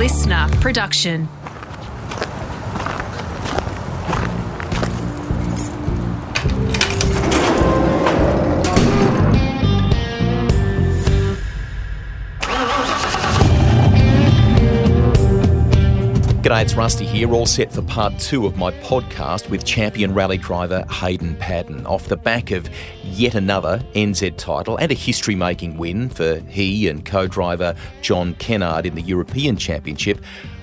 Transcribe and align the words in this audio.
listener 0.00 0.48
production. 0.62 1.39
G'day, 16.50 16.62
it's 16.62 16.74
Rusty 16.74 17.06
here, 17.06 17.32
all 17.32 17.46
set 17.46 17.72
for 17.72 17.80
part 17.82 18.18
two 18.18 18.44
of 18.44 18.56
my 18.56 18.72
podcast 18.80 19.48
with 19.50 19.64
champion 19.64 20.12
rally 20.12 20.36
driver 20.36 20.84
Hayden 20.90 21.36
Paddon. 21.36 21.86
Off 21.86 22.08
the 22.08 22.16
back 22.16 22.50
of 22.50 22.68
yet 23.04 23.36
another 23.36 23.80
NZ 23.94 24.36
title 24.36 24.76
and 24.76 24.90
a 24.90 24.94
history 24.96 25.36
making 25.36 25.76
win 25.76 26.08
for 26.08 26.40
he 26.48 26.88
and 26.88 27.04
co 27.04 27.28
driver 27.28 27.76
John 28.02 28.34
Kennard 28.34 28.84
in 28.84 28.96
the 28.96 29.02
European 29.02 29.56
Championship, 29.56 30.18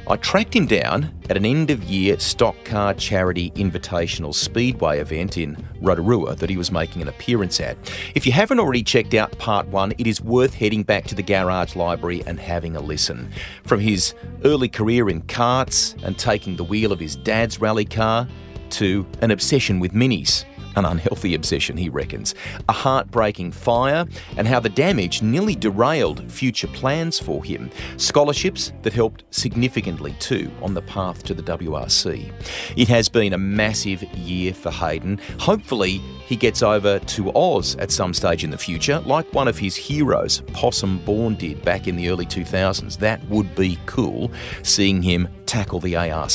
I 0.10 0.16
tracked 0.16 0.56
him 0.56 0.68
down 0.68 1.14
at 1.30 1.36
an 1.36 1.46
end 1.46 1.70
of 1.70 1.84
year 1.84 2.18
stock 2.18 2.56
car 2.64 2.94
charity 2.94 3.52
invitational 3.52 4.34
speedway 4.34 5.00
event 5.00 5.38
in 5.38 5.62
Rotorua 5.82 6.34
that 6.36 6.50
he 6.50 6.56
was 6.56 6.72
making 6.72 7.02
an 7.02 7.10
appearance 7.10 7.60
at. 7.60 7.78
If 8.16 8.26
you 8.26 8.32
haven't 8.32 8.62
already 8.62 8.84
checked 8.84 9.14
out 9.14 9.38
part 9.38 9.68
one, 9.68 9.92
it 9.98 10.08
is 10.08 10.22
worth 10.22 10.54
heading 10.54 10.84
back 10.84 11.08
to 11.08 11.16
the 11.16 11.24
Garage 11.24 11.76
Library 11.76 12.24
and 12.26 12.40
having 12.40 12.78
a 12.78 12.80
listen. 12.80 13.30
From 13.66 13.82
his 13.82 14.14
early 14.46 14.70
career 14.70 15.10
in 15.10 15.24
karts 15.24 16.02
and 16.04 16.18
taking 16.18 16.56
the 16.56 16.64
wheel 16.64 16.94
of 16.94 17.02
his 17.02 17.18
dad's 17.18 17.60
rally 17.60 17.84
car 17.84 18.30
to 18.70 19.06
an 19.22 19.32
obsession 19.32 19.78
with 19.78 19.92
minis 19.92 20.46
an 20.78 20.86
unhealthy 20.86 21.34
obsession, 21.34 21.76
he 21.78 21.90
reckons, 21.90 22.36
a 22.70 22.74
heartbreaking 22.74 23.52
fire, 23.52 24.06
and 24.38 24.48
how 24.48 24.60
the 24.60 24.70
damage 24.70 25.22
nearly 25.22 25.56
derailed 25.56 26.32
future 26.32 26.68
plans 26.68 27.20
for 27.20 27.44
him. 27.44 27.70
Scholarships 27.98 28.72
that 28.84 28.94
helped 28.94 29.24
significantly 29.32 30.16
too 30.20 30.52
on 30.62 30.74
the 30.74 30.82
path 30.84 31.24
to 31.24 31.34
the 31.34 31.44
WRC. 31.44 32.32
It 32.78 32.88
has 32.88 33.10
been 33.10 33.34
a 33.34 33.38
massive 33.38 34.04
year 34.16 34.54
for 34.54 34.72
Hayden. 34.72 35.20
Hopefully, 35.40 36.02
he 36.28 36.36
gets 36.36 36.62
over 36.62 37.00
to 37.00 37.32
Oz 37.36 37.76
at 37.78 37.92
some 37.92 38.14
stage 38.14 38.44
in 38.44 38.52
the 38.52 38.58
future, 38.58 39.00
like 39.00 39.34
one 39.34 39.48
of 39.48 39.58
his 39.58 39.76
heroes, 39.76 40.42
Possum 40.54 41.00
Bourne, 41.00 41.36
did 41.36 41.64
back 41.64 41.88
in 41.88 41.96
the 41.96 42.10
early 42.10 42.26
2000s. 42.26 42.98
That 42.98 43.24
would 43.30 43.56
be 43.56 43.80
cool, 43.86 44.32
seeing 44.62 45.02
him 45.02 45.28
tackle 45.46 45.80
the 45.80 45.96
ARC. 45.96 46.28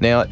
Now, 0.00 0.24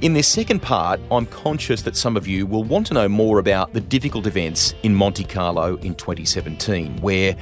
in 0.00 0.12
this 0.12 0.28
second 0.28 0.60
part, 0.60 1.00
I'm 1.10 1.26
conscious 1.26 1.82
that 1.82 1.96
some 1.96 2.16
of 2.16 2.26
you 2.26 2.46
will 2.46 2.64
want 2.64 2.86
to 2.88 2.94
know 2.94 3.08
more 3.08 3.38
about 3.38 3.72
the 3.72 3.80
difficult 3.80 4.26
events 4.26 4.74
in 4.82 4.94
Monte 4.94 5.24
Carlo 5.24 5.76
in 5.76 5.94
2017, 5.94 6.98
where 6.98 7.34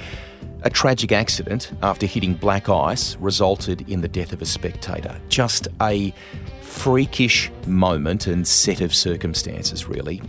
a 0.62 0.70
tragic 0.70 1.10
accident 1.10 1.72
after 1.82 2.06
hitting 2.06 2.34
black 2.34 2.68
ice 2.68 3.16
resulted 3.16 3.88
in 3.90 4.00
the 4.00 4.08
death 4.08 4.32
of 4.32 4.40
a 4.40 4.46
spectator. 4.46 5.20
Just 5.28 5.68
a 5.80 6.14
freakish 6.60 7.50
moment 7.66 8.28
and 8.28 8.46
set 8.46 8.80
of 8.80 8.94
circumstances, 8.94 9.86
really. 9.86 10.22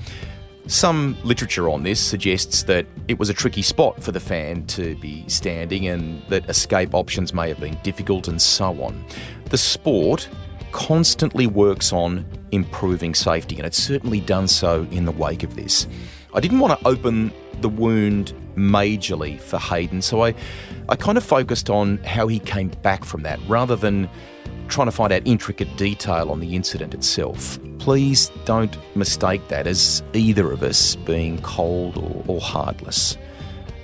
Some 0.66 1.18
literature 1.24 1.70
on 1.70 1.84
this 1.84 2.00
suggests 2.00 2.64
that 2.64 2.86
it 3.08 3.20
was 3.20 3.30
a 3.30 3.34
tricky 3.34 3.62
spot 3.62 4.02
for 4.02 4.12
the 4.14 4.20
fan 4.20 4.66
to 4.68 4.96
be 4.96 5.28
standing 5.28 5.88
and 5.88 6.24
that 6.30 6.50
escape 6.50 6.96
options 6.96 7.34
may 7.34 7.50
have 7.50 7.60
been 7.60 7.78
difficult 7.84 8.30
and 8.30 8.42
so 8.42 8.82
on. 8.82 9.06
The 9.50 9.58
sport 9.58 10.30
constantly 10.74 11.48
works 11.48 11.94
on 11.94 12.26
improving 12.52 13.16
safety, 13.16 13.56
and 13.56 13.66
it's 13.66 13.82
certainly 13.82 14.20
done 14.20 14.50
so 14.50 14.86
in 14.92 15.06
the 15.06 15.12
wake 15.12 15.44
of 15.44 15.56
this. 15.56 15.88
I 16.34 16.42
didn't 16.42 16.60
want 16.60 16.78
to 16.78 16.88
open 16.88 17.32
the 17.62 17.70
wound 17.70 18.34
majorly 18.58 19.40
for 19.40 19.58
Hayden, 19.58 20.02
so 20.02 20.26
I, 20.26 20.34
I 20.90 20.98
kind 20.98 21.18
of 21.18 21.24
focused 21.24 21.70
on 21.70 22.00
how 22.00 22.28
he 22.28 22.40
came 22.40 22.70
back 22.82 23.06
from 23.06 23.24
that 23.24 23.40
rather 23.48 23.76
than 23.78 24.10
trying 24.68 24.88
to 24.88 24.92
find 24.92 25.14
out 25.14 25.22
intricate 25.26 25.78
detail 25.78 26.30
on 26.32 26.40
the 26.40 26.56
incident 26.56 26.94
itself. 26.94 27.60
Please 27.78 28.32
don't 28.46 28.76
mistake 28.96 29.48
that 29.50 29.68
as 29.68 30.02
either 30.14 30.52
of 30.52 30.64
us 30.64 30.96
being 30.96 31.40
cold 31.42 31.98
or, 31.98 32.24
or 32.28 32.42
heartless. 32.42 33.18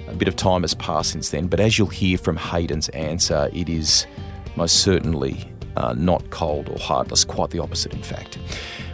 A 0.08 0.14
bit 0.14 0.28
of 0.28 0.36
time 0.36 0.62
has 0.62 0.74
passed 0.74 1.12
since 1.12 1.30
then, 1.30 1.48
but 1.48 1.60
as 1.60 1.78
you'll 1.78 1.88
hear 1.88 2.18
from 2.18 2.36
Hayden's 2.36 2.90
answer, 2.90 3.50
it 3.54 3.70
is 3.70 4.08
most 4.56 4.78
certainly 4.78 5.48
uh, 5.80 5.94
not 5.98 6.30
cold 6.30 6.70
or 6.70 6.78
heartless, 6.78 7.24
quite 7.24 7.50
the 7.50 7.60
opposite, 7.60 7.94
in 7.94 8.04
fact. 8.04 8.38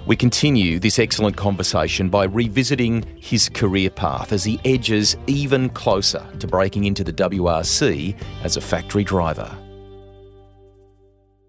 We 0.06 0.16
continue 0.16 0.80
this 0.80 1.00
excellent 1.00 1.36
conversation 1.36 2.10
by 2.10 2.26
revisiting 2.26 3.04
his 3.20 3.50
career 3.50 3.90
path 3.90 4.32
as 4.32 4.44
he 4.44 4.60
edges 4.64 5.18
even 5.26 5.70
closer 5.70 6.26
to 6.40 6.48
breaking 6.48 6.86
into 6.86 7.04
the 7.04 7.14
WRC 7.14 8.16
as 8.44 8.56
a 8.56 8.62
factory 8.62 9.04
driver. 9.04 9.58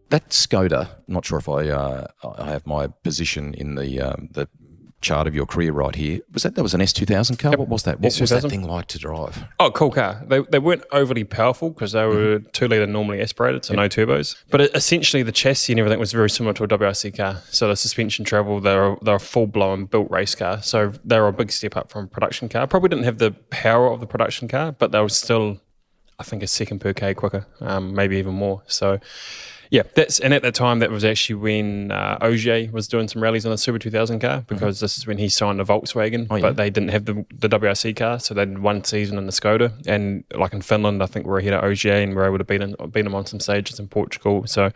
That 0.09 0.31
Skoda, 0.31 0.89
not 1.09 1.25
sure 1.25 1.39
if 1.39 1.49
I 1.49 1.69
uh, 1.69 2.07
I 2.39 2.51
have 2.51 2.67
my 2.67 2.87
position 2.87 3.53
in 3.55 3.75
the 3.75 4.01
um, 4.01 4.29
the 4.33 4.49
chart 5.01 5.27
of 5.27 5.35
your 5.35 5.47
career 5.47 5.73
right 5.73 5.95
here. 5.95 6.21
Was 6.33 6.43
that 6.43 6.55
that 6.55 6.63
was 6.63 6.75
an 6.75 6.81
S 6.81 6.93
two 6.93 7.07
thousand 7.07 7.37
car? 7.37 7.53
Yep. 7.53 7.59
What 7.59 7.69
was 7.69 7.83
that? 7.85 8.01
What 8.01 8.13
S2000? 8.13 8.21
was 8.21 8.31
that 8.31 8.49
thing 8.49 8.63
like 8.67 8.87
to 8.89 8.99
drive? 8.99 9.45
Oh, 9.61 9.71
cool 9.71 9.91
car. 9.91 10.23
They, 10.27 10.41
they 10.41 10.59
weren't 10.59 10.85
overly 10.93 11.25
powerful 11.25 11.71
because 11.71 11.93
they 11.93 12.05
were 12.05 12.39
mm-hmm. 12.39 12.49
two 12.53 12.69
liter 12.69 12.87
normally 12.87 13.21
aspirated, 13.21 13.65
so 13.65 13.75
yep. 13.75 13.79
no 13.79 13.89
turbos. 13.89 14.37
But 14.51 14.63
it, 14.63 14.75
essentially, 14.75 15.23
the 15.23 15.33
chassis 15.33 15.73
and 15.73 15.81
everything 15.81 16.01
was 16.01 16.13
very 16.13 16.31
similar 16.31 16.55
to 16.55 16.65
a 16.65 16.69
WRC 16.69 17.17
car. 17.17 17.43
So 17.51 17.69
the 17.69 17.77
suspension 17.77 18.25
travel, 18.25 18.61
they're 18.61 18.97
they're 19.03 19.17
a 19.17 19.21
full 19.21 19.47
blown 19.47 19.87
built 19.87 20.11
race 20.11 20.35
car. 20.35 20.63
So 20.63 20.93
they 21.05 21.21
were 21.21 21.29
a 21.29 21.33
big 21.33 21.53
step 21.53 21.77
up 21.77 21.91
from 21.91 22.09
production 22.09 22.49
car. 22.49 22.67
Probably 22.67 22.89
didn't 22.89 23.05
have 23.05 23.19
the 23.19 23.33
power 23.51 23.91
of 23.91 24.01
the 24.01 24.07
production 24.07 24.49
car, 24.49 24.73
but 24.73 24.93
they 24.93 25.01
were 25.01 25.09
still, 25.09 25.61
I 26.19 26.23
think, 26.23 26.43
a 26.43 26.47
second 26.47 26.81
per 26.81 26.93
k 26.93 27.15
quicker, 27.15 27.47
um, 27.61 27.95
maybe 27.95 28.17
even 28.17 28.35
more. 28.35 28.63
So 28.67 28.99
yeah, 29.71 29.83
that's 29.95 30.21
and 30.21 30.33
at 30.33 30.43
that 30.43 30.55
time 30.55 30.79
that 30.81 30.91
was 30.91 31.05
actually 31.05 31.37
when 31.37 31.91
uh, 31.91 32.19
Ogier 32.21 32.71
was 32.73 32.89
doing 32.89 33.09
some 33.09 33.23
rallies 33.23 33.47
on 33.47 33.53
a 33.53 33.59
Super 33.59 33.79
2000 33.79 34.21
car 34.21 34.39
mm-hmm. 34.39 34.55
because 34.55 34.77
mm-hmm. 34.77 34.85
this 34.85 34.99
is 34.99 35.07
when 35.07 35.19
he 35.19 35.29
signed 35.29 35.59
the 35.59 35.65
Volkswagen, 35.65 36.27
oh, 36.31 36.37
yeah. 36.37 36.43
but 36.43 36.57
they 36.57 36.71
didn't 36.71 36.91
have 36.91 37.05
the, 37.05 37.25
the 37.35 37.49
WRC 37.49 37.97
car, 37.97 38.19
so 38.21 38.35
they 38.35 38.41
had 38.41 38.59
one 38.59 38.85
season 38.85 39.19
in 39.19 39.27
the 39.27 39.33
Skoda. 39.33 39.73
And 39.87 40.25
like 40.35 40.53
in 40.53 40.63
Finland, 40.63 41.03
I 41.03 41.07
think 41.07 41.27
we 41.27 41.33
are 41.33 41.39
ahead 41.39 41.55
of 41.55 41.65
Ogier 41.65 41.95
and 41.95 42.15
we 42.15 42.23
are 42.23 42.27
able 42.27 42.39
to 42.39 42.45
beat 42.45 42.61
him, 42.61 42.75
beat 42.91 43.07
him 43.07 43.15
on 43.15 43.27
some 43.27 43.41
stages 43.41 43.79
in 43.79 43.89
Portugal. 43.89 44.47
So 44.47 44.71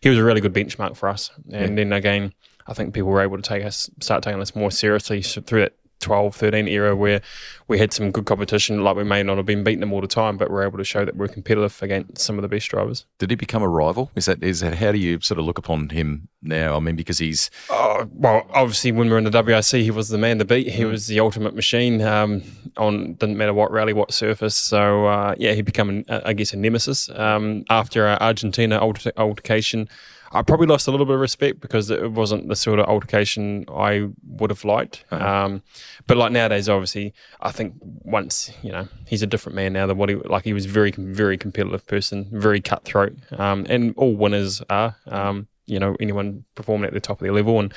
he 0.00 0.08
was 0.08 0.18
a 0.18 0.24
really 0.24 0.40
good 0.40 0.54
benchmark 0.54 0.96
for 0.96 1.08
us. 1.08 1.30
And 1.50 1.70
yeah. 1.70 1.84
then 1.84 1.92
again, 1.92 2.32
I 2.66 2.74
think 2.74 2.92
people 2.92 3.10
were 3.10 3.22
able 3.22 3.38
to 3.38 3.42
take 3.42 3.64
us, 3.64 3.90
start 4.00 4.22
taking 4.22 4.40
us 4.40 4.54
more 4.54 4.70
seriously 4.70 5.22
through 5.22 5.60
that 5.60 5.77
12, 6.00 6.34
13 6.34 6.68
era 6.68 6.94
where 6.94 7.20
we 7.66 7.78
had 7.78 7.92
some 7.92 8.10
good 8.10 8.26
competition. 8.26 8.82
Like 8.82 8.96
we 8.96 9.04
may 9.04 9.22
not 9.22 9.36
have 9.36 9.46
been 9.46 9.64
beating 9.64 9.80
them 9.80 9.92
all 9.92 10.00
the 10.00 10.06
time, 10.06 10.36
but 10.36 10.50
we're 10.50 10.64
able 10.64 10.78
to 10.78 10.84
show 10.84 11.04
that 11.04 11.16
we're 11.16 11.28
competitive 11.28 11.80
against 11.82 12.18
some 12.18 12.36
of 12.38 12.42
the 12.42 12.48
best 12.48 12.68
drivers. 12.68 13.06
Did 13.18 13.30
he 13.30 13.36
become 13.36 13.62
a 13.62 13.68
rival? 13.68 14.10
Is 14.14 14.26
that 14.26 14.42
is 14.42 14.60
that 14.60 14.74
how 14.74 14.92
do 14.92 14.98
you 14.98 15.20
sort 15.20 15.38
of 15.38 15.44
look 15.44 15.58
upon 15.58 15.90
him 15.90 16.28
now? 16.42 16.76
I 16.76 16.80
mean, 16.80 16.96
because 16.96 17.18
he's 17.18 17.50
oh, 17.70 18.08
well, 18.12 18.46
obviously 18.52 18.92
when 18.92 19.08
we 19.08 19.14
are 19.14 19.18
in 19.18 19.24
the 19.24 19.30
WRC, 19.30 19.82
he 19.82 19.90
was 19.90 20.08
the 20.08 20.18
man 20.18 20.38
to 20.38 20.44
beat. 20.44 20.68
He 20.68 20.82
mm. 20.82 20.90
was 20.90 21.06
the 21.06 21.20
ultimate 21.20 21.54
machine 21.54 22.00
um, 22.02 22.42
on 22.76 23.14
didn't 23.14 23.36
matter 23.36 23.54
what 23.54 23.70
rally, 23.70 23.92
what 23.92 24.12
surface. 24.12 24.56
So 24.56 25.06
uh, 25.06 25.34
yeah, 25.38 25.52
he 25.52 25.62
become 25.62 25.88
an, 25.88 26.04
I 26.08 26.32
guess 26.32 26.52
a 26.52 26.56
nemesis 26.56 27.08
um, 27.10 27.64
after 27.70 28.06
our 28.06 28.20
Argentina 28.20 28.78
altercation. 28.78 29.88
I 30.32 30.42
probably 30.42 30.66
lost 30.66 30.86
a 30.88 30.90
little 30.90 31.06
bit 31.06 31.14
of 31.14 31.20
respect 31.20 31.60
because 31.60 31.90
it 31.90 32.12
wasn't 32.12 32.48
the 32.48 32.56
sort 32.56 32.78
of 32.78 32.86
altercation 32.86 33.64
I 33.68 34.08
would 34.26 34.50
have 34.50 34.64
liked. 34.64 35.04
Uh-huh. 35.10 35.26
Um, 35.26 35.62
but 36.06 36.16
like 36.16 36.32
nowadays, 36.32 36.68
obviously, 36.68 37.14
I 37.40 37.50
think 37.50 37.74
once 37.80 38.50
you 38.62 38.72
know 38.72 38.88
he's 39.06 39.22
a 39.22 39.26
different 39.26 39.56
man 39.56 39.72
now 39.72 39.86
than 39.86 39.96
what 39.96 40.08
he 40.08 40.16
like. 40.16 40.44
He 40.44 40.52
was 40.52 40.66
very 40.66 40.90
very 40.90 41.38
competitive 41.38 41.86
person, 41.86 42.28
very 42.32 42.60
cutthroat, 42.60 43.16
um, 43.38 43.66
and 43.68 43.94
all 43.96 44.14
winners 44.14 44.62
are. 44.68 44.96
Um, 45.06 45.48
you 45.66 45.78
know, 45.78 45.96
anyone 46.00 46.44
performing 46.54 46.86
at 46.86 46.94
the 46.94 47.00
top 47.00 47.20
of 47.20 47.24
their 47.24 47.32
level 47.32 47.58
and. 47.60 47.72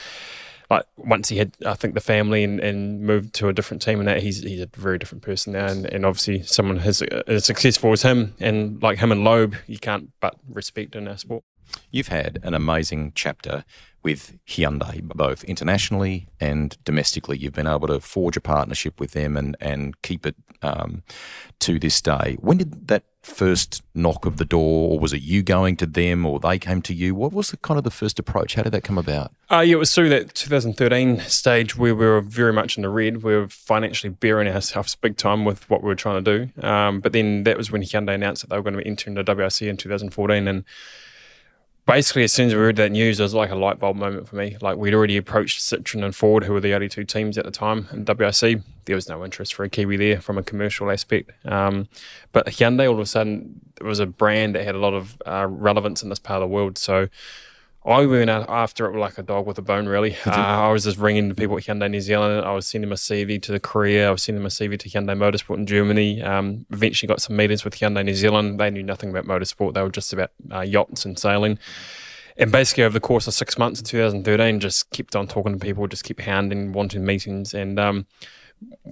Like 0.70 0.86
once 0.96 1.28
he 1.28 1.38
had, 1.38 1.52
I 1.66 1.74
think 1.74 1.96
the 1.96 2.00
family 2.00 2.46
and, 2.46 2.62
and 2.62 3.02
moved 3.02 3.34
to 3.34 3.50
a 3.50 3.54
different 3.54 3.82
team, 3.82 4.00
and 4.00 4.08
that 4.08 4.24
he's 4.24 4.42
he's 4.42 4.62
a 4.62 4.70
very 4.74 4.98
different 4.98 5.22
person 5.22 5.52
now, 5.52 5.66
and, 5.68 5.86
and 5.86 6.06
obviously 6.06 6.44
someone 6.44 6.80
as, 6.80 7.02
as 7.02 7.44
successful 7.44 7.92
as 7.92 8.04
him, 8.04 8.34
and 8.40 8.82
like 8.82 8.98
him 8.98 9.12
and 9.12 9.26
Loeb, 9.26 9.54
you 9.68 9.78
can't 9.78 10.12
but 10.22 10.38
respect 10.48 10.96
in 10.96 11.10
our 11.10 11.18
sport. 11.18 11.44
You've 11.92 12.08
had 12.08 12.40
an 12.44 12.54
amazing 12.54 13.14
chapter 13.16 13.64
with 14.04 14.38
Hyundai, 14.48 15.04
both 15.04 15.44
internationally 15.44 16.28
and 16.40 16.78
domestically. 16.84 17.38
You've 17.38 17.54
been 17.54 17.68
able 17.68 17.88
to 17.88 18.00
forge 18.00 18.38
a 18.38 18.42
partnership 18.42 19.00
with 19.00 19.12
them 19.12 19.38
and, 19.38 19.56
and 19.62 20.02
keep 20.02 20.26
it 20.26 20.36
um, 20.62 21.04
to 21.60 21.80
this 21.80 22.02
day. 22.02 22.38
When 22.40 22.58
did 22.58 22.88
that 22.88 23.04
first 23.22 23.84
knock 23.94 24.26
of 24.26 24.38
the 24.38 24.46
door, 24.46 24.92
or 24.92 25.00
was 25.00 25.14
it 25.14 25.22
you 25.22 25.44
going 25.44 25.78
to 25.78 25.86
them, 25.86 26.26
or 26.26 26.40
they 26.40 26.58
came 26.58 26.82
to 26.84 26.94
you? 26.94 27.14
What 27.14 27.32
was 27.32 27.52
the 27.52 27.58
kind 27.58 27.78
of 27.78 27.84
the 27.84 27.92
first 27.92 28.18
approach? 28.18 28.56
How 28.56 28.64
did 28.64 28.72
that 28.72 28.84
come 28.84 28.98
about? 28.98 29.32
Uh, 29.52 29.60
yeah, 29.60 29.74
it 29.74 29.80
was 29.80 29.94
through 29.94 30.10
that 30.10 30.34
2013 30.34 31.20
stage 31.22 31.78
where 31.78 31.94
we 31.94 32.06
were 32.06 32.22
very 32.22 32.54
much 32.54 32.78
in 32.78 32.84
the 32.84 32.90
red. 32.90 33.24
We 33.24 33.36
were 33.36 33.48
financially 33.48 34.10
bearing 34.12 34.48
ourselves 34.48 34.96
big 34.96 35.18
time 35.18 35.46
with 35.46 35.70
what 35.70 35.84
we 35.84 35.88
were 35.88 35.96
trying 35.96 36.24
to 36.24 36.38
do. 36.38 36.68
Um, 36.68 37.00
but 37.00 37.14
then 37.14 37.44
that 37.44 37.58
was 37.58 37.72
when 37.72 37.84
Hyundai 37.84 38.16
announced 38.16 38.42
that 38.42 38.50
they 38.50 38.56
were 38.56 38.64
going 38.64 38.76
to 38.76 38.82
be 38.82 38.88
entering 38.88 39.14
the 39.16 39.24
WRC 39.24 39.68
in 39.68 39.78
2014, 39.78 40.48
and 40.48 40.64
basically, 41.92 42.24
as 42.24 42.32
soon 42.32 42.48
as 42.48 42.56
we 42.56 42.62
read 42.62 42.78
that 42.78 42.92
news, 42.92 43.20
it 43.20 43.24
was 43.24 43.34
like 43.34 43.52
a 43.52 43.56
light 43.56 43.78
bulb 43.78 43.98
moment 43.98 44.28
for 44.28 44.38
me. 44.38 44.56
Like 44.62 44.78
we'd 44.78 44.94
already 44.94 45.18
approached 45.18 45.60
Citroen 45.60 46.06
and 46.06 46.16
Ford, 46.16 46.44
who 46.44 46.54
were 46.54 46.62
the 46.62 46.74
only 46.74 46.88
two 46.88 47.04
teams 47.04 47.38
at 47.38 47.44
the 47.44 47.52
time 47.52 47.88
in 47.92 48.06
WRC. 48.06 48.64
There 48.86 48.96
was 48.96 49.10
no 49.10 49.26
interest 49.26 49.54
for 49.54 49.64
a 49.64 49.70
Kiwi 49.70 49.98
there 49.98 50.22
from 50.22 50.38
a 50.38 50.44
commercial 50.44 50.90
aspect. 50.90 51.32
Um, 51.46 51.90
but 52.32 52.48
Hyundai, 52.48 52.88
all 52.88 52.94
of 52.94 53.00
a 53.00 53.06
sudden, 53.06 53.60
was 53.82 54.00
a 54.00 54.06
brand 54.06 54.56
that 54.56 54.64
had 54.64 54.76
a 54.76 54.80
lot 54.80 54.94
of 54.94 55.22
uh, 55.26 55.48
relevance 55.50 56.02
in 56.02 56.10
this 56.10 56.20
part 56.20 56.42
of 56.42 56.50
the 56.50 56.54
world. 56.54 56.78
So 56.78 57.10
I 57.84 58.06
went 58.06 58.30
out 58.30 58.48
after 58.48 58.86
it 58.86 58.98
like 58.98 59.18
a 59.18 59.24
dog 59.24 59.48
with 59.48 59.58
a 59.58 59.62
bone, 59.62 59.88
really. 59.88 60.16
Uh, 60.26 60.32
I 60.32 60.72
was 60.72 60.84
just 60.84 60.98
ringing 60.98 61.30
the 61.30 61.36
people 61.36 61.58
at 61.58 61.64
Hyundai 61.64 61.90
New 61.90 62.00
Zealand. 62.00 62.46
I 62.46 62.54
was 62.54 62.68
sending 62.68 62.90
my 62.90 62.96
CV 62.96 63.42
to 63.42 63.52
the 63.52 63.60
Korea. 63.60 64.08
I 64.08 64.12
was 64.12 64.24
sending 64.24 64.42
my 64.44 64.50
CV 64.50 64.78
to 64.80 64.90
Hyundai 64.90 65.18
Motorsport 65.18 65.58
in 65.58 65.66
Germany. 65.66 66.22
Um, 66.22 66.66
eventually 66.70 67.08
got 67.08 67.22
some 67.22 67.36
meetings 67.36 67.66
with 67.66 67.76
Hyundai 67.76 68.06
New 68.06 68.14
Zealand. 68.14 68.60
They 68.60 68.70
knew 68.70 68.84
nothing 68.84 69.10
about 69.10 69.26
motorsport. 69.26 69.74
They 69.74 69.82
were 69.82 69.90
just 69.90 70.14
about 70.14 70.32
uh, 70.52 70.62
yachts 70.62 71.06
and 71.06 71.18
sailing. 71.18 71.58
And 72.38 72.52
basically, 72.52 72.84
over 72.84 72.94
the 72.94 73.00
course 73.00 73.28
of 73.28 73.34
six 73.34 73.58
months 73.58 73.80
in 73.80 73.86
2013, 73.86 74.60
just 74.60 74.90
kept 74.92 75.16
on 75.16 75.28
talking 75.28 75.54
to 75.54 75.60
people, 75.60 75.88
just 75.88 76.04
kept 76.04 76.22
hounding, 76.22 76.72
wanting 76.72 77.04
meetings. 77.04 77.54
And 77.54 77.80
um, 77.80 78.06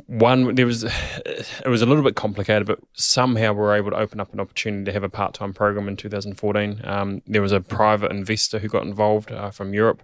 one 0.08 0.56
there 0.56 0.66
was 0.66 0.84
it 0.84 1.68
was 1.68 1.82
a 1.82 1.86
little 1.86 2.04
bit 2.04 2.16
complicated, 2.16 2.68
but 2.68 2.80
somehow 2.94 3.54
we 3.54 3.60
were 3.60 3.76
able 3.76 3.92
to 3.92 3.98
open 3.98 4.20
up 4.20 4.34
an 4.34 4.40
opportunity 4.40 4.86
to 4.86 4.92
have 4.92 5.04
a 5.04 5.10
part 5.10 5.34
time 5.34 5.54
program 5.54 5.88
in 5.88 5.96
2014. 5.96 6.82
Um, 6.84 7.22
there 7.28 7.42
was 7.42 7.52
a 7.52 7.62
private 7.62 8.12
investor 8.12 8.60
who 8.60 8.68
got 8.68 8.84
involved 8.84 9.32
uh, 9.32 9.52
from 9.52 9.74
Europe, 9.74 10.02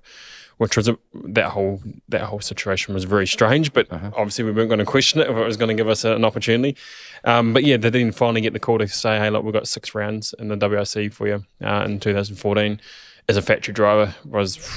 which 0.57 0.77
was 0.77 0.87
a, 0.87 0.97
that 1.13 1.49
whole 1.49 1.81
that 2.09 2.21
whole 2.21 2.39
situation 2.39 2.93
was 2.93 3.05
very 3.05 3.25
strange. 3.25 3.73
But 3.73 3.91
uh-huh. 3.91 4.11
obviously, 4.15 4.43
we 4.43 4.51
weren't 4.51 4.69
going 4.69 4.79
to 4.79 4.85
question 4.85 5.21
it 5.21 5.29
if 5.29 5.35
it 5.35 5.45
was 5.45 5.57
going 5.57 5.75
to 5.75 5.81
give 5.81 5.89
us 5.89 6.05
a, 6.05 6.15
an 6.15 6.25
opportunity. 6.25 6.77
Um, 7.23 7.53
but 7.53 7.63
yeah, 7.63 7.77
they 7.77 7.89
didn't 7.89 8.15
finally 8.15 8.41
get 8.41 8.53
the 8.53 8.59
call 8.59 8.77
to 8.77 8.87
say, 8.87 9.17
"Hey, 9.17 9.31
look, 9.31 9.43
we've 9.43 9.53
got 9.53 9.67
six 9.67 9.95
rounds 9.95 10.35
in 10.37 10.49
the 10.49 10.57
WRC 10.57 11.11
for 11.11 11.27
you 11.27 11.43
uh, 11.63 11.83
in 11.85 11.99
2014." 11.99 12.79
As 13.27 13.37
a 13.37 13.41
factory 13.41 13.73
driver, 13.73 14.13
was 14.23 14.69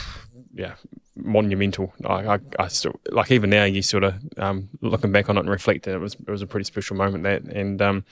yeah 0.55 0.75
monumental. 1.19 1.93
I, 2.05 2.35
I, 2.35 2.39
I, 2.59 2.69
still 2.69 2.99
like 3.11 3.31
even 3.31 3.51
now. 3.51 3.65
You 3.65 3.83
sort 3.83 4.05
of 4.05 4.15
um, 4.37 4.69
looking 4.81 5.13
back 5.13 5.29
on 5.29 5.37
it 5.37 5.41
and 5.41 5.51
reflecting. 5.51 5.95
It 5.95 6.01
was 6.01 6.15
it 6.15 6.31
was 6.31 6.43
a 6.43 6.47
pretty 6.47 6.65
special 6.65 6.97
moment 6.97 7.25
that, 7.25 7.43
and 7.43 7.81
um, 7.83 8.05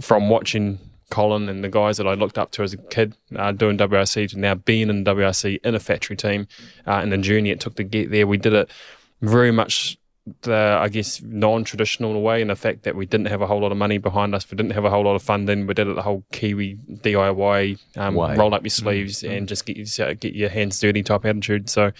from 0.00 0.28
watching 0.28 0.78
Colin 1.10 1.48
and 1.48 1.62
the 1.62 1.68
guys 1.68 1.96
that 1.98 2.06
I 2.06 2.14
looked 2.14 2.38
up 2.38 2.50
to 2.52 2.62
as 2.62 2.72
a 2.72 2.76
kid 2.76 3.14
uh, 3.36 3.52
doing 3.52 3.76
WRC 3.76 4.30
to 4.30 4.38
now 4.38 4.54
being 4.54 4.88
in 4.88 5.04
WRC 5.04 5.60
in 5.64 5.74
a 5.74 5.80
factory 5.80 6.16
team, 6.16 6.46
uh, 6.86 7.00
and 7.02 7.12
the 7.12 7.18
journey 7.18 7.50
it 7.50 7.60
took 7.60 7.76
to 7.76 7.84
get 7.84 8.10
there. 8.10 8.26
We 8.26 8.38
did 8.38 8.52
it 8.52 8.70
very 9.20 9.52
much 9.52 9.98
the 10.42 10.78
I 10.80 10.88
guess 10.88 11.22
non-traditional 11.22 12.10
in 12.10 12.16
a 12.16 12.20
way 12.20 12.40
and 12.40 12.50
the 12.50 12.56
fact 12.56 12.82
that 12.84 12.96
we 12.96 13.06
didn't 13.06 13.26
have 13.26 13.42
a 13.42 13.46
whole 13.46 13.60
lot 13.60 13.72
of 13.72 13.78
money 13.78 13.98
behind 13.98 14.34
us, 14.34 14.50
we 14.50 14.56
didn't 14.56 14.72
have 14.72 14.84
a 14.84 14.90
whole 14.90 15.04
lot 15.04 15.14
of 15.14 15.22
funding. 15.22 15.66
We 15.66 15.74
did 15.74 15.88
it 15.88 15.94
the 15.94 16.02
whole 16.02 16.24
Kiwi 16.32 16.76
DIY, 16.76 17.78
um, 17.96 18.16
roll 18.16 18.54
up 18.54 18.62
your 18.62 18.70
sleeves 18.70 19.22
mm-hmm. 19.22 19.32
and 19.32 19.48
just 19.48 19.66
get 19.66 19.76
your, 19.76 20.14
get 20.14 20.34
your 20.34 20.48
hands 20.48 20.78
dirty 20.80 21.02
type 21.02 21.24
attitude. 21.24 21.68
So 21.68 21.92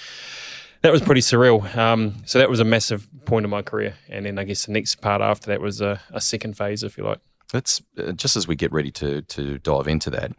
that 0.82 0.92
was 0.92 1.02
pretty 1.02 1.20
surreal. 1.20 1.76
Um, 1.76 2.14
so 2.24 2.38
that 2.38 2.48
was 2.48 2.60
a 2.60 2.64
massive 2.64 3.08
point 3.24 3.44
of 3.44 3.50
my 3.50 3.62
career, 3.62 3.94
and 4.08 4.26
then 4.26 4.38
I 4.38 4.44
guess 4.44 4.66
the 4.66 4.72
next 4.72 4.96
part 4.96 5.20
after 5.20 5.48
that 5.48 5.60
was 5.60 5.80
a, 5.80 6.00
a 6.10 6.20
second 6.20 6.56
phase, 6.56 6.82
if 6.82 6.96
you 6.96 7.04
like. 7.04 7.18
That's 7.52 7.82
uh, 7.98 8.12
just 8.12 8.36
as 8.36 8.46
we 8.48 8.56
get 8.56 8.72
ready 8.72 8.90
to 8.92 9.22
to 9.22 9.58
dive 9.58 9.88
into 9.88 10.10
that. 10.10 10.32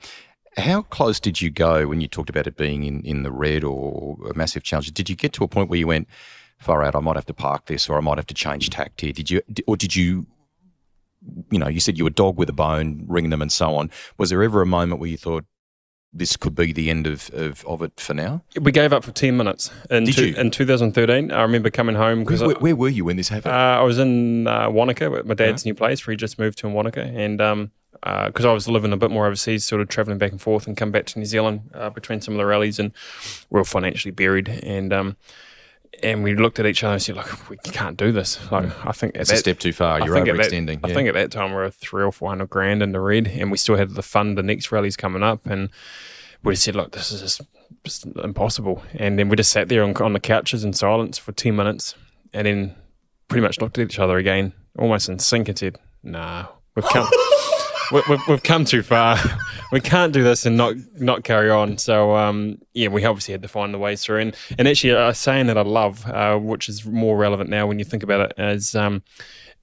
How 0.58 0.82
close 0.82 1.20
did 1.20 1.42
you 1.42 1.50
go 1.50 1.88
when 1.88 2.02
you 2.02 2.08
talked 2.08 2.30
about 2.30 2.46
it 2.46 2.58
being 2.58 2.84
in, 2.84 3.02
in 3.04 3.24
the 3.24 3.32
red 3.32 3.64
or 3.64 4.18
a 4.30 4.34
massive 4.34 4.64
challenge? 4.64 4.92
Did 4.92 5.10
you 5.10 5.16
get 5.16 5.32
to 5.34 5.46
a 5.46 5.48
point 5.48 5.70
where 5.70 5.80
you 5.80 5.88
went? 5.88 6.10
Far 6.62 6.84
out, 6.84 6.96
I 6.96 7.00
might 7.00 7.16
have 7.16 7.26
to 7.26 7.34
park 7.34 7.66
this 7.66 7.90
or 7.90 7.98
I 7.98 8.02
might 8.02 8.18
have 8.18 8.28
to 8.28 8.34
change 8.34 8.70
tact 8.70 9.02
here. 9.02 9.12
Did 9.12 9.30
you, 9.30 9.42
or 9.68 9.76
did 9.76 9.96
you, 9.96 10.28
you 11.50 11.60
know, 11.60 11.68
you 11.68 11.80
said 11.80 11.98
you 11.98 12.04
were 12.04 12.10
dog 12.10 12.38
with 12.38 12.50
a 12.50 12.54
bone, 12.54 13.06
ring 13.08 13.30
them 13.30 13.42
and 13.42 13.52
so 13.52 13.76
on. 13.76 13.90
Was 14.18 14.30
there 14.30 14.42
ever 14.44 14.62
a 14.62 14.66
moment 14.66 15.00
where 15.02 15.10
you 15.10 15.18
thought, 15.18 15.46
this 16.14 16.36
could 16.36 16.54
be 16.56 16.74
the 16.74 16.90
end 16.90 17.08
of, 17.08 17.30
of, 17.34 17.66
of 17.66 17.82
it 17.82 18.00
for 18.00 18.14
now? 18.14 18.44
We 18.60 18.74
gave 18.74 18.92
up 18.92 19.04
for 19.04 19.12
10 19.12 19.38
minutes. 19.38 19.72
In, 19.90 20.04
Did 20.04 20.16
two, 20.16 20.28
you? 20.30 20.36
in 20.36 20.52
2013, 20.52 21.32
I 21.32 21.42
remember 21.42 21.70
coming 21.70 21.96
home. 21.96 22.26
Where, 22.26 22.38
where, 22.38 22.56
where, 22.56 22.76
were 22.76 22.90
you 22.90 23.06
when 23.06 23.16
this 23.16 23.30
happened? 23.30 23.54
Uh, 23.54 23.80
I 23.80 23.82
was 23.82 23.98
in 23.98 24.46
uh, 24.46 24.70
Wanaka, 24.70 25.24
my 25.26 25.36
dad's 25.36 25.66
new 25.66 25.74
place 25.74 26.06
where 26.06 26.12
he 26.12 26.18
just 26.18 26.38
moved 26.38 26.58
to 26.60 26.68
in 26.68 26.74
Wanaka. 26.74 27.04
And 27.04 27.40
um, 27.40 27.72
because 27.92 28.46
uh, 28.46 28.50
I 28.50 28.54
was 28.54 28.68
living 28.68 28.92
a 28.92 28.98
bit 28.98 29.12
more 29.12 29.26
overseas, 29.26 29.66
sort 29.66 29.82
of 29.82 29.88
traveling 29.88 30.18
back 30.18 30.32
and 30.32 30.42
forth 30.42 30.68
and 30.68 30.76
come 30.76 30.92
back 30.92 31.06
to 31.08 31.20
New 31.20 31.26
Zealand 31.26 31.70
uh, 31.74 31.90
between 31.90 32.20
some 32.20 32.34
of 32.34 32.40
the 32.40 32.46
rallies, 32.46 32.80
and 32.80 32.92
we 33.50 33.60
are 33.60 33.66
financially 33.66 34.12
buried. 34.12 34.50
And 34.50 34.92
um, 34.92 35.18
and 36.04 36.24
we 36.24 36.36
looked 36.36 36.60
at 36.60 36.66
each 36.66 36.84
other 36.84 36.94
and 36.94 37.02
said, 37.02 37.16
"Look, 37.16 37.50
we 37.50 37.58
can't 37.58 37.98
do 37.98 38.12
this." 38.12 38.40
Like, 38.52 38.70
I 38.86 38.92
think 38.92 39.16
it's 39.16 39.32
a 39.32 39.38
step 39.38 39.60
too 39.60 39.74
far. 39.74 40.00
You're 40.00 40.16
overextending. 40.16 40.82
That, 40.82 40.88
yeah. 40.88 40.92
I 40.92 40.94
think 40.94 41.08
at 41.10 41.14
that 41.16 41.32
time 41.32 41.50
we 41.52 41.58
were 41.58 41.70
three 41.70 42.04
or 42.04 42.12
four 42.12 42.30
hundred 42.30 42.50
grand 42.50 42.82
in 42.82 42.92
the 42.92 43.00
red, 43.00 43.28
and 43.28 43.52
we 43.52 43.58
still 43.58 43.76
had 43.76 43.92
the 43.92 44.02
fund. 44.02 44.38
The 44.38 44.44
next 44.44 44.72
rally's 44.72 44.96
coming 44.96 45.24
up, 45.24 45.46
and 45.46 45.70
we 46.44 46.56
said, 46.56 46.76
"Look, 46.76 46.92
this 46.92 47.12
is 47.12 47.22
just, 47.22 47.42
just 47.84 48.06
impossible." 48.24 48.84
And 48.94 49.20
then 49.20 49.30
we 49.30 49.36
just 49.36 49.52
sat 49.52 49.70
there 49.70 49.84
on, 49.84 49.96
on 49.98 50.14
the 50.14 50.20
couches 50.20 50.64
in 50.64 50.74
silence 50.74 51.18
for 51.18 51.34
ten 51.34 51.56
minutes, 51.56 51.96
and 52.34 52.48
then 52.48 52.76
pretty 53.28 53.42
much 53.42 53.60
looked 53.62 53.78
at 53.78 53.86
each 53.86 54.00
other 54.00 54.18
again, 54.18 54.54
almost 54.80 55.10
in 55.10 55.20
sync, 55.20 55.50
and 55.50 55.58
said, 55.58 55.78
"Nah, 56.04 56.48
we've 56.76 56.86
come." 56.86 57.08
we've, 57.92 58.28
we've 58.28 58.44
come 58.44 58.66
too 58.66 58.82
far. 58.82 59.18
we 59.72 59.80
can't 59.80 60.14
do 60.14 60.24
this 60.24 60.46
and 60.46 60.58
not 60.58 60.76
not 60.96 61.24
carry 61.24 61.50
on. 61.50 61.78
So 61.78 62.16
um, 62.16 62.58
yeah, 62.74 62.88
we 62.88 63.04
obviously 63.06 63.32
had 63.32 63.42
to 63.42 63.48
find 63.48 63.74
the 63.74 63.78
ways 63.78 64.04
through. 64.04 64.20
And 64.20 64.36
and 64.58 64.68
actually, 64.68 64.92
a 64.92 65.14
saying 65.14 65.48
that 65.48 65.58
I 65.58 65.62
love, 65.62 66.06
uh, 66.08 66.38
which 66.38 66.70
is 66.70 66.86
more 66.86 67.18
relevant 67.18 67.50
now 67.50 67.68
when 67.68 67.80
you 67.80 67.86
think 67.86 68.04
about 68.04 68.32
it, 68.32 68.34
is 68.38 68.76
um, 68.76 69.04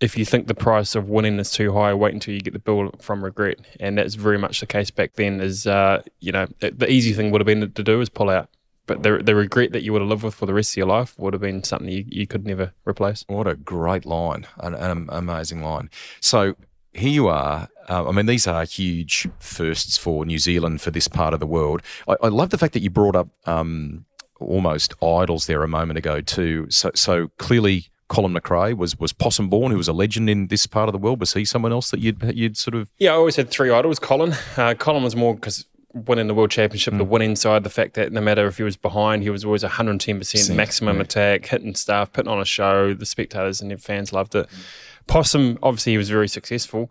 if 0.00 0.16
you 0.16 0.24
think 0.24 0.46
the 0.46 0.54
price 0.54 0.94
of 0.94 1.08
winning 1.08 1.38
is 1.38 1.50
too 1.50 1.72
high, 1.72 1.92
wait 1.94 2.14
until 2.14 2.34
you 2.34 2.40
get 2.40 2.52
the 2.52 2.58
bill 2.58 2.90
from 3.00 3.24
regret. 3.24 3.58
And 3.80 3.98
that's 3.98 4.14
very 4.14 4.38
much 4.38 4.60
the 4.60 4.66
case 4.66 4.90
back 4.90 5.14
then. 5.14 5.40
Is 5.40 5.66
uh, 5.66 6.02
you 6.20 6.32
know 6.32 6.46
the 6.60 6.90
easy 6.90 7.12
thing 7.12 7.30
would 7.30 7.40
have 7.40 7.46
been 7.46 7.72
to 7.72 7.82
do 7.82 8.00
is 8.00 8.08
pull 8.08 8.30
out. 8.30 8.48
But 8.86 9.02
the, 9.02 9.18
the 9.18 9.34
regret 9.34 9.72
that 9.72 9.82
you 9.82 9.92
would 9.92 10.00
have 10.00 10.08
lived 10.08 10.22
with 10.22 10.34
for 10.34 10.46
the 10.46 10.54
rest 10.54 10.72
of 10.72 10.78
your 10.78 10.86
life 10.86 11.14
would 11.18 11.34
have 11.34 11.42
been 11.42 11.62
something 11.62 11.90
you, 11.90 12.06
you 12.08 12.26
could 12.26 12.46
never 12.46 12.72
replace. 12.86 13.22
What 13.26 13.46
a 13.46 13.54
great 13.54 14.06
line, 14.06 14.46
an, 14.60 14.74
an 14.74 15.06
amazing 15.10 15.62
line. 15.62 15.90
So 16.20 16.56
here 16.98 17.10
you 17.10 17.28
are. 17.28 17.68
Uh, 17.88 18.08
I 18.08 18.12
mean, 18.12 18.26
these 18.26 18.46
are 18.46 18.64
huge 18.64 19.28
firsts 19.38 19.96
for 19.96 20.26
New 20.26 20.38
Zealand 20.38 20.80
for 20.80 20.90
this 20.90 21.08
part 21.08 21.32
of 21.32 21.40
the 21.40 21.46
world. 21.46 21.82
I, 22.06 22.16
I 22.24 22.28
love 22.28 22.50
the 22.50 22.58
fact 22.58 22.74
that 22.74 22.80
you 22.80 22.90
brought 22.90 23.16
up 23.16 23.28
um, 23.46 24.04
almost 24.40 24.94
idols 25.02 25.46
there 25.46 25.62
a 25.62 25.68
moment 25.68 25.98
ago 25.98 26.20
too. 26.20 26.66
So, 26.70 26.90
so 26.94 27.28
clearly, 27.38 27.86
Colin 28.08 28.32
McRae 28.32 28.76
was 28.76 28.98
was 28.98 29.12
Possum 29.12 29.48
Bourne, 29.48 29.70
who 29.70 29.76
was 29.76 29.88
a 29.88 29.92
legend 29.92 30.28
in 30.30 30.48
this 30.48 30.66
part 30.66 30.88
of 30.88 30.92
the 30.92 30.98
world. 30.98 31.20
Was 31.20 31.34
he 31.34 31.44
someone 31.44 31.72
else 31.72 31.90
that 31.90 32.00
you'd 32.00 32.22
you'd 32.34 32.56
sort 32.56 32.74
of? 32.74 32.90
Yeah, 32.98 33.12
I 33.12 33.14
always 33.14 33.36
had 33.36 33.50
three 33.50 33.70
idols. 33.70 33.98
Colin, 33.98 34.34
uh, 34.56 34.74
Colin 34.74 35.02
was 35.02 35.14
more 35.14 35.34
because 35.34 35.66
winning 35.92 36.26
the 36.26 36.34
world 36.34 36.50
championship, 36.50 36.94
mm. 36.94 36.98
the 36.98 37.04
winning 37.04 37.36
side, 37.36 37.64
the 37.64 37.70
fact 37.70 37.94
that 37.94 38.12
no 38.12 38.20
matter 38.20 38.46
if 38.46 38.56
he 38.58 38.62
was 38.62 38.76
behind, 38.76 39.22
he 39.22 39.30
was 39.30 39.44
always 39.44 39.62
110% 39.62 40.54
maximum 40.54 40.96
yeah. 40.96 41.02
attack, 41.02 41.46
hitting 41.46 41.74
stuff, 41.74 42.12
putting 42.12 42.30
on 42.30 42.40
a 42.40 42.44
show. 42.44 42.94
The 42.94 43.06
spectators 43.06 43.60
and 43.60 43.70
the 43.70 43.78
fans 43.78 44.12
loved 44.12 44.34
it. 44.34 44.48
Mm. 44.48 44.64
Possum, 45.08 45.58
obviously, 45.62 45.92
he 45.92 45.98
was 45.98 46.10
very 46.10 46.28
successful, 46.28 46.90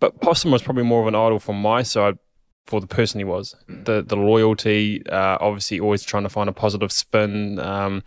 but 0.00 0.20
Possum 0.20 0.50
was 0.50 0.62
probably 0.62 0.84
more 0.84 1.02
of 1.02 1.08
an 1.08 1.14
idol 1.14 1.38
from 1.38 1.60
my 1.60 1.82
side 1.82 2.18
for 2.66 2.80
the 2.80 2.86
person 2.86 3.18
he 3.18 3.24
was. 3.24 3.54
The 3.66 4.02
the 4.02 4.16
loyalty, 4.16 5.02
uh, 5.06 5.38
obviously, 5.40 5.80
always 5.80 6.02
trying 6.02 6.22
to 6.22 6.28
find 6.28 6.48
a 6.48 6.52
positive 6.52 6.92
spin. 6.92 7.58
Um, 7.58 8.02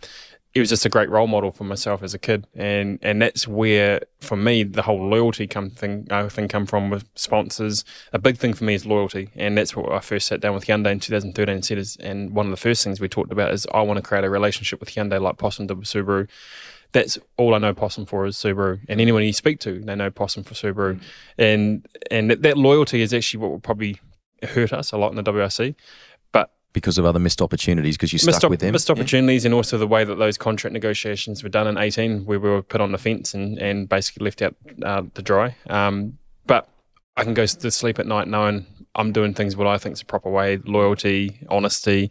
he 0.54 0.60
was 0.60 0.68
just 0.68 0.84
a 0.84 0.90
great 0.90 1.08
role 1.08 1.26
model 1.26 1.50
for 1.50 1.64
myself 1.64 2.02
as 2.02 2.14
a 2.14 2.18
kid, 2.18 2.46
and 2.54 2.98
and 3.02 3.20
that's 3.20 3.48
where 3.48 4.00
for 4.20 4.36
me 4.36 4.62
the 4.62 4.82
whole 4.82 5.08
loyalty 5.08 5.46
come 5.46 5.70
thing 5.70 6.06
I 6.10 6.28
think 6.28 6.50
come 6.50 6.66
from 6.66 6.90
with 6.90 7.04
sponsors. 7.14 7.84
A 8.12 8.18
big 8.18 8.36
thing 8.36 8.52
for 8.54 8.64
me 8.64 8.74
is 8.74 8.86
loyalty, 8.86 9.30
and 9.34 9.56
that's 9.56 9.74
what 9.74 9.90
I 9.92 10.00
first 10.00 10.26
sat 10.28 10.40
down 10.40 10.54
with 10.54 10.66
Hyundai 10.66 10.92
in 10.92 11.00
2013 11.00 11.54
and 11.54 11.64
said 11.64 11.78
is, 11.78 11.96
and 11.96 12.30
one 12.34 12.46
of 12.46 12.50
the 12.50 12.56
first 12.56 12.84
things 12.84 13.00
we 13.00 13.08
talked 13.08 13.32
about 13.32 13.52
is 13.52 13.66
I 13.72 13.82
want 13.82 13.96
to 13.96 14.02
create 14.02 14.24
a 14.24 14.30
relationship 14.30 14.80
with 14.80 14.90
Hyundai 14.90 15.20
like 15.20 15.38
Possum 15.38 15.66
did 15.66 15.78
with 15.78 15.88
Subaru 15.88 16.28
that's 16.92 17.18
all 17.36 17.54
I 17.54 17.58
know 17.58 17.74
Possum 17.74 18.06
for 18.06 18.26
is 18.26 18.36
Subaru, 18.36 18.80
and 18.88 19.00
anyone 19.00 19.22
you 19.22 19.32
speak 19.32 19.60
to, 19.60 19.80
they 19.80 19.94
know 19.94 20.10
Possum 20.10 20.44
for 20.44 20.54
Subaru, 20.54 20.96
mm. 20.96 21.02
and 21.38 21.86
and 22.10 22.30
that, 22.30 22.42
that 22.42 22.58
loyalty 22.58 23.00
is 23.00 23.12
actually 23.12 23.40
what 23.40 23.50
will 23.50 23.60
probably 23.60 24.00
hurt 24.42 24.72
us 24.72 24.92
a 24.92 24.98
lot 24.98 25.10
in 25.10 25.16
the 25.16 25.22
WRC, 25.22 25.74
but 26.32 26.52
because 26.72 26.98
of 26.98 27.04
other 27.04 27.18
missed 27.18 27.40
opportunities 27.40 27.96
because 27.96 28.12
you 28.12 28.18
stuck 28.18 28.44
op- 28.44 28.50
with 28.50 28.60
them, 28.60 28.72
missed 28.72 28.90
opportunities, 28.90 29.44
yeah. 29.44 29.48
and 29.48 29.54
also 29.54 29.78
the 29.78 29.86
way 29.86 30.04
that 30.04 30.16
those 30.16 30.36
contract 30.36 30.72
negotiations 30.72 31.42
were 31.42 31.48
done 31.48 31.66
in 31.66 31.78
eighteen, 31.78 32.24
where 32.26 32.38
we 32.38 32.48
were 32.48 32.62
put 32.62 32.80
on 32.80 32.92
the 32.92 32.98
fence 32.98 33.34
and 33.34 33.58
and 33.58 33.88
basically 33.88 34.24
left 34.24 34.42
out 34.42 34.54
uh, 34.82 35.02
to 35.14 35.22
dry. 35.22 35.56
Um, 35.68 36.18
but 36.46 36.68
I 37.16 37.24
can 37.24 37.34
go 37.34 37.46
to 37.46 37.70
sleep 37.70 37.98
at 37.98 38.06
night 38.06 38.28
knowing 38.28 38.66
I'm 38.94 39.12
doing 39.12 39.32
things 39.32 39.56
what 39.56 39.66
I 39.66 39.78
think 39.78 39.94
is 39.94 40.00
the 40.00 40.06
proper 40.06 40.30
way, 40.30 40.58
loyalty, 40.58 41.38
honesty. 41.48 42.10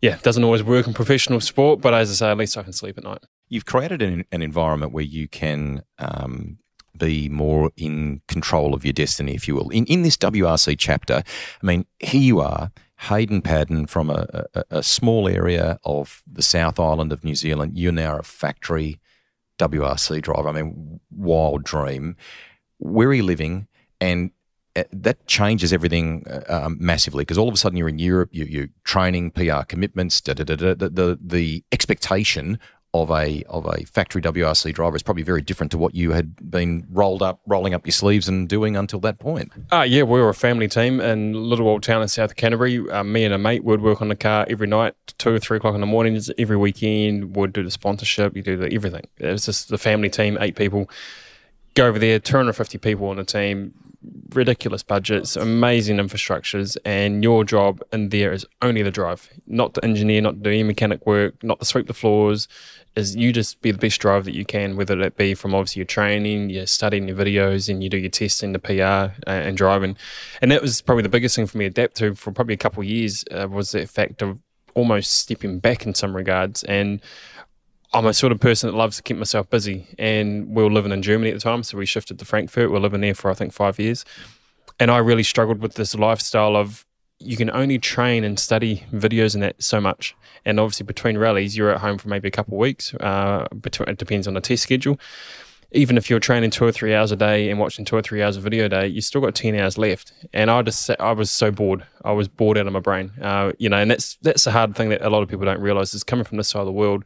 Yeah, 0.00 0.14
it 0.14 0.22
doesn't 0.22 0.44
always 0.44 0.62
work 0.62 0.86
in 0.86 0.94
professional 0.94 1.40
sport, 1.40 1.80
but 1.80 1.92
as 1.92 2.10
I 2.10 2.14
say, 2.14 2.30
at 2.30 2.36
least 2.38 2.56
I 2.56 2.62
can 2.62 2.72
sleep 2.72 2.98
at 2.98 3.04
night 3.04 3.24
you've 3.48 3.66
created 3.66 4.02
an, 4.02 4.24
an 4.30 4.42
environment 4.42 4.92
where 4.92 5.04
you 5.04 5.28
can 5.28 5.82
um, 5.98 6.58
be 6.96 7.28
more 7.28 7.70
in 7.76 8.20
control 8.28 8.74
of 8.74 8.84
your 8.84 8.92
destiny, 8.92 9.34
if 9.34 9.48
you 9.48 9.54
will. 9.54 9.70
In, 9.70 9.84
in 9.86 10.02
this 10.02 10.16
WRC 10.16 10.76
chapter, 10.78 11.22
I 11.62 11.66
mean, 11.66 11.86
here 11.98 12.20
you 12.20 12.40
are, 12.40 12.70
Hayden 13.02 13.42
Paddon 13.42 13.86
from 13.86 14.10
a, 14.10 14.44
a, 14.54 14.64
a 14.70 14.82
small 14.82 15.28
area 15.28 15.78
of 15.84 16.22
the 16.30 16.42
South 16.42 16.80
Island 16.80 17.12
of 17.12 17.24
New 17.24 17.36
Zealand. 17.36 17.78
You're 17.78 17.92
now 17.92 18.18
a 18.18 18.22
factory 18.22 19.00
WRC 19.58 20.22
driver. 20.22 20.48
I 20.48 20.52
mean, 20.52 21.00
wild 21.10 21.62
dream. 21.62 22.16
Where 22.78 23.08
are 23.08 23.14
you 23.14 23.22
living? 23.22 23.68
And 24.00 24.30
that 24.92 25.26
changes 25.26 25.72
everything 25.72 26.24
uh, 26.28 26.42
um, 26.48 26.76
massively 26.80 27.22
because 27.22 27.38
all 27.38 27.48
of 27.48 27.54
a 27.54 27.56
sudden 27.56 27.76
you're 27.76 27.88
in 27.88 27.98
Europe, 27.98 28.30
you, 28.32 28.44
you're 28.44 28.68
training, 28.84 29.30
PR 29.30 29.62
commitments, 29.66 30.20
da, 30.20 30.34
da, 30.34 30.44
da, 30.44 30.74
the, 30.74 30.88
the, 30.88 31.18
the 31.20 31.64
expectation 31.72 32.58
of 32.94 33.10
a 33.10 33.42
of 33.48 33.66
a 33.66 33.84
factory 33.84 34.22
WRC 34.22 34.72
driver 34.72 34.96
is 34.96 35.02
probably 35.02 35.22
very 35.22 35.42
different 35.42 35.70
to 35.72 35.78
what 35.78 35.94
you 35.94 36.12
had 36.12 36.50
been 36.50 36.86
rolled 36.90 37.22
up, 37.22 37.40
rolling 37.46 37.74
up 37.74 37.86
your 37.86 37.92
sleeves 37.92 38.28
and 38.28 38.48
doing 38.48 38.76
until 38.76 38.98
that 39.00 39.18
point. 39.18 39.52
Uh, 39.70 39.82
yeah, 39.82 40.02
we 40.02 40.20
were 40.20 40.30
a 40.30 40.34
family 40.34 40.68
team 40.68 41.00
in 41.00 41.34
little 41.34 41.68
old 41.68 41.82
town 41.82 42.00
in 42.00 42.08
South 42.08 42.36
Canterbury. 42.36 42.88
Uh, 42.90 43.04
me 43.04 43.24
and 43.24 43.34
a 43.34 43.38
mate 43.38 43.62
would 43.64 43.82
work 43.82 44.00
on 44.00 44.08
the 44.08 44.16
car 44.16 44.46
every 44.48 44.66
night, 44.66 44.94
two 45.18 45.34
or 45.34 45.38
three 45.38 45.58
o'clock 45.58 45.74
in 45.74 45.80
the 45.80 45.86
mornings, 45.86 46.30
every 46.38 46.56
weekend. 46.56 47.36
Would 47.36 47.52
do 47.52 47.62
the 47.62 47.70
sponsorship, 47.70 48.34
you 48.34 48.42
do 48.42 48.56
the 48.56 48.72
everything. 48.72 49.06
It 49.18 49.26
was 49.26 49.44
just 49.44 49.68
the 49.68 49.78
family 49.78 50.08
team, 50.08 50.38
eight 50.40 50.56
people. 50.56 50.88
Go 51.74 51.86
over 51.86 51.98
there, 51.98 52.18
250 52.18 52.78
people 52.78 53.08
on 53.08 53.18
the 53.18 53.24
team, 53.24 53.74
ridiculous 54.34 54.82
budgets, 54.82 55.36
amazing 55.36 55.96
infrastructures, 55.96 56.76
and 56.84 57.22
your 57.22 57.44
job 57.44 57.82
in 57.92 58.10
there 58.10 58.32
is 58.32 58.44
only 58.62 58.82
the 58.82 58.90
drive, 58.90 59.28
not 59.46 59.74
the 59.74 59.84
engineer, 59.84 60.20
not 60.20 60.34
to 60.34 60.40
do 60.40 60.50
any 60.50 60.62
mechanic 60.62 61.06
work, 61.06 61.42
not 61.42 61.58
to 61.60 61.64
sweep 61.64 61.86
the 61.86 61.94
floors. 61.94 62.48
Is 62.96 63.14
you 63.14 63.32
just 63.32 63.60
be 63.62 63.70
the 63.70 63.78
best 63.78 64.00
driver 64.00 64.24
that 64.24 64.34
you 64.34 64.44
can, 64.44 64.76
whether 64.76 65.00
it 65.00 65.16
be 65.16 65.34
from 65.34 65.54
obviously 65.54 65.80
your 65.80 65.86
training, 65.86 66.50
your 66.50 66.66
studying 66.66 67.06
your 67.06 67.16
videos, 67.16 67.68
and 67.68 67.82
you 67.82 67.88
do 67.88 67.96
your 67.96 68.10
testing, 68.10 68.52
the 68.52 68.58
PR, 68.58 69.14
uh, 69.26 69.30
and 69.30 69.56
driving. 69.56 69.96
And 70.42 70.50
that 70.50 70.62
was 70.62 70.80
probably 70.80 71.02
the 71.02 71.08
biggest 71.08 71.36
thing 71.36 71.46
for 71.46 71.58
me 71.58 71.66
to 71.66 71.70
adapt 71.70 71.96
to 71.98 72.14
for 72.14 72.32
probably 72.32 72.54
a 72.54 72.58
couple 72.58 72.82
of 72.82 72.88
years 72.88 73.24
uh, 73.30 73.46
was 73.48 73.72
the 73.72 73.86
fact 73.86 74.20
of 74.20 74.38
almost 74.74 75.12
stepping 75.12 75.58
back 75.58 75.86
in 75.86 75.94
some 75.94 76.14
regards 76.14 76.62
and 76.64 77.00
I'm 77.94 78.06
a 78.06 78.12
sort 78.12 78.32
of 78.32 78.40
person 78.40 78.70
that 78.70 78.76
loves 78.76 78.96
to 78.98 79.02
keep 79.02 79.16
myself 79.16 79.48
busy. 79.48 79.86
And 79.98 80.54
we 80.54 80.62
were 80.62 80.70
living 80.70 80.92
in 80.92 81.02
Germany 81.02 81.30
at 81.30 81.34
the 81.34 81.40
time, 81.40 81.62
so 81.62 81.78
we 81.78 81.86
shifted 81.86 82.18
to 82.18 82.24
Frankfurt. 82.24 82.70
We 82.70 82.76
are 82.76 82.80
living 82.80 83.00
there 83.00 83.14
for 83.14 83.30
I 83.30 83.34
think 83.34 83.52
five 83.52 83.78
years, 83.78 84.04
and 84.78 84.90
I 84.90 84.98
really 84.98 85.22
struggled 85.22 85.60
with 85.60 85.74
this 85.74 85.94
lifestyle 85.94 86.56
of 86.56 86.84
you 87.20 87.36
can 87.36 87.50
only 87.50 87.78
train 87.78 88.22
and 88.24 88.38
study 88.38 88.84
videos 88.92 89.34
and 89.34 89.42
that 89.42 89.60
so 89.62 89.80
much. 89.80 90.14
And 90.44 90.60
obviously, 90.60 90.86
between 90.86 91.18
rallies, 91.18 91.56
you're 91.56 91.70
at 91.70 91.80
home 91.80 91.98
for 91.98 92.08
maybe 92.08 92.28
a 92.28 92.30
couple 92.30 92.54
of 92.54 92.60
weeks. 92.60 92.94
Uh, 92.94 93.46
between, 93.60 93.88
it 93.88 93.98
depends 93.98 94.28
on 94.28 94.34
the 94.34 94.40
test 94.40 94.62
schedule. 94.62 95.00
Even 95.72 95.98
if 95.98 96.08
you're 96.08 96.20
training 96.20 96.50
two 96.50 96.64
or 96.64 96.72
three 96.72 96.94
hours 96.94 97.12
a 97.12 97.16
day 97.16 97.50
and 97.50 97.58
watching 97.58 97.84
two 97.84 97.96
or 97.96 98.00
three 98.00 98.22
hours 98.22 98.38
of 98.38 98.42
video 98.42 98.66
a 98.66 98.68
day, 98.68 98.86
you 98.86 99.00
still 99.00 99.20
got 99.20 99.34
ten 99.34 99.54
hours 99.54 99.76
left. 99.76 100.12
And 100.32 100.50
I 100.50 100.62
just 100.62 100.90
I 101.00 101.12
was 101.12 101.30
so 101.30 101.50
bored. 101.50 101.84
I 102.04 102.12
was 102.12 102.28
bored 102.28 102.56
out 102.56 102.66
of 102.66 102.72
my 102.72 102.80
brain. 102.80 103.12
Uh, 103.20 103.52
you 103.58 103.68
know, 103.68 103.78
and 103.78 103.90
that's 103.90 104.16
that's 104.22 104.46
a 104.46 104.52
hard 104.52 104.76
thing 104.76 104.90
that 104.90 105.02
a 105.02 105.10
lot 105.10 105.22
of 105.22 105.28
people 105.28 105.44
don't 105.44 105.60
realize 105.60 105.94
is 105.94 106.04
coming 106.04 106.24
from 106.24 106.36
this 106.36 106.48
side 106.48 106.60
of 106.60 106.66
the 106.66 106.72
world 106.72 107.04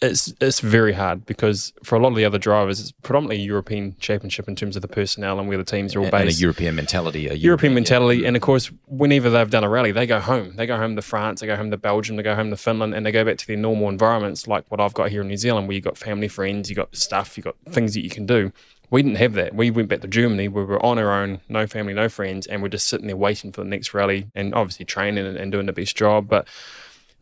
it's 0.00 0.32
it's 0.40 0.60
very 0.60 0.92
hard 0.92 1.26
because 1.26 1.72
for 1.82 1.96
a 1.96 1.98
lot 1.98 2.10
of 2.10 2.16
the 2.16 2.24
other 2.24 2.38
drivers, 2.38 2.80
it's 2.80 2.92
predominantly 2.92 3.36
a 3.42 3.46
European 3.46 3.96
championship 3.98 4.46
in 4.48 4.54
terms 4.54 4.76
of 4.76 4.82
the 4.82 4.88
personnel 4.88 5.38
and 5.38 5.48
where 5.48 5.58
the 5.58 5.64
teams 5.64 5.94
are 5.94 6.00
all 6.00 6.10
based. 6.10 6.14
And 6.14 6.30
a 6.30 6.32
European 6.32 6.76
mentality. 6.76 7.20
A 7.20 7.34
European, 7.34 7.44
European 7.44 7.74
mentality. 7.74 8.20
Yeah. 8.20 8.28
And 8.28 8.36
of 8.36 8.42
course, 8.42 8.70
whenever 8.86 9.28
they've 9.28 9.50
done 9.50 9.64
a 9.64 9.68
rally, 9.68 9.92
they 9.92 10.06
go 10.06 10.20
home. 10.20 10.54
They 10.56 10.66
go 10.66 10.76
home 10.76 10.94
to 10.96 11.02
France, 11.02 11.40
they 11.40 11.46
go 11.46 11.56
home 11.56 11.70
to 11.70 11.76
Belgium, 11.76 12.16
they 12.16 12.22
go 12.22 12.34
home 12.34 12.50
to 12.50 12.56
Finland, 12.56 12.94
and 12.94 13.04
they 13.04 13.12
go 13.12 13.24
back 13.24 13.38
to 13.38 13.46
their 13.46 13.56
normal 13.56 13.88
environments 13.88 14.46
like 14.46 14.64
what 14.68 14.80
I've 14.80 14.94
got 14.94 15.10
here 15.10 15.22
in 15.22 15.28
New 15.28 15.36
Zealand, 15.36 15.66
where 15.66 15.74
you've 15.74 15.84
got 15.84 15.98
family, 15.98 16.28
friends, 16.28 16.70
you've 16.70 16.76
got 16.76 16.94
stuff, 16.94 17.36
you've 17.36 17.44
got 17.44 17.56
things 17.68 17.94
that 17.94 18.02
you 18.02 18.10
can 18.10 18.26
do. 18.26 18.52
We 18.90 19.02
didn't 19.02 19.18
have 19.18 19.34
that. 19.34 19.54
We 19.54 19.70
went 19.70 19.88
back 19.88 20.00
to 20.00 20.08
Germany. 20.08 20.48
We 20.48 20.64
were 20.64 20.84
on 20.84 20.98
our 20.98 21.12
own, 21.12 21.40
no 21.48 21.66
family, 21.66 21.92
no 21.92 22.08
friends, 22.08 22.46
and 22.46 22.62
we're 22.62 22.68
just 22.68 22.88
sitting 22.88 23.06
there 23.06 23.16
waiting 23.16 23.52
for 23.52 23.62
the 23.62 23.68
next 23.68 23.92
rally 23.92 24.30
and 24.34 24.54
obviously 24.54 24.86
training 24.86 25.26
and, 25.26 25.36
and 25.36 25.52
doing 25.52 25.66
the 25.66 25.74
best 25.74 25.94
job. 25.94 26.28
But 26.28 26.48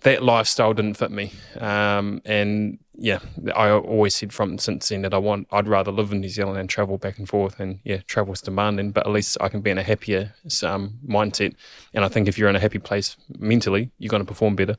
that 0.00 0.22
lifestyle 0.22 0.74
didn't 0.74 0.94
fit 0.94 1.10
me. 1.10 1.32
Um, 1.58 2.20
and 2.24 2.78
yeah, 2.98 3.18
I 3.54 3.70
always 3.70 4.14
said 4.14 4.32
from 4.32 4.58
since 4.58 4.88
then 4.88 5.02
that 5.02 5.12
I 5.12 5.18
want 5.18 5.48
I'd 5.50 5.68
rather 5.68 5.90
live 5.90 6.12
in 6.12 6.20
New 6.20 6.28
Zealand 6.28 6.58
and 6.58 6.68
travel 6.68 6.98
back 6.98 7.18
and 7.18 7.28
forth. 7.28 7.60
And 7.60 7.80
yeah, 7.84 7.98
travel's 8.06 8.40
demanding, 8.40 8.90
but 8.92 9.06
at 9.06 9.12
least 9.12 9.36
I 9.40 9.48
can 9.48 9.60
be 9.60 9.70
in 9.70 9.78
a 9.78 9.82
happier 9.82 10.34
um, 10.62 10.98
mindset. 11.06 11.54
And 11.94 12.04
I 12.04 12.08
think 12.08 12.28
if 12.28 12.38
you're 12.38 12.48
in 12.48 12.56
a 12.56 12.60
happy 12.60 12.78
place 12.78 13.16
mentally, 13.38 13.90
you're 13.98 14.10
going 14.10 14.22
to 14.22 14.26
perform 14.26 14.56
better. 14.56 14.76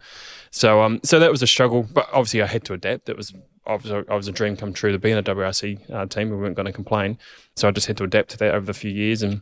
So 0.51 0.81
um, 0.81 0.99
so 1.03 1.19
that 1.19 1.31
was 1.31 1.41
a 1.41 1.47
struggle, 1.47 1.87
but 1.93 2.07
obviously 2.11 2.41
I 2.41 2.47
had 2.47 2.63
to 2.65 2.73
adapt. 2.73 3.09
It 3.09 3.17
was 3.17 3.33
I 3.65 3.75
was 3.75 3.91
was 4.09 4.27
a 4.27 4.31
dream 4.31 4.55
come 4.55 4.73
true 4.73 4.91
to 4.91 4.99
be 4.99 5.11
in 5.11 5.17
a 5.17 5.23
WRC 5.23 5.91
uh, 5.91 6.05
team. 6.05 6.29
We 6.29 6.37
weren't 6.37 6.55
going 6.55 6.67
to 6.67 6.73
complain, 6.73 7.17
so 7.55 7.67
I 7.67 7.71
just 7.71 7.87
had 7.87 7.97
to 7.97 8.03
adapt 8.03 8.29
to 8.31 8.37
that 8.37 8.55
over 8.55 8.65
the 8.65 8.73
few 8.73 8.91
years 8.91 9.23
and 9.23 9.41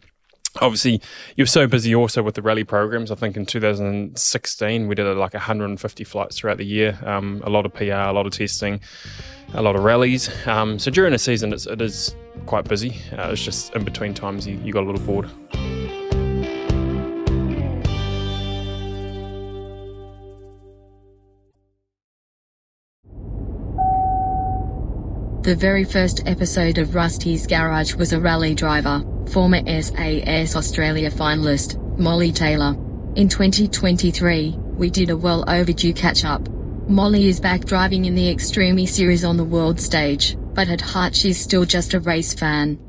obviously 0.62 1.02
you're 1.36 1.48
so 1.48 1.68
busy 1.68 1.94
also 1.96 2.24
with 2.24 2.36
the 2.36 2.42
rally 2.42 2.64
programs. 2.64 3.12
I 3.12 3.16
think 3.16 3.38
in 3.38 3.46
2016 3.46 4.88
we 4.88 4.96
did 4.96 5.06
like 5.18 5.34
150 5.34 6.04
flights 6.04 6.38
throughout 6.38 6.58
the 6.58 6.66
year. 6.66 6.98
Um, 7.04 7.42
a 7.46 7.50
lot 7.50 7.66
of 7.66 7.74
pr 7.74 7.84
a 7.84 8.14
lot 8.14 8.26
of 8.26 8.34
testing 8.34 8.80
a 9.54 9.62
lot 9.62 9.76
of 9.76 9.84
rallies. 9.84 10.30
Um, 10.48 10.80
so 10.80 10.92
during 10.92 11.12
the 11.12 11.20
season 11.20 11.54
it's, 11.54 11.66
it 11.66 11.82
is 11.82 12.16
quite 12.46 12.66
busy. 12.66 12.98
Uh, 13.18 13.30
it's 13.32 13.44
just 13.44 13.74
in 13.76 13.84
between 13.84 14.14
times 14.14 14.48
you, 14.48 14.58
you 14.64 14.74
got 14.74 14.84
a 14.84 14.88
little 14.88 15.06
bored 15.06 15.30
The 25.46 25.56
very 25.56 25.84
first 25.84 26.24
episode 26.26 26.80
of 26.80 26.96
Rusty's 26.96 27.46
Garage 27.46 27.94
was 27.94 28.14
a 28.14 28.20
rally 28.20 28.56
driver, 28.56 29.04
former 29.28 29.60
SAS 29.80 30.56
Australia 30.56 31.12
finalist, 31.12 31.78
Molly 32.00 32.32
Taylor. 32.32 32.72
In 33.16 33.30
2023, 33.30 34.56
we 34.58 34.90
did 34.90 35.12
a 35.12 35.16
well 35.16 35.48
overdue 35.48 35.94
catch 35.94 36.26
up. 36.26 36.50
Molly 36.88 37.28
is 37.28 37.40
back 37.40 37.64
driving 37.66 38.06
in 38.06 38.16
the 38.16 38.28
Extreme 38.28 38.88
series 38.88 39.24
on 39.24 39.38
the 39.38 39.44
world 39.44 39.80
stage, 39.80 40.36
but 40.56 40.68
at 40.68 40.82
heart 40.82 41.16
she's 41.16 41.40
still 41.40 41.64
just 41.64 41.94
a 41.94 42.00
race 42.00 42.34
fan. 42.34 42.80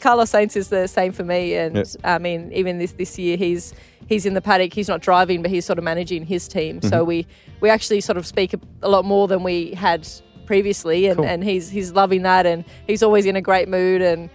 Carlos 0.00 0.32
Sainz 0.32 0.56
is 0.56 0.68
the 0.68 0.86
same 0.86 1.12
for 1.12 1.24
me, 1.24 1.56
and 1.56 1.76
yep. 1.76 1.86
I 2.04 2.16
mean, 2.16 2.54
even 2.54 2.78
this 2.78 2.92
this 2.92 3.18
year, 3.18 3.36
he's 3.36 3.74
he's 4.06 4.24
in 4.24 4.32
the 4.32 4.40
paddock. 4.40 4.72
He's 4.72 4.88
not 4.88 5.02
driving, 5.02 5.42
but 5.42 5.50
he's 5.50 5.66
sort 5.66 5.78
of 5.78 5.84
managing 5.84 6.24
his 6.24 6.48
team. 6.48 6.80
Mm-hmm. 6.80 6.88
So 6.88 7.04
we 7.04 7.26
we 7.60 7.68
actually 7.68 8.00
sort 8.00 8.16
of 8.16 8.26
speak 8.26 8.54
a, 8.54 8.60
a 8.80 8.88
lot 8.88 9.04
more 9.04 9.28
than 9.28 9.42
we 9.42 9.74
had 9.74 10.08
previously, 10.46 11.06
and, 11.06 11.16
cool. 11.16 11.26
and 11.26 11.44
he's 11.44 11.68
he's 11.68 11.92
loving 11.92 12.22
that, 12.22 12.46
and 12.46 12.64
he's 12.86 13.02
always 13.02 13.26
in 13.26 13.36
a 13.36 13.42
great 13.42 13.68
mood 13.68 14.02
and 14.02 14.30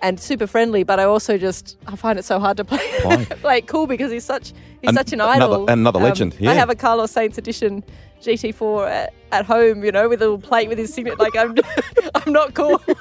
and 0.00 0.20
super 0.20 0.46
friendly. 0.46 0.84
But 0.84 1.00
I 1.00 1.04
also 1.04 1.38
just 1.38 1.76
I 1.86 1.96
find 1.96 2.18
it 2.18 2.24
so 2.24 2.38
hard 2.38 2.56
to 2.58 2.64
play 2.64 3.24
play 3.40 3.60
cool 3.66 3.86
because 3.86 4.10
he's 4.10 4.24
such 4.24 4.52
he's 4.80 4.90
An- 4.90 4.94
such 4.94 5.12
an 5.12 5.20
idol. 5.20 5.54
Another, 5.54 5.72
another 5.72 5.98
um, 5.98 6.04
legend. 6.04 6.36
Yeah. 6.38 6.50
I 6.50 6.54
have 6.54 6.70
a 6.70 6.74
Carlos 6.74 7.12
Sainz 7.12 7.36
edition 7.38 7.84
GT4 8.22 8.90
at, 8.90 9.14
at 9.32 9.44
home, 9.46 9.84
you 9.84 9.92
know, 9.92 10.08
with 10.08 10.20
a 10.20 10.24
little 10.24 10.38
plate 10.38 10.68
with 10.68 10.78
his 10.78 10.92
signature. 10.92 11.16
Like 11.16 11.36
I'm 11.36 11.54
I'm 12.14 12.32
not 12.32 12.54
cool. 12.54 12.80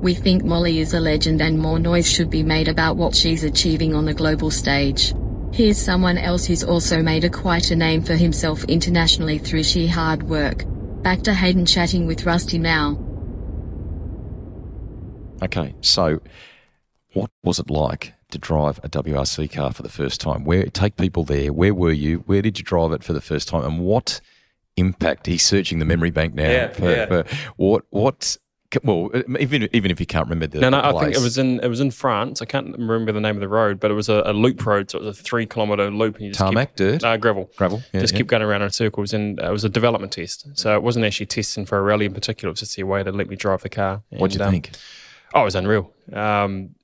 We 0.00 0.14
think 0.14 0.44
Molly 0.44 0.78
is 0.78 0.94
a 0.94 1.00
legend 1.00 1.42
and 1.42 1.58
more 1.58 1.78
noise 1.78 2.10
should 2.10 2.30
be 2.30 2.42
made 2.42 2.68
about 2.68 2.96
what 2.96 3.14
she's 3.14 3.44
achieving 3.44 3.94
on 3.94 4.06
the 4.06 4.14
global 4.14 4.50
stage. 4.50 5.12
Here's 5.52 5.78
someone 5.78 6.16
else 6.16 6.46
who's 6.46 6.62
also 6.62 7.02
made 7.02 7.24
a 7.24 7.30
quite 7.30 7.70
a 7.70 7.76
name 7.76 8.02
for 8.02 8.14
himself 8.14 8.64
internationally 8.64 9.38
through 9.38 9.64
sheer 9.64 9.88
hard 9.88 10.22
work. 10.22 10.64
Back 11.02 11.22
to 11.22 11.34
Hayden 11.34 11.66
chatting 11.66 12.06
with 12.06 12.24
Rusty 12.24 12.58
now. 12.58 12.98
Okay, 15.42 15.74
so 15.80 16.20
what 17.14 17.30
was 17.42 17.58
it 17.58 17.68
like 17.68 18.14
to 18.30 18.38
drive 18.38 18.78
a 18.84 18.88
WRC 18.88 19.50
car 19.52 19.72
for 19.72 19.82
the 19.82 19.88
first 19.88 20.20
time? 20.20 20.44
Where 20.44 20.66
take 20.66 20.96
people 20.96 21.24
there? 21.24 21.52
Where 21.52 21.74
were 21.74 21.92
you? 21.92 22.18
Where 22.26 22.42
did 22.42 22.58
you 22.58 22.64
drive 22.64 22.92
it 22.92 23.02
for 23.02 23.12
the 23.12 23.20
first 23.20 23.48
time? 23.48 23.64
And 23.64 23.80
what 23.80 24.20
impact? 24.76 25.26
He's 25.26 25.44
searching 25.44 25.78
the 25.78 25.84
memory 25.84 26.10
bank 26.10 26.34
now. 26.34 26.50
Yeah, 26.50 26.68
for, 26.68 26.90
yeah. 26.90 27.06
For 27.06 27.24
what 27.56 27.84
what 27.90 28.36
well, 28.84 29.10
even 29.38 29.68
even 29.72 29.90
if 29.90 30.00
you 30.00 30.06
can't 30.06 30.26
remember 30.26 30.46
the 30.46 30.60
no, 30.60 30.70
no, 30.70 30.80
the 30.80 30.98
I 30.98 31.00
think 31.00 31.16
it 31.16 31.22
was 31.22 31.38
in 31.38 31.60
it 31.60 31.68
was 31.68 31.80
in 31.80 31.90
France. 31.90 32.40
I 32.40 32.44
can't 32.44 32.72
remember 32.78 33.12
the 33.12 33.20
name 33.20 33.36
of 33.36 33.40
the 33.40 33.48
road, 33.48 33.80
but 33.80 33.90
it 33.90 33.94
was 33.94 34.08
a, 34.08 34.22
a 34.24 34.32
loop 34.32 34.64
road, 34.64 34.90
so 34.90 34.98
it 34.98 35.04
was 35.04 35.18
a 35.18 35.22
three 35.22 35.46
kilometer 35.46 35.90
loop. 35.90 36.16
And 36.16 36.26
you 36.26 36.30
just 36.30 36.38
Tarmac, 36.38 36.70
keep, 36.70 36.76
dirt, 36.76 37.04
uh, 37.04 37.16
gravel, 37.16 37.50
gravel. 37.56 37.82
Yeah, 37.92 38.00
just 38.00 38.12
yeah. 38.12 38.18
keep 38.18 38.28
going 38.28 38.42
around 38.42 38.62
in 38.62 38.70
circles, 38.70 39.12
and 39.12 39.38
it 39.38 39.50
was 39.50 39.64
a 39.64 39.68
development 39.68 40.12
test. 40.12 40.46
So 40.54 40.74
it 40.74 40.82
wasn't 40.82 41.04
actually 41.04 41.26
testing 41.26 41.66
for 41.66 41.78
a 41.78 41.82
rally 41.82 42.06
in 42.06 42.14
particular. 42.14 42.50
It 42.50 42.52
was 42.52 42.60
just 42.60 42.78
a 42.78 42.84
way 42.84 43.02
to 43.02 43.12
let 43.12 43.28
me 43.28 43.36
drive 43.36 43.62
the 43.62 43.68
car. 43.68 44.02
What 44.10 44.30
do 44.30 44.38
you 44.38 44.44
um, 44.44 44.50
think? 44.50 44.70
Oh, 45.34 45.42
it 45.42 45.44
was 45.44 45.54
unreal. 45.54 45.92
Um, 46.12 46.74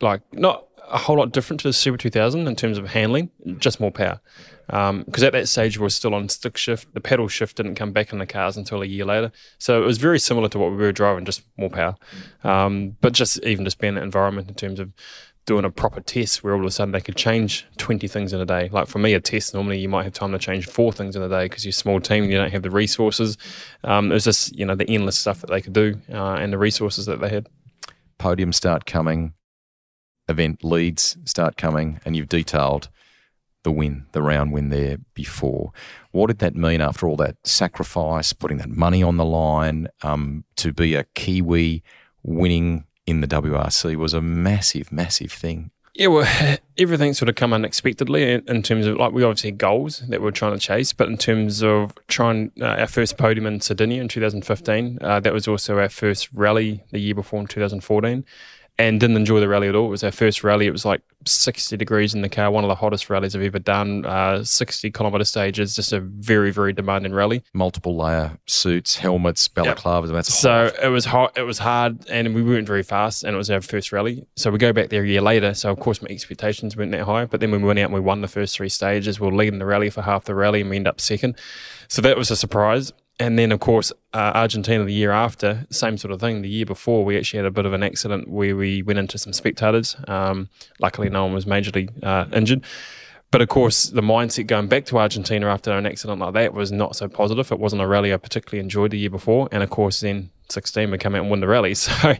like 0.00 0.22
not 0.32 0.66
a 0.88 0.98
whole 0.98 1.16
lot 1.16 1.32
different 1.32 1.60
to 1.60 1.68
the 1.68 1.72
Super 1.72 1.96
2000 1.96 2.46
in 2.46 2.56
terms 2.56 2.78
of 2.78 2.88
handling, 2.88 3.30
just 3.58 3.80
more 3.80 3.90
power 3.90 4.20
because 4.66 5.22
um, 5.22 5.26
at 5.26 5.32
that 5.32 5.46
stage 5.46 5.78
we 5.78 5.82
were 5.82 5.90
still 5.90 6.14
on 6.14 6.28
stick 6.28 6.56
shift. 6.56 6.92
The 6.94 7.00
pedal 7.00 7.28
shift 7.28 7.56
didn't 7.56 7.74
come 7.74 7.92
back 7.92 8.12
in 8.12 8.18
the 8.18 8.26
cars 8.26 8.56
until 8.56 8.82
a 8.82 8.86
year 8.86 9.04
later, 9.04 9.30
so 9.58 9.82
it 9.82 9.86
was 9.86 9.98
very 9.98 10.18
similar 10.18 10.48
to 10.48 10.58
what 10.58 10.70
we 10.70 10.76
were 10.76 10.92
driving, 10.92 11.24
just 11.24 11.42
more 11.56 11.70
power. 11.70 11.96
Um, 12.42 12.96
but 13.00 13.12
just 13.12 13.42
even 13.44 13.64
just 13.64 13.78
being 13.78 13.90
in 13.90 13.94
that 13.96 14.04
environment 14.04 14.48
in 14.48 14.54
terms 14.54 14.80
of 14.80 14.92
doing 15.46 15.66
a 15.66 15.70
proper 15.70 16.00
test 16.00 16.42
where 16.42 16.54
all 16.54 16.60
of 16.60 16.66
a 16.66 16.70
sudden 16.70 16.92
they 16.92 17.00
could 17.02 17.16
change 17.16 17.66
20 17.76 18.08
things 18.08 18.32
in 18.32 18.40
a 18.40 18.46
day. 18.46 18.70
Like 18.70 18.88
for 18.88 18.98
me, 18.98 19.12
a 19.12 19.20
test, 19.20 19.52
normally 19.52 19.78
you 19.78 19.90
might 19.90 20.04
have 20.04 20.14
time 20.14 20.32
to 20.32 20.38
change 20.38 20.66
four 20.66 20.90
things 20.90 21.16
in 21.16 21.22
a 21.22 21.28
day 21.28 21.44
because 21.44 21.66
you're 21.66 21.70
a 21.70 21.72
small 21.74 22.00
team 22.00 22.24
and 22.24 22.32
you 22.32 22.38
don't 22.38 22.50
have 22.50 22.62
the 22.62 22.70
resources. 22.70 23.36
Um, 23.82 24.10
it 24.10 24.14
was 24.14 24.24
just, 24.24 24.56
you 24.56 24.64
know, 24.64 24.74
the 24.74 24.88
endless 24.88 25.18
stuff 25.18 25.42
that 25.42 25.50
they 25.50 25.60
could 25.60 25.74
do 25.74 26.00
uh, 26.10 26.36
and 26.36 26.50
the 26.50 26.56
resources 26.56 27.04
that 27.06 27.20
they 27.20 27.28
had. 27.28 27.46
Podiums 28.18 28.54
start 28.54 28.86
coming, 28.86 29.34
event 30.28 30.64
leads 30.64 31.16
start 31.24 31.56
coming, 31.56 32.00
and 32.04 32.16
you've 32.16 32.28
detailed 32.28 32.88
the 33.62 33.72
win, 33.72 34.06
the 34.12 34.22
round 34.22 34.52
win 34.52 34.68
there 34.68 34.98
before. 35.14 35.72
What 36.12 36.28
did 36.28 36.38
that 36.38 36.54
mean 36.54 36.80
after 36.80 37.08
all 37.08 37.16
that 37.16 37.36
sacrifice, 37.44 38.32
putting 38.32 38.58
that 38.58 38.68
money 38.68 39.02
on 39.02 39.16
the 39.16 39.24
line 39.24 39.88
um, 40.02 40.44
to 40.56 40.72
be 40.72 40.94
a 40.94 41.04
Kiwi 41.14 41.82
winning 42.22 42.84
in 43.06 43.20
the 43.20 43.26
WRC 43.26 43.96
was 43.96 44.14
a 44.14 44.20
massive, 44.20 44.90
massive 44.90 45.32
thing. 45.32 45.70
Yeah, 45.94 46.08
well, 46.08 46.58
everything 46.78 47.14
sort 47.14 47.28
of 47.28 47.36
come 47.36 47.52
unexpectedly 47.52 48.42
in, 48.46 48.62
terms 48.62 48.86
of 48.86 48.96
like 48.96 49.12
we 49.12 49.22
obviously 49.22 49.50
had 49.50 49.58
goals 49.58 50.00
that 50.08 50.20
we 50.20 50.28
are 50.28 50.32
trying 50.32 50.52
to 50.52 50.58
chase, 50.58 50.92
but 50.92 51.08
in 51.08 51.16
terms 51.16 51.62
of 51.62 51.92
trying 52.08 52.50
uh, 52.60 52.66
our 52.66 52.86
first 52.86 53.16
podium 53.16 53.46
in 53.46 53.60
Sardinia 53.60 54.00
in 54.00 54.08
2015, 54.08 54.98
uh, 55.00 55.20
that 55.20 55.32
was 55.32 55.46
also 55.46 55.78
our 55.78 55.88
first 55.88 56.28
rally 56.32 56.82
the 56.90 56.98
year 56.98 57.14
before 57.14 57.40
in 57.40 57.46
2014 57.46 58.24
and 58.78 58.98
didn't 58.98 59.16
enjoy 59.16 59.38
the 59.38 59.48
rally 59.48 59.68
at 59.68 59.74
all. 59.76 59.86
It 59.86 59.90
was 59.90 60.04
our 60.04 60.10
first 60.10 60.42
rally. 60.42 60.66
It 60.66 60.72
was 60.72 60.84
like 60.84 61.00
60 61.26 61.76
degrees 61.76 62.12
in 62.12 62.22
the 62.22 62.28
car, 62.28 62.50
one 62.50 62.64
of 62.64 62.68
the 62.68 62.74
hottest 62.74 63.08
rallies 63.08 63.36
I've 63.36 63.42
ever 63.42 63.60
done. 63.60 64.04
Uh, 64.04 64.42
60 64.42 64.90
kilometre 64.90 65.24
stages, 65.24 65.76
just 65.76 65.92
a 65.92 66.00
very, 66.00 66.50
very 66.50 66.72
demanding 66.72 67.12
rally. 67.12 67.44
Multiple 67.52 67.96
layer 67.96 68.38
suits, 68.46 68.96
helmets, 68.96 69.46
balaclavas. 69.46 70.06
Yep. 70.06 70.14
That's 70.14 70.34
so 70.34 70.64
hot. 70.64 70.84
it 70.84 70.88
was 70.88 71.04
hot. 71.04 71.38
It 71.38 71.42
was 71.42 71.58
hard, 71.58 72.08
and 72.10 72.34
we 72.34 72.42
weren't 72.42 72.66
very 72.66 72.82
fast. 72.82 73.22
And 73.22 73.34
it 73.34 73.38
was 73.38 73.50
our 73.50 73.60
first 73.60 73.92
rally. 73.92 74.26
So 74.36 74.50
we 74.50 74.58
go 74.58 74.72
back 74.72 74.88
there 74.88 75.04
a 75.04 75.08
year 75.08 75.22
later. 75.22 75.54
So 75.54 75.70
of 75.70 75.78
course 75.78 76.02
my 76.02 76.08
expectations 76.08 76.76
weren't 76.76 76.90
that 76.92 77.04
high. 77.04 77.26
But 77.26 77.40
then 77.40 77.52
when 77.52 77.62
we 77.62 77.68
went 77.68 77.78
out 77.78 77.86
and 77.86 77.94
we 77.94 78.00
won 78.00 78.22
the 78.22 78.28
first 78.28 78.56
three 78.56 78.68
stages, 78.68 79.20
we 79.20 79.26
were 79.28 79.34
leading 79.34 79.60
the 79.60 79.66
rally 79.66 79.90
for 79.90 80.02
half 80.02 80.24
the 80.24 80.34
rally, 80.34 80.62
and 80.62 80.70
we 80.70 80.76
end 80.76 80.88
up 80.88 81.00
second. 81.00 81.36
So 81.88 82.02
that 82.02 82.16
was 82.16 82.30
a 82.30 82.36
surprise 82.36 82.92
and 83.20 83.38
then 83.38 83.52
of 83.52 83.60
course 83.60 83.92
uh, 84.12 84.32
Argentina 84.34 84.84
the 84.84 84.92
year 84.92 85.12
after, 85.12 85.66
same 85.70 85.96
sort 85.98 86.12
of 86.12 86.20
thing. 86.20 86.42
The 86.42 86.48
year 86.48 86.66
before, 86.66 87.04
we 87.04 87.16
actually 87.16 87.38
had 87.38 87.46
a 87.46 87.50
bit 87.50 87.66
of 87.66 87.72
an 87.72 87.82
accident 87.82 88.28
where 88.28 88.56
we 88.56 88.82
went 88.82 88.98
into 88.98 89.18
some 89.18 89.32
spectators. 89.32 89.96
Um, 90.08 90.48
luckily, 90.80 91.08
no 91.10 91.24
one 91.24 91.34
was 91.34 91.44
majorly 91.44 91.90
uh, 92.02 92.26
injured. 92.32 92.64
But 93.30 93.42
of 93.42 93.48
course, 93.48 93.86
the 93.86 94.00
mindset 94.00 94.46
going 94.46 94.68
back 94.68 94.84
to 94.86 94.98
Argentina 94.98 95.48
after 95.48 95.72
an 95.72 95.86
accident 95.86 96.20
like 96.20 96.34
that 96.34 96.54
was 96.54 96.70
not 96.70 96.94
so 96.94 97.08
positive. 97.08 97.50
It 97.50 97.58
wasn't 97.58 97.82
a 97.82 97.86
rally 97.86 98.14
I 98.14 98.16
particularly 98.16 98.60
enjoyed 98.60 98.92
the 98.92 98.98
year 98.98 99.10
before, 99.10 99.48
and 99.50 99.62
of 99.62 99.70
course, 99.70 100.00
then 100.00 100.30
16 100.50 100.90
we 100.90 100.98
come 100.98 101.16
out 101.16 101.22
and 101.22 101.30
win 101.30 101.40
the 101.40 101.48
rally. 101.48 101.74
So 101.84 102.14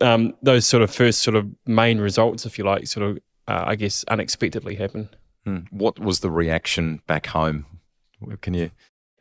um, 0.00 0.34
those 0.42 0.66
sort 0.66 0.82
of 0.82 0.90
first 0.90 1.20
sort 1.20 1.36
of 1.36 1.46
main 1.66 1.98
results, 1.98 2.46
if 2.46 2.58
you 2.58 2.64
like, 2.64 2.86
sort 2.86 3.10
of 3.10 3.18
uh, 3.46 3.64
I 3.66 3.76
guess 3.76 4.04
unexpectedly 4.08 4.74
happen. 4.74 5.10
Hmm. 5.44 5.58
What 5.70 5.98
was 5.98 6.20
the 6.20 6.30
reaction 6.30 7.02
back 7.06 7.26
home? 7.26 7.66
Can 8.40 8.54
you 8.54 8.70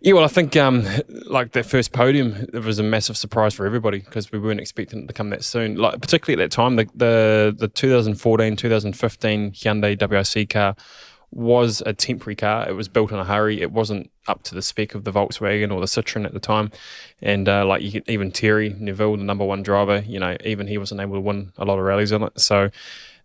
yeah, 0.05 0.13
well, 0.13 0.24
I 0.24 0.27
think 0.27 0.55
um, 0.55 0.85
like 1.25 1.53
that 1.53 1.65
first 1.65 1.91
podium, 1.91 2.35
it 2.53 2.63
was 2.63 2.77
a 2.77 2.83
massive 2.83 3.17
surprise 3.17 3.55
for 3.55 3.65
everybody 3.65 4.01
because 4.01 4.31
we 4.31 4.38
weren't 4.38 4.59
expecting 4.59 5.01
it 5.01 5.07
to 5.07 5.13
come 5.13 5.31
that 5.31 5.43
soon. 5.43 5.77
Like 5.77 6.00
particularly 6.00 6.43
at 6.43 6.51
that 6.51 6.55
time, 6.55 6.75
the 6.75 6.88
the, 6.93 7.55
the 7.57 7.67
2014 7.67 8.55
2015 8.55 9.51
Hyundai 9.51 9.97
WRC 9.97 10.47
car 10.47 10.75
was 11.31 11.81
a 11.88 11.91
temporary 11.91 12.35
car. 12.35 12.69
It 12.69 12.74
was 12.74 12.88
built 12.88 13.12
in 13.12 13.17
a 13.17 13.25
hurry. 13.25 13.63
It 13.63 13.71
wasn't 13.71 14.12
up 14.27 14.43
to 14.43 14.53
the 14.53 14.62
spec 14.62 14.93
of 14.93 15.05
the 15.05 15.12
Volkswagen 15.12 15.74
or 15.74 15.79
the 15.79 15.88
Citroen 15.88 16.24
at 16.24 16.33
the 16.33 16.39
time. 16.39 16.69
And 17.24 17.50
uh, 17.50 17.65
like 17.65 17.91
could, 17.91 18.07
even 18.07 18.29
Thierry 18.29 18.75
Neuville, 18.77 19.17
the 19.17 19.24
number 19.24 19.43
one 19.43 19.63
driver, 19.63 20.03
you 20.05 20.19
know, 20.19 20.38
even 20.45 20.67
he 20.67 20.77
wasn't 20.77 21.01
able 21.01 21.15
to 21.15 21.21
win 21.21 21.51
a 21.57 21.65
lot 21.65 21.79
of 21.79 21.83
rallies 21.83 22.13
on 22.13 22.21
it. 22.21 22.39
So 22.39 22.69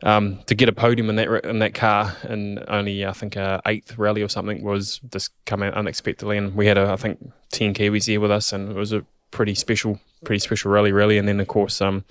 um, 0.03 0.41
to 0.47 0.55
get 0.55 0.69
a 0.69 0.73
podium 0.73 1.11
in 1.11 1.17
that 1.17 1.45
in 1.45 1.59
that 1.59 1.75
car 1.75 2.17
and 2.23 2.65
only 2.69 3.05
I 3.05 3.13
think 3.13 3.37
a 3.37 3.61
eighth 3.67 3.99
rally 3.99 4.23
or 4.23 4.29
something 4.29 4.63
was 4.63 5.01
just 5.13 5.33
out 5.63 5.75
unexpectedly, 5.75 6.39
and 6.39 6.55
we 6.55 6.67
had 6.67 6.79
a, 6.79 6.91
I 6.91 6.97
think 6.97 7.33
ten 7.51 7.75
Kiwis 7.75 8.07
here 8.07 8.21
with 8.21 8.31
us, 8.31 8.53
and 8.53 8.71
it 8.71 8.77
was 8.77 8.93
a 8.93 9.05
pretty 9.31 9.55
special 9.55 9.99
pretty 10.25 10.41
special 10.41 10.71
rally, 10.71 10.93
really. 10.93 11.19
And 11.19 11.27
then, 11.27 11.41
of 11.41 11.49
course, 11.49 11.81
um, 11.81 12.05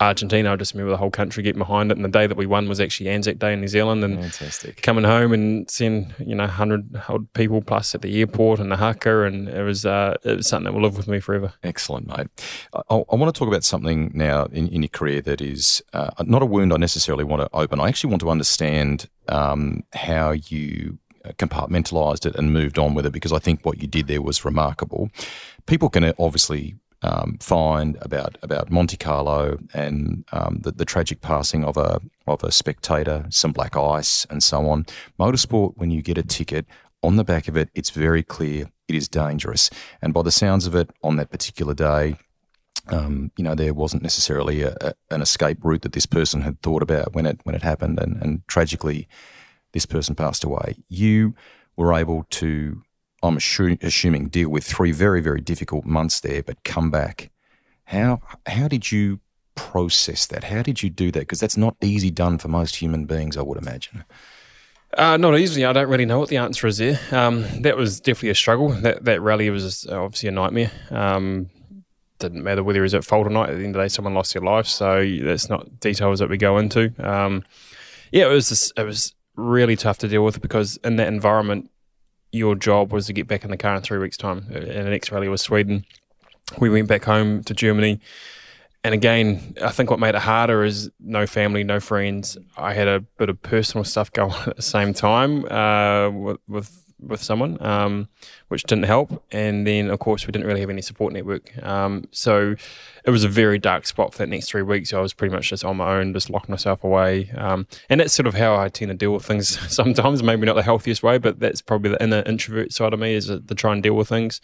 Argentina, 0.00 0.52
I 0.52 0.56
just 0.56 0.74
remember 0.74 0.90
the 0.90 0.96
whole 0.96 1.10
country 1.10 1.42
getting 1.42 1.58
behind 1.58 1.90
it. 1.90 1.96
And 1.96 2.04
the 2.04 2.10
day 2.10 2.26
that 2.26 2.36
we 2.36 2.46
won 2.46 2.68
was 2.68 2.80
actually 2.80 3.08
Anzac 3.08 3.38
Day 3.38 3.52
in 3.52 3.60
New 3.60 3.68
Zealand. 3.68 4.04
And 4.04 4.20
Fantastic. 4.20 4.82
coming 4.82 5.04
home 5.04 5.32
and 5.32 5.70
seeing, 5.70 6.12
you 6.18 6.34
know, 6.34 6.44
100 6.44 7.00
people 7.34 7.62
plus 7.62 7.94
at 7.94 8.02
the 8.02 8.20
airport 8.20 8.60
and 8.60 8.70
the 8.70 8.76
haka. 8.76 9.22
And 9.22 9.48
it 9.48 9.62
was, 9.62 9.86
uh, 9.86 10.16
it 10.24 10.36
was 10.38 10.46
something 10.46 10.64
that 10.64 10.72
will 10.72 10.82
live 10.82 10.96
with 10.96 11.08
me 11.08 11.20
forever. 11.20 11.52
Excellent, 11.62 12.06
mate. 12.08 12.28
I, 12.74 12.80
I 12.90 13.16
want 13.16 13.34
to 13.34 13.38
talk 13.38 13.48
about 13.48 13.64
something 13.64 14.10
now 14.14 14.46
in, 14.46 14.68
in 14.68 14.82
your 14.82 14.88
career 14.88 15.20
that 15.22 15.40
is 15.40 15.82
uh, 15.92 16.10
not 16.24 16.42
a 16.42 16.46
wound 16.46 16.72
I 16.72 16.76
necessarily 16.76 17.24
want 17.24 17.42
to 17.42 17.48
open. 17.56 17.80
I 17.80 17.88
actually 17.88 18.10
want 18.10 18.20
to 18.20 18.30
understand 18.30 19.08
um, 19.28 19.84
how 19.94 20.32
you 20.32 20.98
compartmentalized 21.32 22.26
it 22.26 22.36
and 22.36 22.52
moved 22.52 22.78
on 22.78 22.94
with 22.94 23.06
it 23.06 23.12
because 23.12 23.32
I 23.32 23.38
think 23.38 23.64
what 23.64 23.80
you 23.80 23.88
did 23.88 24.06
there 24.06 24.22
was 24.22 24.44
remarkable. 24.44 25.10
People 25.66 25.88
can 25.88 26.12
obviously 26.18 26.76
um, 27.02 27.36
find 27.40 27.98
about 28.00 28.38
about 28.42 28.70
Monte 28.70 28.96
Carlo 28.96 29.58
and 29.74 30.24
um, 30.32 30.60
the, 30.62 30.72
the 30.72 30.84
tragic 30.84 31.20
passing 31.20 31.64
of 31.64 31.76
a 31.76 32.00
of 32.26 32.42
a 32.42 32.50
spectator, 32.50 33.26
some 33.28 33.52
black 33.52 33.76
ice, 33.76 34.26
and 34.30 34.42
so 34.42 34.68
on. 34.68 34.86
Motorsport, 35.18 35.74
when 35.76 35.90
you 35.90 36.00
get 36.02 36.18
a 36.18 36.22
ticket 36.22 36.66
on 37.02 37.16
the 37.16 37.24
back 37.24 37.46
of 37.46 37.56
it, 37.56 37.68
it's 37.74 37.90
very 37.90 38.22
clear 38.22 38.70
it 38.88 38.94
is 38.94 39.08
dangerous. 39.08 39.70
And 40.00 40.14
by 40.14 40.22
the 40.22 40.30
sounds 40.30 40.66
of 40.66 40.74
it, 40.74 40.90
on 41.02 41.16
that 41.16 41.30
particular 41.30 41.74
day, 41.74 42.16
um, 42.88 43.30
you 43.36 43.44
know, 43.44 43.54
there 43.54 43.74
wasn't 43.74 44.02
necessarily 44.02 44.62
a, 44.62 44.76
a, 44.80 44.94
an 45.10 45.22
escape 45.22 45.58
route 45.62 45.82
that 45.82 45.92
this 45.92 46.06
person 46.06 46.42
had 46.42 46.60
thought 46.62 46.82
about 46.82 47.14
when 47.14 47.26
it 47.26 47.40
when 47.44 47.54
it 47.54 47.62
happened, 47.62 47.98
and, 47.98 48.20
and 48.22 48.46
tragically, 48.48 49.08
this 49.72 49.86
person 49.86 50.14
passed 50.14 50.44
away. 50.44 50.76
You 50.88 51.34
were 51.76 51.92
able 51.92 52.26
to 52.30 52.82
I'm 53.24 53.36
assuming, 53.36 54.28
deal 54.28 54.50
with 54.50 54.64
three 54.64 54.92
very, 54.92 55.20
very 55.20 55.40
difficult 55.40 55.84
months 55.84 56.20
there, 56.20 56.42
but 56.42 56.62
come 56.62 56.90
back. 56.90 57.30
How 57.86 58.20
how 58.46 58.68
did 58.68 58.92
you 58.92 59.20
process 59.54 60.26
that? 60.26 60.44
How 60.44 60.62
did 60.62 60.82
you 60.82 60.90
do 60.90 61.10
that? 61.12 61.20
Because 61.20 61.40
that's 61.40 61.56
not 61.56 61.76
easy 61.80 62.10
done 62.10 62.38
for 62.38 62.48
most 62.48 62.76
human 62.76 63.06
beings, 63.06 63.36
I 63.36 63.42
would 63.42 63.58
imagine. 63.58 64.04
Uh, 64.96 65.16
not 65.16 65.38
easily. 65.38 65.64
I 65.64 65.72
don't 65.72 65.88
really 65.88 66.04
know 66.04 66.18
what 66.18 66.28
the 66.28 66.36
answer 66.36 66.66
is 66.66 66.78
there. 66.78 67.00
Um, 67.10 67.44
that 67.62 67.76
was 67.76 68.00
definitely 68.00 68.30
a 68.30 68.34
struggle. 68.34 68.68
That 68.68 69.04
that 69.04 69.20
rally 69.20 69.50
was 69.50 69.86
obviously 69.86 70.28
a 70.28 70.32
nightmare. 70.32 70.70
Um, 70.90 71.50
didn't 72.18 72.44
matter 72.44 72.62
whether 72.62 72.78
he 72.78 72.82
was 72.82 72.94
at 72.94 73.04
fault 73.04 73.26
or 73.26 73.30
not. 73.30 73.50
At 73.50 73.56
the 73.56 73.64
end 73.64 73.74
of 73.74 73.80
the 73.80 73.84
day, 73.84 73.88
someone 73.88 74.14
lost 74.14 74.34
their 74.34 74.42
life, 74.42 74.66
so 74.66 75.04
that's 75.22 75.48
not 75.48 75.80
details 75.80 76.20
that 76.20 76.28
we 76.28 76.36
go 76.36 76.58
into. 76.58 76.92
Um, 77.04 77.42
yeah, 78.12 78.26
it 78.26 78.32
was 78.32 78.50
just, 78.50 78.72
it 78.78 78.84
was 78.84 79.14
really 79.34 79.74
tough 79.74 79.98
to 79.98 80.08
deal 80.08 80.24
with 80.24 80.40
because 80.40 80.76
in 80.84 80.96
that 80.96 81.08
environment, 81.08 81.70
your 82.34 82.54
job 82.54 82.92
was 82.92 83.06
to 83.06 83.12
get 83.12 83.28
back 83.28 83.44
in 83.44 83.50
the 83.50 83.56
car 83.56 83.76
in 83.76 83.82
three 83.82 83.98
weeks' 83.98 84.16
time. 84.16 84.46
And 84.50 84.86
the 84.86 84.90
next 84.90 85.10
rally 85.12 85.28
was 85.28 85.40
Sweden. 85.40 85.84
We 86.58 86.68
went 86.68 86.88
back 86.88 87.04
home 87.04 87.42
to 87.44 87.54
Germany. 87.54 88.00
And 88.82 88.92
again, 88.92 89.54
I 89.62 89.70
think 89.70 89.90
what 89.90 89.98
made 89.98 90.14
it 90.14 90.20
harder 90.20 90.62
is 90.62 90.90
no 91.00 91.26
family, 91.26 91.64
no 91.64 91.80
friends. 91.80 92.36
I 92.56 92.74
had 92.74 92.86
a 92.86 93.00
bit 93.00 93.30
of 93.30 93.40
personal 93.40 93.84
stuff 93.84 94.12
going 94.12 94.32
on 94.32 94.48
at 94.50 94.56
the 94.56 94.62
same 94.62 94.92
time 94.92 95.46
uh, 95.46 96.10
with, 96.10 96.38
with 96.48 96.83
with 97.08 97.22
someone, 97.22 97.60
um, 97.64 98.08
which 98.48 98.64
didn't 98.64 98.84
help. 98.84 99.24
And 99.30 99.66
then, 99.66 99.90
of 99.90 99.98
course, 99.98 100.26
we 100.26 100.32
didn't 100.32 100.46
really 100.46 100.60
have 100.60 100.70
any 100.70 100.82
support 100.82 101.12
network. 101.12 101.50
Um, 101.64 102.08
so 102.10 102.54
it 103.04 103.10
was 103.10 103.24
a 103.24 103.28
very 103.28 103.58
dark 103.58 103.86
spot 103.86 104.12
for 104.12 104.18
that 104.18 104.28
next 104.28 104.48
three 104.48 104.62
weeks. 104.62 104.92
I 104.92 105.00
was 105.00 105.12
pretty 105.12 105.34
much 105.34 105.50
just 105.50 105.64
on 105.64 105.76
my 105.76 105.98
own, 105.98 106.12
just 106.12 106.30
locking 106.30 106.52
myself 106.52 106.84
away. 106.84 107.30
Um, 107.36 107.66
and 107.88 108.00
that's 108.00 108.12
sort 108.12 108.26
of 108.26 108.34
how 108.34 108.56
I 108.56 108.68
tend 108.68 108.90
to 108.90 108.94
deal 108.94 109.12
with 109.12 109.24
things 109.24 109.58
sometimes. 109.74 110.22
Maybe 110.22 110.46
not 110.46 110.54
the 110.54 110.62
healthiest 110.62 111.02
way, 111.02 111.18
but 111.18 111.40
that's 111.40 111.60
probably 111.60 111.90
the 111.90 112.02
inner 112.02 112.22
introvert 112.26 112.72
side 112.72 112.92
of 112.92 113.00
me 113.00 113.14
is 113.14 113.26
to 113.26 113.40
try 113.54 113.72
and 113.72 113.82
deal 113.82 113.94
with 113.94 114.08
things. 114.08 114.40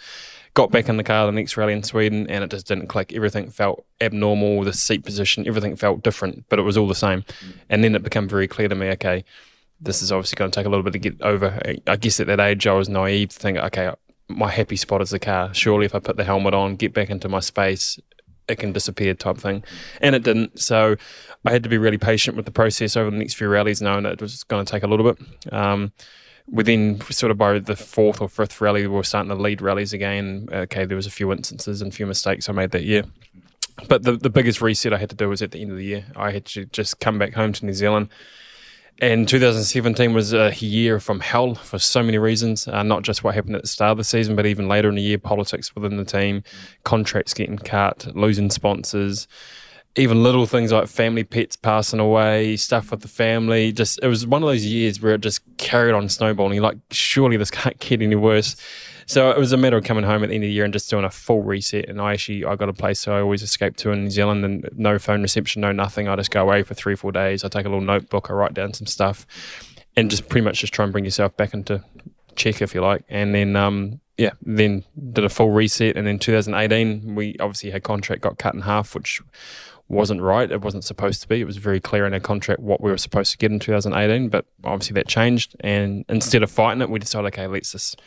Got 0.55 0.73
back 0.73 0.89
in 0.89 0.97
the 0.97 1.05
car 1.05 1.27
the 1.27 1.33
next 1.33 1.57
rally 1.57 1.73
in 1.73 1.85
Sweden, 1.85 2.27
and 2.29 2.43
it 2.43 2.51
just 2.51 2.67
didn't 2.67 2.89
click. 2.89 3.13
Everything 3.13 3.51
felt 3.51 3.85
abnormal. 4.01 4.65
The 4.65 4.73
seat 4.73 5.05
position, 5.05 5.47
everything 5.47 5.77
felt 5.77 6.03
different, 6.03 6.45
but 6.49 6.59
it 6.59 6.63
was 6.63 6.77
all 6.77 6.89
the 6.89 6.95
same. 6.95 7.25
And 7.69 7.85
then 7.85 7.95
it 7.95 8.03
became 8.03 8.29
very 8.29 8.49
clear 8.49 8.67
to 8.67 8.75
me, 8.75 8.89
okay, 8.91 9.25
this 9.81 10.03
is 10.03 10.13
obviously 10.13 10.37
going 10.37 10.51
to 10.51 10.55
take 10.55 10.67
a 10.67 10.69
little 10.69 10.83
bit 10.83 10.93
to 10.93 10.99
get 10.99 11.21
over. 11.23 11.61
I 11.87 11.97
guess 11.97 12.21
at 12.21 12.27
that 12.27 12.41
age, 12.41 12.67
I 12.67 12.75
was 12.75 12.89
naive 12.89 13.31
to 13.31 13.39
think, 13.39 13.59
okay, 13.59 13.93
my 14.29 14.51
happy 14.51 14.77
spot 14.77 15.01
is 15.01 15.11
the 15.11 15.19
car. 15.19 15.53
Surely, 15.55 15.87
if 15.87 15.95
I 15.95 15.99
put 15.99 16.17
the 16.17 16.25
helmet 16.25 16.55
on, 16.55 16.77
get 16.77 16.93
back 16.93 17.11
into 17.11 17.29
my 17.29 17.41
space, 17.41 17.99
it 18.49 18.59
can 18.59 18.73
disappear, 18.73 19.15
type 19.15 19.39
thing. 19.39 19.65
And 20.01 20.15
it 20.15 20.23
didn't. 20.23 20.61
So 20.61 20.97
I 21.45 21.51
had 21.51 21.63
to 21.63 21.69
be 21.69 21.79
really 21.79 21.99
patient 21.99 22.37
with 22.37 22.45
the 22.45 22.53
process 22.53 22.97
over 22.97 23.11
the 23.11 23.17
next 23.17 23.35
few 23.35 23.49
rallies, 23.49 23.81
knowing 23.81 24.05
that 24.05 24.15
it 24.15 24.23
was 24.23 24.45
going 24.45 24.65
to 24.65 24.71
take 24.71 24.83
a 24.83 24.87
little 24.87 25.13
bit. 25.13 25.53
Um, 25.53 25.93
within 26.49 27.01
sort 27.03 27.31
of 27.31 27.39
by 27.39 27.59
the 27.59 27.77
fourth 27.77 28.21
or 28.21 28.29
fifth 28.29 28.61
rally, 28.61 28.83
we 28.83 28.95
were 28.95 29.05
starting 29.05 29.31
to 29.31 29.37
lead 29.37 29.63
rallies 29.63 29.93
again. 29.93 30.49
Okay, 30.53 30.85
there 30.85 30.97
was 30.97 31.07
a 31.07 31.11
few 31.11 31.33
instances 31.33 31.81
and 31.81 31.93
a 31.93 31.95
few 31.95 32.07
mistakes 32.07 32.49
I 32.49 32.53
made 32.53 32.73
that 32.73 32.85
year. 32.85 33.05
But 33.89 34.03
the, 34.03 34.13
the 34.13 34.31
biggest 34.31 34.61
reset 34.61 34.93
I 34.93 34.99
had 34.99 35.11
to 35.11 35.17
do 35.17 35.29
was 35.29 35.41
at 35.41 35.53
the 35.53 35.63
end 35.63 35.71
of 35.71 35.79
the 35.79 35.85
year. 35.85 36.05
I 36.15 36.33
had 36.33 36.45
to 36.47 36.67
just 36.67 37.01
come 37.01 37.19
back 37.19 37.33
home 37.33 37.53
to 37.55 37.65
New 37.65 37.73
Zealand 37.73 38.11
and 39.01 39.29
2017 39.29 40.13
was 40.13 40.33
a 40.33 40.53
year 40.55 41.01
from 41.01 41.21
hell 41.21 41.55
for 41.55 41.79
so 41.79 42.03
many 42.03 42.19
reasons, 42.19 42.69
uh, 42.69 42.83
not 42.83 43.03
just 43.03 43.25
what 43.25 43.35
happened 43.35 43.57
at 43.57 43.63
the 43.63 43.69
start 43.69 43.93
of 43.93 43.99
the 43.99 44.05
season, 44.05 44.37
but 44.37 44.47
even 44.47 44.69
later 44.69 44.89
in 44.89 44.97
the 44.97 45.03
year, 45.03 45.19
politics 45.19 45.75
within 45.75 45.97
the 45.97 46.05
team, 46.05 46.43
contracts 46.85 47.35
getting 47.35 47.59
cut, 47.59 48.07
losing 48.15 48.51
sponsors, 48.51 49.27
even 49.97 50.23
little 50.23 50.47
things 50.47 50.71
like 50.71 50.87
family 50.87 51.25
pets 51.25 51.57
passing 51.57 51.99
away, 51.99 52.57
stuff 52.57 52.91
with 52.91 53.01
the 53.01 53.09
family. 53.09 53.73
Just 53.73 53.99
it 54.03 54.07
was 54.09 54.27
one 54.27 54.43
of 54.43 54.49
those 54.49 54.65
years 54.65 55.01
where 55.01 55.15
it 55.15 55.21
just 55.21 55.41
carried 55.57 55.95
on 55.95 56.09
snowballing. 56.09 56.61
Like, 56.61 56.79
surely 56.91 57.37
this 57.37 57.51
can't 57.51 57.79
get 57.79 58.03
any 58.03 58.15
worse. 58.17 58.57
So 59.11 59.29
it 59.29 59.39
was 59.39 59.51
a 59.51 59.57
matter 59.57 59.77
of 59.77 59.83
coming 59.83 60.05
home 60.05 60.23
at 60.23 60.29
the 60.29 60.37
end 60.37 60.45
of 60.45 60.47
the 60.47 60.53
year 60.53 60.63
and 60.63 60.73
just 60.73 60.89
doing 60.89 61.05
a 61.05 61.11
full 61.11 61.43
reset. 61.43 61.89
And 61.89 62.01
I 62.01 62.13
actually 62.13 62.45
I 62.45 62.55
got 62.55 62.69
a 62.69 62.73
place 62.73 63.01
so 63.01 63.13
I 63.13 63.21
always 63.21 63.43
escape 63.43 63.77
to 63.79 63.91
in 63.91 64.05
New 64.05 64.11
Zealand 64.11 64.45
and 64.45 64.71
no 64.77 65.01
phone 65.01 65.21
reception, 65.21 65.63
no 65.63 65.73
nothing. 65.73 66.07
I 66.07 66.15
just 66.15 66.31
go 66.31 66.43
away 66.43 66.63
for 66.63 66.75
three, 66.75 66.95
four 66.95 67.11
days. 67.11 67.43
I 67.43 67.49
take 67.49 67.67
a 67.67 67.69
little 67.69 67.85
notebook, 67.85 68.31
I 68.31 68.35
write 68.35 68.55
down 68.55 68.73
some 68.73 68.87
stuff, 68.87 69.27
and 69.97 70.13
just 70.13 70.29
pretty 70.29 70.45
much 70.45 70.61
just 70.61 70.73
try 70.73 70.85
and 70.85 70.93
bring 70.93 71.05
yourself 71.05 71.37
back 71.37 71.55
into 71.55 71.83
check 72.37 72.63
if 72.63 72.73
you 72.73 72.83
like. 72.83 73.03
And 73.09 73.35
then 73.35 73.57
um, 73.57 74.01
yeah, 74.17 74.31
then 74.43 74.85
did 75.13 75.25
a 75.25 75.29
full 75.29 75.51
reset. 75.51 75.97
And 75.97 76.07
then 76.07 76.21
2018, 76.21 77.17
we 77.17 77.37
obviously 77.41 77.73
had 77.73 77.83
contract 77.83 78.23
got 78.23 78.39
cut 78.39 78.55
in 78.55 78.61
half, 78.61 78.95
which 78.95 79.21
wasn't 79.89 80.21
right. 80.21 80.53
It 80.53 80.63
wasn't 80.63 80.85
supposed 80.85 81.21
to 81.23 81.27
be. 81.27 81.41
It 81.41 81.47
was 81.47 81.57
very 81.57 81.81
clear 81.81 82.07
in 82.07 82.15
our 82.15 82.21
contract 82.21 82.61
what 82.61 82.81
we 82.81 82.93
were 82.93 82.97
supposed 82.97 83.33
to 83.33 83.39
get 83.39 83.51
in 83.51 83.59
2018, 83.59 84.29
but 84.29 84.47
obviously 84.63 84.95
that 84.95 85.09
changed. 85.09 85.57
And 85.59 86.05
instead 86.09 86.45
of 86.45 86.51
fighting 86.51 86.81
it, 86.81 86.91
we 86.91 87.01
decided, 87.01 87.27
okay, 87.35 87.49
let's 87.49 87.73
just 87.73 88.01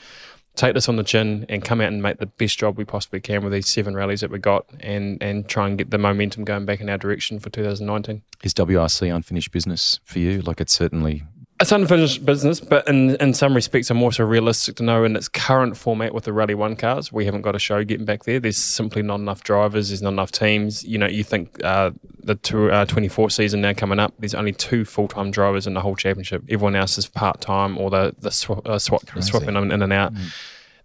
take 0.56 0.74
this 0.74 0.88
on 0.88 0.96
the 0.96 1.04
chin 1.04 1.46
and 1.50 1.64
come 1.64 1.82
out 1.82 1.88
and 1.88 2.02
make 2.02 2.20
the 2.20 2.26
best 2.26 2.60
job 2.60 2.78
we 2.78 2.86
possibly 2.86 3.20
can 3.20 3.44
with 3.44 3.54
these 3.54 3.68
seven 3.68 3.96
rallies 3.96 4.22
that 4.22 4.30
we 4.30 4.40
got 4.40 4.66
and, 4.80 5.22
and 5.22 5.48
try 5.48 5.68
and 5.68 5.78
get 5.78 5.90
the 5.90 5.98
momentum 5.98 6.44
going 6.44 6.66
back 6.66 6.80
in 6.80 6.90
our 6.90 6.98
direction 6.98 7.40
for 7.40 7.50
2019. 7.50 8.22
Is 8.44 8.54
WRC 8.54 9.14
unfinished 9.14 9.52
business 9.52 10.00
for 10.04 10.20
you? 10.20 10.42
Like 10.42 10.62
it's 10.62 10.74
certainly 10.74 11.24
it's 11.60 11.72
unfinished 11.72 12.26
business, 12.26 12.60
but 12.60 12.88
in, 12.88 13.16
in 13.18 13.34
some 13.34 13.54
respects, 13.54 13.90
I'm 13.90 14.02
also 14.02 14.26
realistic 14.26 14.76
to 14.78 14.84
know 14.84 15.04
in 15.04 15.16
its 15.16 15.28
current 15.28 15.78
format 15.78 16.14
with 16.14 16.26
the 16.26 16.34
Rally 16.34 16.56
One 16.56 16.76
cars, 16.76 17.12
we 17.12 17.26
haven't 17.26 17.44
got 17.44 17.56
a 17.56 17.60
show 17.60 17.84
getting 17.84 18.06
back 18.06 18.24
there. 18.24 18.40
There's 18.40 18.58
simply 18.58 19.02
not 19.02 19.20
enough 19.20 19.44
drivers. 19.44 19.90
There's 19.90 20.02
not 20.02 20.14
enough 20.14 20.32
teams. 20.32 20.84
You 20.84 20.98
know, 20.98 21.08
you 21.08 21.24
think 21.24 21.64
uh, 21.64 21.92
the 22.24 22.36
two, 22.36 22.72
uh, 22.72 22.86
24 22.86 23.30
season 23.30 23.62
now 23.62 23.74
coming 23.74 24.00
up, 24.00 24.14
there's 24.20 24.34
only 24.34 24.52
two 24.52 24.84
full 24.84 25.08
time 25.08 25.32
drivers 25.32 25.68
in 25.68 25.74
the 25.74 25.82
whole 25.82 25.96
championship. 25.96 26.44
Everyone 26.50 26.76
else 26.76 26.98
is 26.98 27.08
part 27.08 27.40
time 27.40 27.78
or 27.78 27.90
the 27.90 28.16
the 28.20 28.32
sw- 28.32 28.66
uh, 28.66 28.80
swap, 28.80 29.04
swapping 29.22 29.54
them 29.54 29.72
in 29.72 29.82
and 29.82 29.94
out. 29.94 30.14
Mm. 30.14 30.34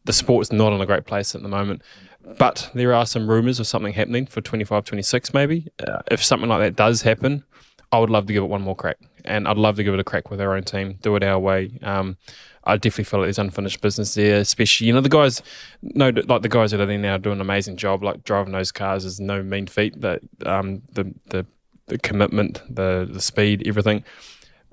The 0.04 0.12
sport's 0.12 0.52
not 0.52 0.72
in 0.72 0.80
a 0.80 0.86
great 0.86 1.06
place 1.06 1.34
at 1.34 1.42
the 1.42 1.48
moment. 1.48 1.82
But 2.38 2.70
there 2.74 2.92
are 2.92 3.06
some 3.06 3.28
rumours 3.28 3.58
of 3.58 3.66
something 3.66 3.94
happening 3.94 4.26
for 4.26 4.42
25, 4.42 4.84
26 4.84 5.32
maybe. 5.32 5.68
Uh, 5.78 6.00
if 6.10 6.22
something 6.22 6.48
like 6.48 6.60
that 6.60 6.76
does 6.76 7.02
happen, 7.02 7.42
I 7.90 7.98
would 7.98 8.10
love 8.10 8.26
to 8.26 8.32
give 8.32 8.42
it 8.42 8.48
one 8.48 8.62
more 8.62 8.76
crack, 8.76 8.98
and 9.24 9.48
I'd 9.48 9.56
love 9.56 9.76
to 9.76 9.84
give 9.84 9.94
it 9.94 10.00
a 10.00 10.04
crack 10.04 10.30
with 10.30 10.40
our 10.40 10.54
own 10.54 10.62
team, 10.62 10.98
do 11.00 11.16
it 11.16 11.22
our 11.22 11.38
way. 11.38 11.78
Um, 11.82 12.16
I 12.64 12.76
definitely 12.76 13.04
feel 13.04 13.20
like 13.20 13.26
there's 13.26 13.38
unfinished 13.38 13.80
business 13.80 14.14
there, 14.14 14.40
especially 14.40 14.88
you 14.88 14.92
know 14.92 15.00
the 15.00 15.08
guys, 15.08 15.42
no, 15.80 16.10
like 16.10 16.42
the 16.42 16.50
guys 16.50 16.70
that 16.72 16.80
are 16.80 16.86
there 16.86 16.98
now 16.98 17.16
doing 17.16 17.36
an 17.36 17.40
amazing 17.40 17.78
job. 17.78 18.02
Like 18.02 18.24
driving 18.24 18.52
those 18.52 18.70
cars 18.70 19.06
is 19.06 19.18
no 19.18 19.42
mean 19.42 19.66
feat. 19.66 19.98
But 19.98 20.20
um, 20.44 20.82
the 20.92 21.12
the 21.26 21.46
the 21.86 21.98
commitment, 21.98 22.62
the 22.68 23.08
the 23.10 23.22
speed, 23.22 23.66
everything. 23.66 24.04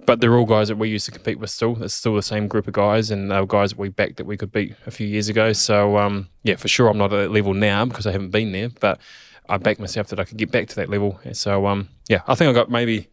But 0.05 0.19
they're 0.19 0.35
all 0.37 0.45
guys 0.45 0.67
that 0.67 0.77
we 0.77 0.89
used 0.89 1.05
to 1.05 1.11
compete 1.11 1.39
with 1.39 1.49
still. 1.49 1.81
It's 1.81 1.93
still 1.93 2.15
the 2.15 2.21
same 2.21 2.49
group 2.49 2.67
of 2.67 2.73
guys, 2.73 3.11
and 3.11 3.31
they 3.31 3.39
were 3.39 3.47
guys 3.47 3.71
that 3.71 3.79
we 3.79 3.89
backed 3.89 4.17
that 4.17 4.25
we 4.25 4.35
could 4.35 4.51
beat 4.51 4.75
a 4.85 4.91
few 4.91 5.07
years 5.07 5.29
ago. 5.29 5.53
So 5.53 5.97
um, 5.97 6.27
yeah, 6.43 6.57
for 6.57 6.67
sure, 6.67 6.89
I'm 6.89 6.97
not 6.97 7.13
at 7.13 7.17
that 7.17 7.31
level 7.31 7.53
now 7.53 7.85
because 7.85 8.05
I 8.05 8.11
haven't 8.11 8.31
been 8.31 8.51
there, 8.51 8.69
but 8.81 8.99
I 9.49 9.57
backed 9.57 9.79
myself 9.79 10.07
that 10.07 10.19
I 10.19 10.25
could 10.25 10.37
get 10.37 10.51
back 10.51 10.67
to 10.69 10.75
that 10.77 10.89
level. 10.89 11.19
So 11.33 11.67
um, 11.67 11.89
yeah, 12.09 12.21
I 12.27 12.35
think 12.35 12.49
I 12.49 12.53
got 12.53 12.69
maybe 12.69 13.09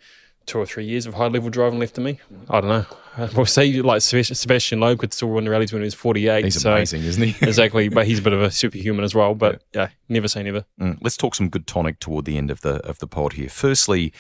two 0.47 0.59
or 0.59 0.67
three 0.67 0.85
years 0.85 1.07
of 1.07 1.15
high 1.15 1.29
level 1.29 1.51
driving 1.51 1.79
left 1.79 1.99
in 1.99 2.05
me. 2.05 2.21
I 2.49 2.61
don't 2.61 2.71
know. 2.71 2.87
We'll 3.37 3.45
see. 3.45 3.83
Like 3.83 4.01
Sebastian 4.01 4.81
Loeb 4.81 4.99
could 4.99 5.13
still 5.13 5.29
win 5.29 5.45
the 5.45 5.51
rallies 5.51 5.71
when 5.71 5.83
he 5.83 5.85
was 5.85 5.93
48. 5.93 6.45
He's 6.45 6.63
so 6.63 6.73
amazing, 6.73 7.03
isn't 7.03 7.23
he? 7.23 7.37
exactly. 7.47 7.91
But 7.91 8.07
he's 8.07 8.21
a 8.21 8.23
bit 8.23 8.33
of 8.33 8.41
a 8.41 8.51
superhuman 8.51 9.05
as 9.05 9.15
well. 9.15 9.35
But 9.35 9.63
yeah, 9.75 9.83
yeah 9.83 9.89
never 10.09 10.29
say 10.29 10.43
never. 10.43 10.65
Mm. 10.81 10.97
Let's 11.03 11.19
talk 11.19 11.35
some 11.35 11.51
good 11.51 11.67
tonic 11.67 12.01
toward 12.01 12.25
the 12.25 12.39
end 12.39 12.51
of 12.51 12.63
the 12.63 12.77
of 12.87 13.01
the 13.01 13.07
pod 13.07 13.35
here. 13.35 13.51
Firstly, 13.51 14.15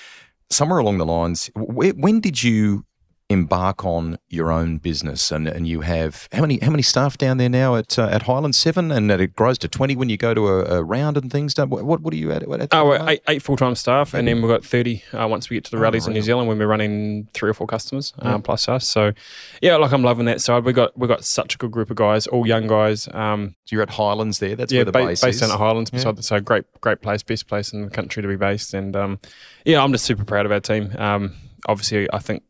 somewhere 0.50 0.78
along 0.78 0.98
the 0.98 1.06
lines, 1.06 1.50
when 1.56 2.20
did 2.20 2.42
you 2.42 2.84
embark 3.32 3.84
on 3.84 4.18
your 4.28 4.52
own 4.52 4.78
business. 4.78 5.30
And, 5.30 5.48
and 5.48 5.66
you 5.66 5.80
have 5.80 6.28
how 6.32 6.42
many 6.42 6.58
how 6.60 6.70
many 6.70 6.82
staff 6.82 7.18
down 7.18 7.38
there 7.38 7.48
now 7.48 7.76
at 7.76 7.98
uh, 7.98 8.08
at 8.10 8.22
Highland? 8.22 8.54
Seven? 8.54 8.90
And 8.90 9.10
it 9.10 9.34
grows 9.34 9.58
to 9.58 9.68
twenty 9.68 9.96
when 9.96 10.08
you 10.08 10.16
go 10.16 10.34
to 10.34 10.48
a, 10.48 10.78
a 10.78 10.82
round 10.82 11.16
and 11.16 11.30
things 11.30 11.56
what 11.56 11.84
what, 11.84 12.00
what 12.00 12.12
are 12.12 12.16
you 12.16 12.32
at, 12.32 12.42
at 12.42 12.68
oh 12.72 12.86
we're 12.86 13.08
eight, 13.08 13.22
eight 13.28 13.42
full 13.42 13.56
time 13.56 13.74
staff 13.74 14.14
and 14.14 14.26
then 14.28 14.40
we've 14.40 14.50
got 14.50 14.64
30 14.64 15.02
uh, 15.12 15.26
once 15.28 15.48
we 15.48 15.56
get 15.56 15.64
to 15.64 15.70
the 15.70 15.76
oh, 15.76 15.80
rallies 15.80 16.06
in 16.06 16.12
New 16.12 16.22
Zealand 16.22 16.48
when 16.48 16.58
we're 16.58 16.66
running 16.66 17.28
three 17.32 17.50
or 17.50 17.54
four 17.54 17.66
customers 17.66 18.12
uh, 18.20 18.38
plus 18.38 18.68
us. 18.68 18.86
So 18.86 19.12
yeah 19.60 19.76
like 19.76 19.92
I'm 19.92 20.02
loving 20.02 20.26
that 20.26 20.40
side. 20.40 20.64
We 20.64 20.72
got 20.72 20.96
we 20.98 21.08
got 21.08 21.24
such 21.24 21.54
a 21.54 21.58
good 21.58 21.70
group 21.70 21.90
of 21.90 21.96
guys 21.96 22.26
all 22.26 22.46
young 22.46 22.66
guys 22.66 23.08
um, 23.12 23.54
so 23.64 23.76
you're 23.76 23.82
at 23.82 23.90
Highlands 23.90 24.38
there? 24.38 24.56
That's 24.56 24.72
yeah, 24.72 24.80
where 24.80 24.84
the 24.86 24.92
ba- 24.92 25.06
base 25.06 25.20
based 25.22 25.36
is. 25.36 25.40
down 25.40 25.50
at 25.50 25.58
Highlands 25.58 25.90
yeah. 25.92 25.98
beside 25.98 26.16
the, 26.16 26.22
so 26.22 26.40
great 26.40 26.64
great 26.80 27.00
place 27.00 27.22
best 27.22 27.46
place 27.46 27.72
in 27.72 27.82
the 27.82 27.90
country 27.90 28.22
to 28.22 28.28
be 28.28 28.36
based. 28.36 28.74
And 28.74 28.94
um, 28.96 29.20
yeah 29.64 29.82
I'm 29.82 29.92
just 29.92 30.04
super 30.04 30.24
proud 30.24 30.46
of 30.46 30.52
our 30.52 30.60
team. 30.60 30.94
Um, 30.98 31.34
obviously 31.66 32.08
I 32.12 32.18
think 32.18 32.42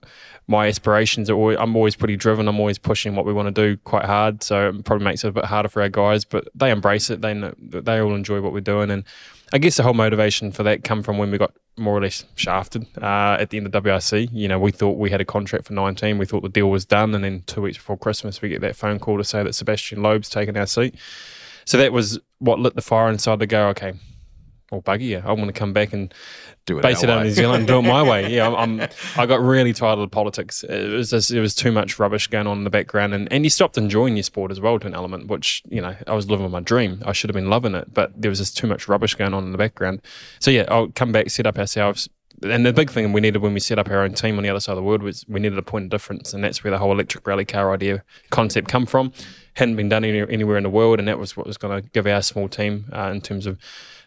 my 0.49 0.67
aspirations 0.67 1.31
are 1.31 1.35
always, 1.35 1.57
I'm 1.59 1.77
always 1.77 1.95
pretty 1.95 2.17
driven. 2.17 2.49
I'm 2.49 2.59
always 2.59 2.79
pushing 2.79 3.15
what 3.15 3.25
we 3.25 3.33
want 3.33 3.55
to 3.55 3.69
do 3.69 3.77
quite 3.79 4.05
hard. 4.05 4.43
So 4.43 4.71
it 4.71 4.85
probably 4.85 5.05
makes 5.05 5.25
it 5.25 5.29
a 5.29 5.33
bit 5.33 5.45
harder 5.45 5.69
for 5.69 5.83
our 5.83 5.89
guys, 5.89 6.25
but 6.25 6.49
they 6.55 6.71
embrace 6.71 7.11
it. 7.11 7.21
They 7.21 7.35
know, 7.35 7.55
they 7.59 8.01
all 8.01 8.15
enjoy 8.15 8.41
what 8.41 8.53
we're 8.53 8.61
doing, 8.61 8.91
and 8.91 9.05
I 9.53 9.59
guess 9.59 9.77
the 9.77 9.83
whole 9.83 9.95
motivation 9.95 10.51
for 10.51 10.63
that 10.63 10.83
come 10.83 11.03
from 11.03 11.19
when 11.19 11.31
we 11.31 11.39
got 11.39 11.53
more 11.77 11.97
or 11.97 12.01
less 12.03 12.25
shafted 12.35 12.87
uh, 13.01 13.37
at 13.39 13.51
the 13.51 13.59
end 13.59 13.67
of 13.67 13.73
WRC. 13.83 14.29
You 14.33 14.49
know, 14.49 14.59
we 14.59 14.71
thought 14.73 14.99
we 14.99 15.11
had 15.11 15.21
a 15.21 15.25
contract 15.25 15.67
for 15.67 15.75
19. 15.75 16.19
We 16.19 16.27
thought 16.27 16.43
the 16.43 16.49
deal 16.49 16.71
was 16.71 16.85
done, 16.85 17.15
and 17.15 17.23
then 17.23 17.43
two 17.47 17.63
weeks 17.63 17.77
before 17.77 17.97
Christmas, 17.97 18.43
we 18.43 18.49
get 18.49 18.61
that 18.63 18.77
phone 18.77 18.99
call 18.99 19.19
to 19.19 19.25
say 19.25 19.43
that 19.43 19.55
Sebastian 19.55 20.03
Loeb's 20.03 20.29
taken 20.29 20.57
our 20.57 20.67
seat. 20.67 20.95
So 21.65 21.79
that 21.79 21.93
was 21.93 22.19
what 22.39 22.59
lit 22.59 22.75
the 22.75 22.83
fire 22.83 23.11
inside 23.11 23.39
to 23.41 23.47
go. 23.47 23.69
Okay, 23.69 23.93
well, 24.73 24.81
buggy, 24.81 25.05
yeah, 25.05 25.23
I 25.25 25.33
want 25.33 25.47
to 25.47 25.53
come 25.53 25.75
back 25.75 25.93
and 25.93 26.13
do 26.65 26.79
it 26.79 26.83
base 26.83 27.03
it 27.03 27.11
on 27.11 27.23
New 27.23 27.31
Zealand, 27.31 27.67
do 27.67 27.79
it 27.79 27.83
my 27.83 28.03
way. 28.03 28.33
Yeah, 28.35 28.49
I'm, 28.49 28.81
I'm, 28.81 28.89
i 29.17 29.27
got 29.27 29.41
really 29.41 29.75
tired 29.75 29.99
of 29.99 30.11
politics. 30.11 30.65
It 30.65 30.91
was 30.91 31.11
just, 31.11 31.31
it 31.31 31.41
was 31.41 31.55
too 31.55 31.71
much 31.71 31.99
rubbish 31.99 32.27
going 32.27 32.47
on 32.47 32.59
in 32.59 32.65
the 32.65 32.71
background, 32.71 33.13
and, 33.13 33.31
and 33.31 33.45
you 33.45 33.51
stopped 33.51 33.77
enjoying 33.77 34.17
your 34.17 34.23
sport 34.23 34.51
as 34.51 34.61
well 34.61 34.79
to 34.79 34.87
an 34.87 34.95
element. 34.95 35.29
Which 35.29 35.63
you 35.69 35.83
know, 35.83 35.95
I 36.07 36.15
was 36.15 36.31
living 36.31 36.51
my 36.51 36.61
dream. 36.61 37.03
I 37.05 37.13
should 37.13 37.29
have 37.29 37.35
been 37.35 37.51
loving 37.51 37.75
it, 37.75 37.93
but 37.93 38.21
there 38.21 38.31
was 38.31 38.39
just 38.39 38.57
too 38.57 38.67
much 38.67 38.89
rubbish 38.89 39.15
going 39.15 39.35
on 39.35 39.45
in 39.45 39.53
the 39.53 39.59
background. 39.59 40.01
So 40.41 40.51
yeah, 40.51 40.65
I'll 40.69 40.89
come 40.89 41.13
back, 41.13 41.29
set 41.31 41.47
up 41.47 41.59
ourselves. 41.59 42.09
And 42.43 42.67
the 42.67 42.73
big 42.73 42.91
thing 42.91 43.13
we 43.13 43.21
needed 43.21 43.41
when 43.41 43.55
we 43.55 43.61
set 43.61 43.79
up 43.79 43.89
our 43.89 44.03
own 44.03 44.15
team 44.15 44.37
on 44.37 44.43
the 44.43 44.49
other 44.49 44.59
side 44.59 44.73
of 44.73 44.77
the 44.77 44.83
world 44.83 45.03
was 45.03 45.25
we 45.29 45.39
needed 45.39 45.59
a 45.59 45.63
point 45.63 45.85
of 45.85 45.91
difference, 45.91 46.33
and 46.33 46.43
that's 46.43 46.65
where 46.65 46.71
the 46.71 46.79
whole 46.79 46.91
electric 46.93 47.27
rally 47.27 47.45
car 47.45 47.73
idea 47.73 48.03
concept 48.31 48.69
come 48.69 48.87
from. 48.87 49.13
Hadn't 49.55 49.77
been 49.77 49.91
done 49.91 50.03
any, 50.03 50.21
anywhere 50.33 50.57
in 50.57 50.63
the 50.63 50.71
world, 50.71 50.99
and 50.99 51.07
that 51.07 51.19
was 51.19 51.37
what 51.37 51.47
was 51.47 51.59
going 51.59 51.83
to 51.83 51.89
give 51.91 52.07
our 52.07 52.23
small 52.23 52.49
team 52.49 52.87
uh, 52.93 53.11
in 53.15 53.21
terms 53.21 53.47
of 53.47 53.59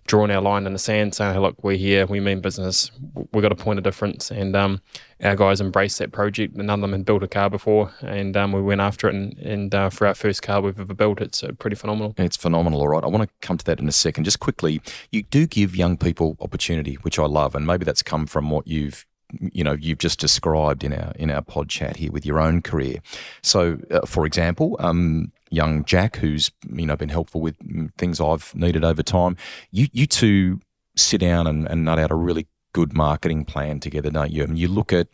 drawing 0.07 0.31
our 0.31 0.41
line 0.41 0.67
in 0.67 0.73
the 0.73 0.79
sand, 0.79 1.15
saying, 1.15 1.33
hey, 1.33 1.39
look, 1.39 1.63
we're 1.63 1.77
here, 1.77 2.05
we 2.05 2.19
mean 2.19 2.39
business, 2.39 2.91
we've 3.33 3.41
got 3.41 3.51
a 3.51 3.55
point 3.55 3.79
of 3.79 3.83
difference. 3.83 4.29
And 4.29 4.55
um, 4.55 4.81
our 5.23 5.35
guys 5.35 5.61
embraced 5.61 5.99
that 5.99 6.11
project. 6.11 6.55
None 6.55 6.69
of 6.69 6.81
them 6.81 6.91
had 6.91 7.05
built 7.05 7.23
a 7.23 7.27
car 7.27 7.49
before, 7.49 7.91
and 8.01 8.37
um, 8.37 8.51
we 8.51 8.61
went 8.61 8.81
after 8.81 9.07
it. 9.07 9.15
And, 9.15 9.37
and 9.39 9.75
uh, 9.75 9.89
for 9.89 10.07
our 10.07 10.13
first 10.13 10.41
car 10.41 10.61
we've 10.61 10.79
ever 10.79 10.93
built, 10.93 11.21
it's 11.21 11.43
uh, 11.43 11.51
pretty 11.57 11.75
phenomenal. 11.75 12.13
It's 12.17 12.37
phenomenal, 12.37 12.81
all 12.81 12.89
right. 12.89 13.03
I 13.03 13.07
want 13.07 13.23
to 13.23 13.29
come 13.41 13.57
to 13.57 13.65
that 13.65 13.79
in 13.79 13.87
a 13.87 13.93
second. 13.93 14.25
Just 14.25 14.39
quickly, 14.39 14.81
you 15.11 15.23
do 15.23 15.47
give 15.47 15.75
young 15.75 15.97
people 15.97 16.37
opportunity, 16.39 16.95
which 16.95 17.17
I 17.17 17.25
love, 17.25 17.55
and 17.55 17.65
maybe 17.65 17.85
that's 17.85 18.03
come 18.03 18.27
from 18.27 18.49
what 18.49 18.67
you've 18.67 19.05
you 19.53 19.63
know 19.63 19.73
you've 19.73 19.97
just 19.97 20.19
described 20.19 20.83
in 20.83 20.93
our 20.93 21.11
in 21.17 21.29
our 21.29 21.41
pod 21.41 21.69
chat 21.69 21.97
here 21.97 22.11
with 22.11 22.25
your 22.25 22.39
own 22.39 22.61
career. 22.61 22.97
So, 23.41 23.79
uh, 23.91 24.05
for 24.05 24.25
example, 24.25 24.75
um, 24.79 25.31
young 25.49 25.85
Jack, 25.85 26.17
who's 26.17 26.51
you 26.69 26.85
know 26.85 26.95
been 26.95 27.09
helpful 27.09 27.41
with 27.41 27.55
things 27.97 28.19
I've 28.19 28.53
needed 28.55 28.83
over 28.83 29.03
time. 29.03 29.37
You 29.71 29.87
you 29.91 30.07
two 30.07 30.59
sit 30.95 31.21
down 31.21 31.47
and, 31.47 31.67
and 31.67 31.83
nut 31.85 31.99
out 31.99 32.11
a 32.11 32.15
really 32.15 32.47
good 32.73 32.93
marketing 32.93 33.45
plan 33.45 33.79
together, 33.79 34.09
don't 34.09 34.31
you? 34.31 34.43
And 34.43 34.57
you 34.57 34.67
look 34.67 34.91
at 34.93 35.07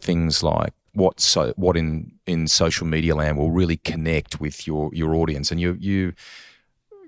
things 0.00 0.42
like 0.42 0.72
what 0.92 1.20
so 1.20 1.52
what 1.56 1.76
in 1.76 2.12
in 2.26 2.48
social 2.48 2.86
media 2.86 3.14
land 3.14 3.38
will 3.38 3.50
really 3.50 3.76
connect 3.76 4.40
with 4.40 4.66
your 4.66 4.90
your 4.94 5.14
audience, 5.14 5.50
and 5.50 5.60
you 5.60 5.76
you 5.80 6.12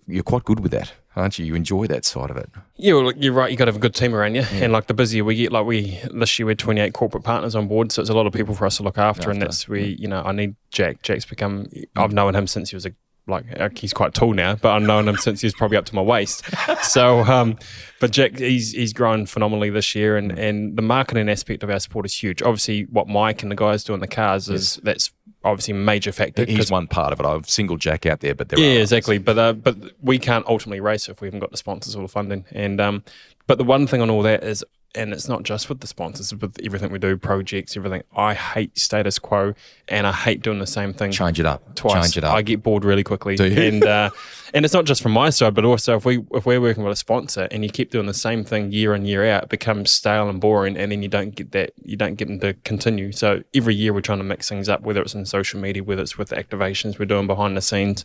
you're 0.07 0.23
quite 0.23 0.45
good 0.45 0.61
with 0.61 0.73
that 0.73 0.93
aren't 1.17 1.39
you? 1.39 1.45
You 1.45 1.55
enjoy 1.55 1.87
that 1.87 2.05
side 2.05 2.31
of 2.31 2.37
it. 2.37 2.51
Yeah, 2.77 2.95
well, 2.95 3.13
you're 3.13 3.33
right. 3.33 3.51
You 3.51 3.57
got 3.57 3.67
to 3.67 3.71
have 3.71 3.77
a 3.77 3.81
good 3.81 3.95
team 3.95 4.15
around 4.15 4.35
you, 4.35 4.43
yeah. 4.43 4.65
and 4.65 4.73
like 4.73 4.87
the 4.87 4.95
busier 4.95 5.25
we 5.25 5.35
get, 5.35 5.53
like 5.53 5.67
we 5.67 6.01
this 6.13 6.39
year 6.39 6.47
we 6.47 6.53
had 6.53 6.59
28 6.59 6.93
corporate 6.95 7.25
partners 7.25 7.55
on 7.55 7.69
board, 7.69 7.93
so 7.93 8.01
it's 8.01 8.11
a 8.11 8.15
lot 8.15 8.27
of 8.27 8.33
people 8.33 8.55
for 8.55 8.67
us 8.67 8.77
to 8.79 8.83
look 8.83 8.99
after, 8.99 9.23
after. 9.23 9.31
and 9.31 9.43
that's 9.43 9.69
we, 9.69 9.97
you 9.99 10.09
know, 10.09 10.23
I 10.25 10.33
need 10.33 10.57
Jack. 10.71 11.03
Jack's 11.03 11.25
become. 11.25 11.67
Mm. 11.67 11.85
I've 11.97 12.13
known 12.13 12.35
him 12.35 12.47
since 12.47 12.71
he 12.71 12.77
was 12.77 12.87
a 12.87 12.93
like 13.27 13.45
uh, 13.59 13.69
he's 13.75 13.93
quite 13.93 14.13
tall 14.13 14.35
now, 14.35 14.57
but 14.57 14.73
I've 14.73 14.83
known 14.83 15.09
him 15.09 15.17
since 15.17 15.41
he 15.41 15.47
was 15.47 15.55
probably 15.55 15.77
up 15.77 15.85
to 15.87 15.95
my 15.95 16.03
waist. 16.03 16.45
So, 16.83 17.21
um, 17.21 17.59
but 18.01 18.11
Jack, 18.11 18.39
he's 18.39 18.73
he's 18.73 18.93
grown 18.93 19.27
phenomenally 19.27 19.71
this 19.71 19.95
year, 19.95 20.17
and 20.17 20.33
mm. 20.33 20.39
and 20.39 20.77
the 20.77 20.83
marketing 20.83 21.29
aspect 21.29 21.63
of 21.63 21.71
our 21.71 21.79
sport 21.79 22.07
is 22.07 22.15
huge. 22.15 22.43
Obviously, 22.43 22.85
what 22.85 23.07
Mike 23.07 23.43
and 23.43 23.51
the 23.51 23.57
guys 23.57 23.85
do 23.85 23.95
in 23.95 24.01
the 24.01 24.09
cars 24.09 24.49
is 24.49 24.77
yes. 24.77 24.81
that's 24.83 25.13
obviously 25.45 25.75
major 25.75 26.13
factor. 26.13 26.45
He's 26.45 26.71
one 26.71 26.87
part 26.87 27.13
of 27.13 27.21
it. 27.21 27.27
I've 27.27 27.49
singled 27.49 27.81
Jack 27.81 28.07
out 28.07 28.21
there, 28.21 28.35
but 28.35 28.49
there 28.49 28.59
yeah, 28.59 28.81
exactly. 28.81 29.19
But 29.19 29.39
uh, 29.39 29.53
but 29.55 29.77
we 30.03 30.19
can't 30.19 30.47
ultimately 30.47 30.81
race 30.81 31.09
if 31.09 31.21
we 31.21 31.27
haven't 31.27 31.41
got 31.41 31.51
the 31.51 31.57
sponsors 31.57 31.97
or 31.97 32.03
the 32.03 32.09
funding. 32.09 32.45
And 32.53 32.81
um, 32.81 33.05
but 33.47 33.59
the 33.59 33.65
one 33.65 33.87
thing 33.87 34.01
on 34.01 34.11
all 34.11 34.23
that 34.23 34.45
is 34.45 34.65
and 34.95 35.13
it's 35.13 35.29
not 35.29 35.43
just 35.45 35.69
with 35.69 35.81
the 35.81 35.87
sponsors, 35.87 36.35
with 36.35 36.59
everything 36.65 36.91
we 36.91 36.99
do, 36.99 37.17
projects, 37.17 37.77
everything. 37.77 38.03
I 38.17 38.35
hate 38.35 38.77
status 38.79 39.19
quo, 39.19 39.55
and 39.89 40.07
I 40.07 40.13
hate 40.13 40.43
doing 40.43 40.59
the 40.59 40.67
same 40.67 40.93
thing. 40.93 41.13
Change 41.13 41.39
it 41.39 41.47
up. 41.47 41.75
Twice. 41.75 42.05
Change 42.05 42.19
it 42.19 42.25
up. 42.25 42.35
I 42.35 42.43
get 42.43 42.63
bored 42.63 42.85
really 42.85 43.05
quickly. 43.05 43.37
And 43.41 43.85
uh, 43.85 44.11
and 44.53 44.65
it's 44.65 44.75
not 44.75 44.85
just 44.85 45.03
from 45.03 45.13
my 45.13 45.31
side, 45.31 45.55
but 45.55 45.65
also 45.65 45.97
if 45.97 46.05
we 46.05 46.25
if 46.33 46.47
we're 46.47 46.61
working 46.61 46.83
with 46.83 46.93
a 46.93 46.97
sponsor 46.97 47.47
and 47.51 47.63
you 47.65 47.71
keep 47.71 47.91
doing 47.91 48.07
the 48.07 48.15
same 48.15 48.45
thing 48.45 48.73
year 48.73 48.95
in 48.95 49.05
year 49.05 49.29
out, 49.31 49.45
it 49.45 49.49
becomes 49.49 49.91
stale 49.91 50.29
and 50.29 50.41
boring, 50.41 50.77
and 50.77 50.91
then 50.91 51.03
you 51.03 51.09
don't 51.09 51.35
get 51.35 51.53
that 51.53 51.73
you 51.83 51.97
don't 51.97 52.15
get 52.15 52.29
them 52.29 52.41
to 52.41 52.55
continue. 52.65 53.13
So 53.13 53.43
every 53.55 53.75
year 53.75 53.93
we're 53.93 54.01
trying 54.01 54.19
to 54.19 54.25
mix 54.25 54.49
things 54.49 54.69
up, 54.69 54.83
whether 54.83 55.01
it's 55.03 55.15
in 55.15 55.25
social 55.27 55.61
media, 55.61 55.85
whether 55.85 56.03
it's 56.03 56.19
with 56.19 56.31
activations 56.31 56.99
we're 56.99 57.07
doing 57.07 57.27
behind 57.27 57.57
the 57.57 57.63
scenes 57.63 58.05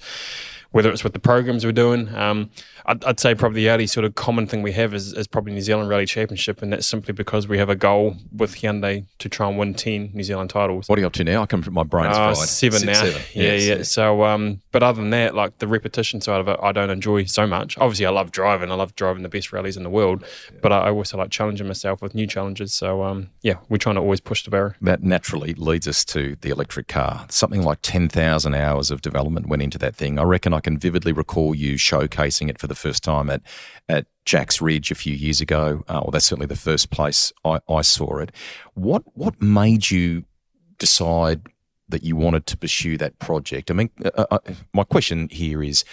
whether 0.72 0.92
it's 0.92 1.04
with 1.04 1.14
the 1.14 1.20
programs 1.20 1.66
we're 1.66 1.72
doing. 1.72 2.14
Um, 2.16 2.50
I'd, 2.86 3.04
I'd, 3.04 3.20
say 3.20 3.34
probably 3.34 3.64
the 3.64 3.70
only 3.70 3.88
sort 3.88 4.06
of 4.06 4.16
common 4.16 4.46
thing 4.46 4.62
we 4.62 4.72
have 4.74 4.94
is, 4.94 5.14
is, 5.14 5.26
probably 5.26 5.54
New 5.54 5.62
Zealand 5.62 5.90
Rally 5.90 6.06
Championship, 6.06 6.62
and 6.62 6.72
that's 6.72 6.86
simply 6.86 7.14
because 7.14 7.48
we 7.48 7.58
have 7.58 7.70
a 7.70 7.76
goal 7.76 8.18
with 8.32 8.56
Hyundai 8.56 9.06
to 9.20 9.30
try 9.30 9.48
and 9.48 9.58
win 9.58 9.74
10 9.74 10.12
New 10.14 10.24
Zealand 10.24 10.50
titles. 10.50 10.88
What 10.88 11.00
are 11.00 11.02
you 11.02 11.08
up 11.08 11.14
to 11.14 11.24
now? 11.24 11.42
I 11.42 11.46
come 11.46 11.62
from 11.62 11.74
my 11.74 11.84
brain's 11.84 12.16
uh, 12.16 12.34
fried. 12.34 12.48
Seven 12.48 12.86
now. 12.86 12.94
Seven. 12.94 13.22
Yeah, 13.34 13.54
yeah. 13.54 13.76
yeah. 13.76 13.84
So, 13.84 14.24
um, 14.24 14.62
but 14.72 14.84
other 14.84 15.02
than 15.02 15.10
that, 15.12 15.34
like 15.34 15.58
the 15.58 15.68
repetition 15.68 16.22
side 16.22 16.40
of 16.40 16.48
it, 16.48 16.60
I 16.62 16.72
don't 16.72 16.90
enjoy 16.90 17.26
so 17.26 17.48
much. 17.48 17.78
Obviously, 17.78 18.06
I 18.06 18.12
love 18.12 18.32
driving. 18.32 18.72
I 18.72 18.76
love 18.76 18.96
driving 18.96 19.24
the 19.24 19.30
best 19.30 19.52
rallies 19.52 19.78
in 19.78 19.84
the 19.84 19.90
world, 19.90 20.24
but 20.62 20.72
I 20.72 20.90
also 20.90 21.18
like 21.18 21.32
challenging 21.32 21.68
myself 21.68 22.02
with 22.02 22.14
new 22.14 22.28
challenges. 22.28 22.74
So, 22.74 23.04
um, 23.04 23.30
yeah, 23.42 23.56
we're 23.70 23.78
trying 23.78 23.96
to 23.96 24.02
always 24.02 24.20
push 24.20 24.44
the 24.44 24.52
barrier. 24.52 24.76
That 24.82 25.02
naturally 25.04 25.54
leads 25.54 25.88
us 25.88 26.06
to 26.06 26.36
the 26.42 26.50
electric 26.50 26.88
car. 26.88 27.26
Something 27.30 27.64
like 27.64 27.80
10,000 27.82 28.54
hours 28.54 28.92
of 28.92 29.02
development 29.02 29.48
went 29.48 29.62
into 29.62 29.78
that 29.80 29.96
thing. 29.96 30.20
I 30.20 30.24
reckon 30.24 30.54
I 30.56 30.62
can 30.62 30.78
vividly 30.78 31.12
recall 31.12 31.54
you 31.54 31.76
showcasing 31.76 32.50
it 32.50 32.60
for 32.60 32.68
the 32.68 32.76
first 32.76 33.04
time 33.04 33.30
at, 33.30 33.42
at 33.88 34.08
Jack's 34.26 34.62
Ridge 34.62 34.90
a 34.90 34.96
few 34.96 35.14
years 35.14 35.42
ago. 35.42 35.84
Uh, 35.88 36.02
well, 36.04 36.12
that's 36.12 36.26
certainly 36.26 36.48
the 36.48 36.56
first 36.56 36.90
place 36.90 37.32
I, 37.44 37.60
I 37.70 37.82
saw 37.82 38.18
it. 38.18 38.32
What, 38.74 39.04
what 39.14 39.42
made 39.42 39.92
you 39.92 40.24
decide 40.78 41.42
that 41.90 42.04
you 42.04 42.16
wanted 42.16 42.46
to 42.48 42.58
pursue 42.58 42.98
that 42.98 43.20
project? 43.20 43.70
I 43.70 43.74
mean, 43.76 43.90
uh, 44.04 44.10
uh, 44.18 44.26
uh 44.32 44.54
my 44.74 44.84
question 44.84 45.30
here 45.30 45.62
is 45.62 45.84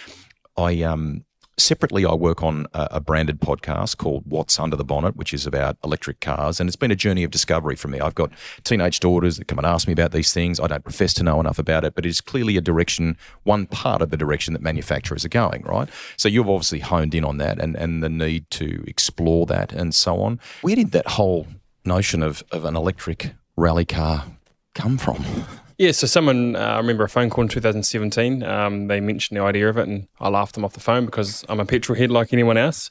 I 0.57 0.81
um, 0.81 1.25
Separately, 1.57 2.03
I 2.03 2.15
work 2.15 2.41
on 2.41 2.65
a, 2.73 2.87
a, 2.93 2.99
branded 2.99 3.39
podcast 3.39 3.97
called 3.97 4.23
What's 4.25 4.59
Under 4.59 4.75
the 4.75 4.83
Bonnet, 4.83 5.15
which 5.15 5.35
is 5.35 5.45
about 5.45 5.77
electric 5.83 6.19
cars. 6.19 6.59
And 6.59 6.67
it's 6.67 6.75
been 6.75 6.89
a 6.89 6.95
journey 6.95 7.23
of 7.23 7.29
discovery 7.29 7.75
for 7.75 7.87
me. 7.89 7.99
I've 7.99 8.15
got 8.15 8.31
teenage 8.63 8.99
daughters 8.99 9.37
that 9.37 9.47
come 9.47 9.59
and 9.59 9.67
ask 9.67 9.85
me 9.85 9.93
about 9.93 10.11
these 10.11 10.33
things. 10.33 10.59
I 10.59 10.65
don't 10.65 10.83
profess 10.83 11.13
to 11.15 11.23
know 11.23 11.39
enough 11.39 11.59
about 11.59 11.85
it, 11.85 11.93
but 11.93 12.07
it's 12.07 12.21
clearly 12.21 12.57
a 12.57 12.61
direction, 12.61 13.17
one 13.43 13.67
part 13.67 14.01
of 14.01 14.09
the 14.09 14.17
direction 14.17 14.53
that 14.53 14.63
manufacturers 14.63 15.23
are 15.25 15.29
going, 15.29 15.61
right? 15.61 15.87
So 16.17 16.27
you've 16.27 16.49
obviously 16.49 16.79
honed 16.79 17.13
in 17.13 17.23
on 17.23 17.37
that 17.37 17.59
and, 17.59 17.75
and 17.75 18.01
the 18.01 18.09
need 18.09 18.49
to 18.51 18.83
explore 18.87 19.45
that 19.45 19.71
and 19.71 19.93
so 19.93 20.21
on. 20.21 20.39
Where 20.61 20.75
did 20.75 20.91
that 20.93 21.07
whole 21.09 21.45
notion 21.85 22.23
of, 22.23 22.43
of 22.51 22.65
an 22.65 22.75
electric 22.75 23.35
rally 23.55 23.85
car 23.85 24.25
come 24.73 24.97
from? 24.97 25.23
Yeah, 25.83 25.91
so 25.91 26.07
someone, 26.07 26.55
uh, 26.55 26.59
I 26.59 26.77
remember 26.77 27.03
a 27.03 27.09
phone 27.09 27.29
call 27.29 27.41
in 27.41 27.49
2017. 27.49 28.41
Um, 28.41 28.87
they 28.87 29.01
mentioned 29.01 29.37
the 29.37 29.43
idea 29.43 29.67
of 29.67 29.77
it, 29.77 29.85
and 29.85 30.07
I 30.17 30.29
laughed 30.29 30.55
them 30.55 30.63
off 30.63 30.71
the 30.71 30.79
phone 30.79 31.05
because 31.05 31.43
I'm 31.49 31.59
a 31.59 31.65
petrol 31.65 31.97
head 31.97 32.09
like 32.09 32.31
anyone 32.31 32.55
else. 32.55 32.89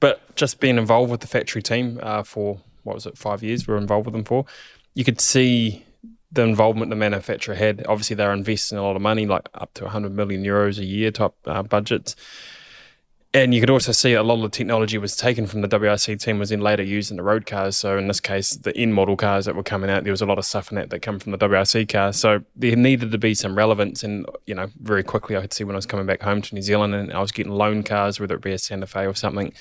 But 0.00 0.34
just 0.34 0.58
being 0.58 0.76
involved 0.76 1.12
with 1.12 1.20
the 1.20 1.28
factory 1.28 1.62
team 1.62 2.00
uh, 2.02 2.24
for, 2.24 2.58
what 2.82 2.94
was 2.96 3.06
it, 3.06 3.16
five 3.16 3.44
years 3.44 3.68
we 3.68 3.74
were 3.74 3.78
involved 3.78 4.06
with 4.06 4.12
them 4.12 4.24
for, 4.24 4.44
you 4.94 5.04
could 5.04 5.20
see 5.20 5.86
the 6.32 6.42
involvement 6.42 6.90
the 6.90 6.96
manufacturer 6.96 7.54
had. 7.54 7.86
Obviously, 7.86 8.16
they're 8.16 8.32
investing 8.32 8.76
a 8.76 8.82
lot 8.82 8.96
of 8.96 9.02
money, 9.02 9.24
like 9.24 9.48
up 9.54 9.72
to 9.74 9.84
100 9.84 10.12
million 10.12 10.42
euros 10.42 10.80
a 10.80 10.84
year 10.84 11.12
type 11.12 11.34
uh, 11.44 11.62
budgets 11.62 12.16
and 13.36 13.52
you 13.52 13.60
could 13.60 13.68
also 13.68 13.92
see 13.92 14.14
a 14.14 14.22
lot 14.22 14.36
of 14.36 14.42
the 14.42 14.48
technology 14.48 14.96
was 14.96 15.14
taken 15.14 15.46
from 15.46 15.60
the 15.60 15.68
WRC 15.68 16.18
team 16.18 16.38
was 16.38 16.48
then 16.48 16.60
later 16.60 16.82
used 16.82 17.10
in 17.10 17.18
the 17.18 17.22
road 17.22 17.44
cars. 17.44 17.76
So 17.76 17.98
in 17.98 18.08
this 18.08 18.18
case, 18.18 18.50
the 18.50 18.74
N 18.74 18.94
model 18.94 19.14
cars 19.14 19.44
that 19.44 19.54
were 19.54 19.62
coming 19.62 19.90
out, 19.90 20.04
there 20.04 20.12
was 20.12 20.22
a 20.22 20.26
lot 20.26 20.38
of 20.38 20.46
stuff 20.46 20.70
in 20.70 20.76
that 20.76 20.88
that 20.88 21.00
come 21.00 21.18
from 21.18 21.32
the 21.32 21.38
WRC 21.38 21.86
car. 21.86 22.14
So 22.14 22.42
there 22.54 22.74
needed 22.74 23.12
to 23.12 23.18
be 23.18 23.34
some 23.34 23.54
relevance, 23.54 24.02
and 24.02 24.24
you 24.46 24.54
know, 24.54 24.68
very 24.80 25.02
quickly 25.02 25.36
I 25.36 25.42
could 25.42 25.52
see 25.52 25.64
when 25.64 25.76
I 25.76 25.76
was 25.76 25.84
coming 25.84 26.06
back 26.06 26.22
home 26.22 26.40
to 26.40 26.54
New 26.54 26.62
Zealand 26.62 26.94
and 26.94 27.12
I 27.12 27.20
was 27.20 27.30
getting 27.30 27.52
loan 27.52 27.82
cars, 27.82 28.18
whether 28.18 28.36
it 28.36 28.42
be 28.42 28.52
a 28.52 28.58
Santa 28.58 28.86
Fe 28.86 29.06
or 29.06 29.14
something. 29.14 29.52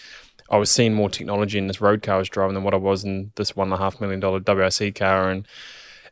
I 0.50 0.58
was 0.58 0.72
seeing 0.72 0.94
more 0.94 1.10
technology 1.10 1.58
in 1.58 1.68
this 1.68 1.82
road 1.82 2.02
car 2.02 2.16
I 2.16 2.20
was 2.20 2.30
driving 2.30 2.54
than 2.54 2.64
what 2.64 2.76
I 2.76 2.78
was 2.78 3.04
in 3.04 3.32
this 3.36 3.56
one 3.56 3.68
and 3.68 3.74
a 3.74 3.78
half 3.78 4.00
million 4.00 4.22
dollar 4.22 4.40
WRC 4.40 4.96
car, 4.96 5.30
and 5.30 5.46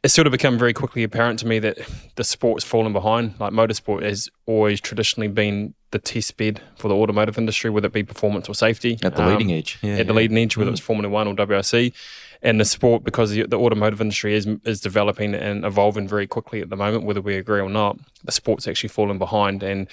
it's 0.03 0.13
sort 0.13 0.27
of 0.27 0.31
become 0.31 0.57
very 0.57 0.73
quickly 0.73 1.03
apparent 1.03 1.39
to 1.39 1.47
me 1.47 1.59
that 1.59 1.77
the 2.15 2.23
sport's 2.23 2.65
fallen 2.65 2.91
behind. 2.91 3.39
Like 3.39 3.53
motorsport 3.53 4.03
has 4.03 4.29
always 4.45 4.81
traditionally 4.81 5.29
been 5.29 5.73
the 5.91 5.99
test 5.99 6.35
bed 6.35 6.59
for 6.75 6.89
the 6.89 6.95
automotive 6.95 7.37
industry, 7.37 7.69
whether 7.69 7.87
it 7.87 7.93
be 7.93 8.03
performance 8.03 8.49
or 8.49 8.55
safety. 8.55 8.99
At 9.01 9.15
the 9.15 9.23
um, 9.23 9.31
leading 9.31 9.53
edge. 9.53 9.79
Yeah, 9.81 9.93
at 9.93 9.97
yeah. 9.99 10.03
the 10.03 10.13
leading 10.13 10.37
edge, 10.37 10.57
whether 10.57 10.69
mm. 10.69 10.73
it's 10.73 10.81
Formula 10.81 11.09
One 11.09 11.27
or 11.27 11.35
WRC. 11.35 11.93
And 12.41 12.59
the 12.59 12.65
sport, 12.65 13.05
because 13.05 13.31
the, 13.31 13.43
the, 13.43 13.57
automotive 13.57 14.01
industry 14.01 14.35
is 14.35 14.45
is 14.65 14.81
developing 14.81 15.33
and 15.33 15.63
evolving 15.63 16.09
very 16.09 16.27
quickly 16.27 16.59
at 16.59 16.69
the 16.69 16.75
moment, 16.75 17.05
whether 17.05 17.21
we 17.21 17.37
agree 17.37 17.61
or 17.61 17.69
not, 17.69 17.97
the 18.25 18.33
sport's 18.33 18.67
actually 18.67 18.89
fallen 18.89 19.17
behind. 19.17 19.63
And 19.63 19.87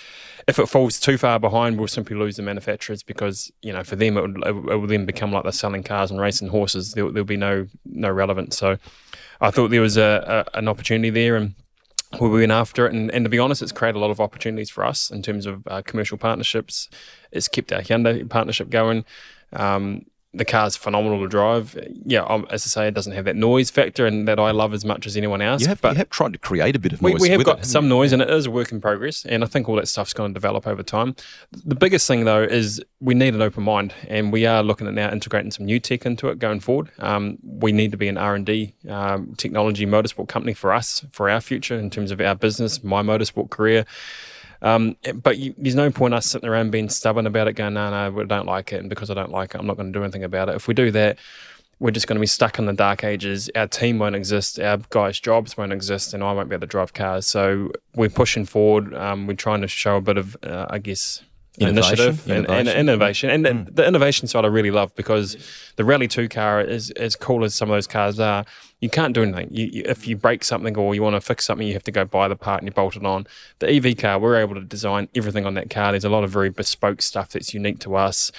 if 0.48 0.58
it 0.58 0.66
falls 0.66 0.98
too 0.98 1.16
far 1.16 1.38
behind, 1.38 1.78
we'll 1.78 1.86
simply 1.86 2.16
lose 2.16 2.34
the 2.34 2.42
manufacturers 2.42 3.04
because, 3.04 3.52
you 3.62 3.72
know, 3.72 3.84
for 3.84 3.94
them, 3.94 4.16
it, 4.16 4.22
would, 4.22 4.44
it 4.44 4.80
will 4.80 4.88
then 4.88 5.06
become 5.06 5.30
like 5.30 5.44
they're 5.44 5.52
selling 5.52 5.84
cars 5.84 6.10
and 6.10 6.18
racing 6.18 6.48
horses. 6.48 6.94
There, 6.94 7.06
will 7.06 7.22
be 7.22 7.36
no 7.36 7.68
no 7.86 8.10
relevance. 8.10 8.58
So 8.58 8.78
I 9.40 9.50
thought 9.50 9.70
there 9.70 9.80
was 9.80 9.96
a, 9.96 10.46
a 10.54 10.58
an 10.58 10.68
opportunity 10.68 11.10
there. 11.10 11.36
And 11.36 11.54
we 12.20 12.28
went 12.28 12.52
after 12.52 12.86
it. 12.86 12.92
And, 12.92 13.10
and, 13.10 13.24
to 13.24 13.28
be 13.28 13.38
honest, 13.38 13.62
it's 13.62 13.72
created 13.72 13.96
a 13.96 14.00
lot 14.00 14.10
of 14.10 14.20
opportunities 14.20 14.70
for 14.70 14.84
us 14.84 15.10
in 15.10 15.22
terms 15.22 15.46
of 15.46 15.66
uh, 15.66 15.82
commercial 15.82 16.18
partnerships. 16.18 16.88
It's 17.30 17.48
kept 17.48 17.72
our 17.72 17.82
Hyundai 17.82 18.28
partnership 18.28 18.68
going. 18.70 19.04
Um, 19.52 20.06
the 20.32 20.44
car's 20.44 20.76
phenomenal 20.76 21.20
to 21.20 21.28
drive. 21.28 21.76
Yeah, 22.04 22.22
um, 22.22 22.46
as 22.50 22.64
I 22.64 22.68
say, 22.68 22.88
it 22.88 22.94
doesn't 22.94 23.12
have 23.12 23.24
that 23.24 23.34
noise 23.34 23.68
factor 23.68 24.06
and 24.06 24.28
that 24.28 24.38
I 24.38 24.52
love 24.52 24.72
as 24.72 24.84
much 24.84 25.06
as 25.06 25.16
anyone 25.16 25.42
else. 25.42 25.62
You 25.62 25.68
have, 25.68 25.80
but 25.80 25.92
you 25.92 25.98
have 25.98 26.10
tried 26.10 26.32
to 26.34 26.38
create 26.38 26.76
a 26.76 26.78
bit 26.78 26.92
of 26.92 27.02
noise. 27.02 27.14
We, 27.14 27.28
we 27.28 27.30
have 27.30 27.44
got 27.44 27.60
it, 27.60 27.66
some 27.66 27.88
noise 27.88 28.12
and 28.12 28.22
it 28.22 28.30
is 28.30 28.46
a 28.46 28.50
work 28.50 28.70
in 28.70 28.80
progress. 28.80 29.24
And 29.26 29.42
I 29.42 29.48
think 29.48 29.68
all 29.68 29.76
that 29.76 29.88
stuff's 29.88 30.12
going 30.12 30.30
to 30.30 30.34
develop 30.34 30.68
over 30.68 30.84
time. 30.84 31.16
The 31.64 31.74
biggest 31.74 32.06
thing, 32.06 32.24
though, 32.24 32.42
is 32.42 32.82
we 33.00 33.14
need 33.14 33.34
an 33.34 33.42
open 33.42 33.64
mind 33.64 33.92
and 34.06 34.32
we 34.32 34.46
are 34.46 34.62
looking 34.62 34.86
at 34.86 34.94
now 34.94 35.10
integrating 35.10 35.50
some 35.50 35.66
new 35.66 35.80
tech 35.80 36.06
into 36.06 36.28
it 36.28 36.38
going 36.38 36.60
forward. 36.60 36.90
Um, 37.00 37.38
we 37.42 37.72
need 37.72 37.90
to 37.90 37.96
be 37.96 38.06
an 38.06 38.16
R&D 38.16 38.74
um, 38.88 39.34
technology 39.36 39.84
motorsport 39.84 40.28
company 40.28 40.54
for 40.54 40.72
us, 40.72 41.04
for 41.10 41.28
our 41.28 41.40
future 41.40 41.76
in 41.76 41.90
terms 41.90 42.12
of 42.12 42.20
our 42.20 42.36
business, 42.36 42.84
my 42.84 43.02
motorsport 43.02 43.50
career. 43.50 43.84
Um, 44.62 44.96
but 45.14 45.38
you, 45.38 45.54
there's 45.56 45.74
no 45.74 45.90
point 45.90 46.14
us 46.14 46.26
sitting 46.26 46.48
around 46.48 46.70
being 46.70 46.88
stubborn 46.88 47.26
about 47.26 47.48
it, 47.48 47.54
going, 47.54 47.74
no, 47.74 47.90
no, 47.90 48.20
I 48.20 48.24
don't 48.24 48.46
like 48.46 48.72
it. 48.72 48.80
And 48.80 48.90
because 48.90 49.10
I 49.10 49.14
don't 49.14 49.30
like 49.30 49.54
it, 49.54 49.58
I'm 49.58 49.66
not 49.66 49.76
going 49.76 49.92
to 49.92 49.98
do 49.98 50.02
anything 50.02 50.24
about 50.24 50.48
it. 50.48 50.54
If 50.54 50.68
we 50.68 50.74
do 50.74 50.90
that, 50.90 51.18
we're 51.78 51.90
just 51.90 52.06
going 52.06 52.16
to 52.16 52.20
be 52.20 52.26
stuck 52.26 52.58
in 52.58 52.66
the 52.66 52.74
dark 52.74 53.04
ages. 53.04 53.50
Our 53.56 53.66
team 53.66 53.98
won't 53.98 54.14
exist. 54.14 54.60
Our 54.60 54.78
guys' 54.90 55.18
jobs 55.18 55.56
won't 55.56 55.72
exist, 55.72 56.12
and 56.12 56.22
I 56.22 56.32
won't 56.32 56.50
be 56.50 56.54
able 56.54 56.60
to 56.60 56.66
drive 56.66 56.92
cars. 56.92 57.26
So 57.26 57.72
we're 57.94 58.10
pushing 58.10 58.44
forward. 58.44 58.94
Um, 58.94 59.26
we're 59.26 59.34
trying 59.34 59.62
to 59.62 59.68
show 59.68 59.96
a 59.96 60.00
bit 60.02 60.18
of, 60.18 60.36
uh, 60.42 60.66
I 60.68 60.78
guess, 60.78 61.22
innovation, 61.58 61.92
initiative 61.92 62.30
and, 62.30 62.38
innovation. 62.46 62.68
and, 62.68 62.78
innovation. 62.78 63.30
And 63.30 63.46
mm. 63.46 63.64
the, 63.66 63.72
the, 63.72 63.86
innovation 63.86 64.28
side 64.28 64.44
I 64.44 64.48
really 64.48 64.70
love 64.70 64.94
because 64.94 65.36
the 65.76 65.84
Rally 65.84 66.08
2 66.08 66.28
car 66.28 66.60
is 66.60 66.90
as 66.92 67.16
cool 67.16 67.44
as 67.44 67.54
some 67.54 67.70
of 67.70 67.76
those 67.76 67.86
cars 67.86 68.20
are. 68.20 68.44
You 68.80 68.88
can't 68.88 69.14
do 69.14 69.22
anything. 69.22 69.48
You, 69.50 69.66
you, 69.66 69.82
if 69.84 70.06
you 70.06 70.16
break 70.16 70.42
something 70.44 70.76
or 70.76 70.94
you 70.94 71.02
want 71.02 71.14
to 71.14 71.20
fix 71.20 71.44
something, 71.44 71.66
you 71.66 71.74
have 71.74 71.84
to 71.84 71.92
go 71.92 72.04
buy 72.04 72.28
the 72.28 72.36
part 72.36 72.60
and 72.60 72.68
you 72.68 72.72
bolt 72.72 72.96
it 72.96 73.04
on. 73.04 73.26
The 73.58 73.70
EV 73.70 73.96
car, 73.98 74.18
we're 74.18 74.36
able 74.36 74.54
to 74.54 74.62
design 74.62 75.08
everything 75.14 75.44
on 75.44 75.54
that 75.54 75.70
car. 75.70 75.92
There's 75.92 76.04
a 76.04 76.08
lot 76.08 76.24
of 76.24 76.30
very 76.30 76.50
bespoke 76.50 77.02
stuff 77.02 77.30
that's 77.30 77.52
unique 77.52 77.80
to 77.80 77.96
us. 77.96 78.32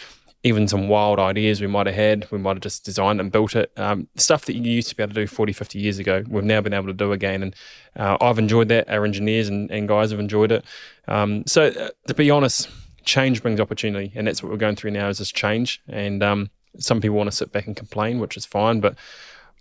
Even 0.44 0.68
some 0.68 0.88
wild 0.88 1.20
ideas 1.20 1.62
we 1.62 1.68
might 1.68 1.86
have 1.86 1.96
had. 1.96 2.28
We 2.32 2.40
might 2.40 2.56
have 2.56 2.62
just 2.62 2.84
designed 2.84 3.20
and 3.20 3.32
built 3.32 3.56
it. 3.56 3.72
Um, 3.78 4.08
stuff 4.16 4.46
that 4.46 4.56
you 4.56 4.64
used 4.64 4.90
to 4.90 4.96
be 4.96 5.04
able 5.04 5.14
to 5.14 5.22
do 5.22 5.28
40, 5.28 5.54
50 5.54 5.78
years 5.78 6.00
ago, 6.00 6.24
we've 6.28 6.44
now 6.44 6.62
been 6.62 6.74
able 6.74 6.88
to 6.88 6.94
do 6.94 7.12
again. 7.12 7.44
And 7.44 7.56
uh, 7.96 8.18
I've 8.20 8.40
enjoyed 8.40 8.70
that. 8.70 8.90
Our 8.90 9.06
engineers 9.06 9.50
and, 9.50 9.70
and 9.70 9.88
guys 9.88 10.10
have 10.10 10.20
enjoyed 10.20 10.52
it. 10.52 10.66
Um, 11.08 11.44
so, 11.46 11.68
uh, 11.68 11.90
to 12.08 12.16
be 12.16 12.32
honest, 12.32 12.68
change 13.04 13.42
brings 13.42 13.60
opportunity, 13.60 14.12
and 14.16 14.28
that's 14.28 14.42
what 14.42 14.52
we're 14.52 14.58
going 14.58 14.76
through 14.76 14.92
now 14.92 15.10
is 15.10 15.18
this 15.18 15.32
change. 15.32 15.82
And 15.88 16.22
um, 16.24 16.50
some 16.78 17.02
people 17.02 17.18
want 17.18 17.30
to 17.30 17.36
sit 17.36 17.52
back 17.52 17.68
and 17.68 17.76
complain, 17.76 18.20
which 18.20 18.38
is 18.38 18.46
fine, 18.46 18.80
but 18.80 18.96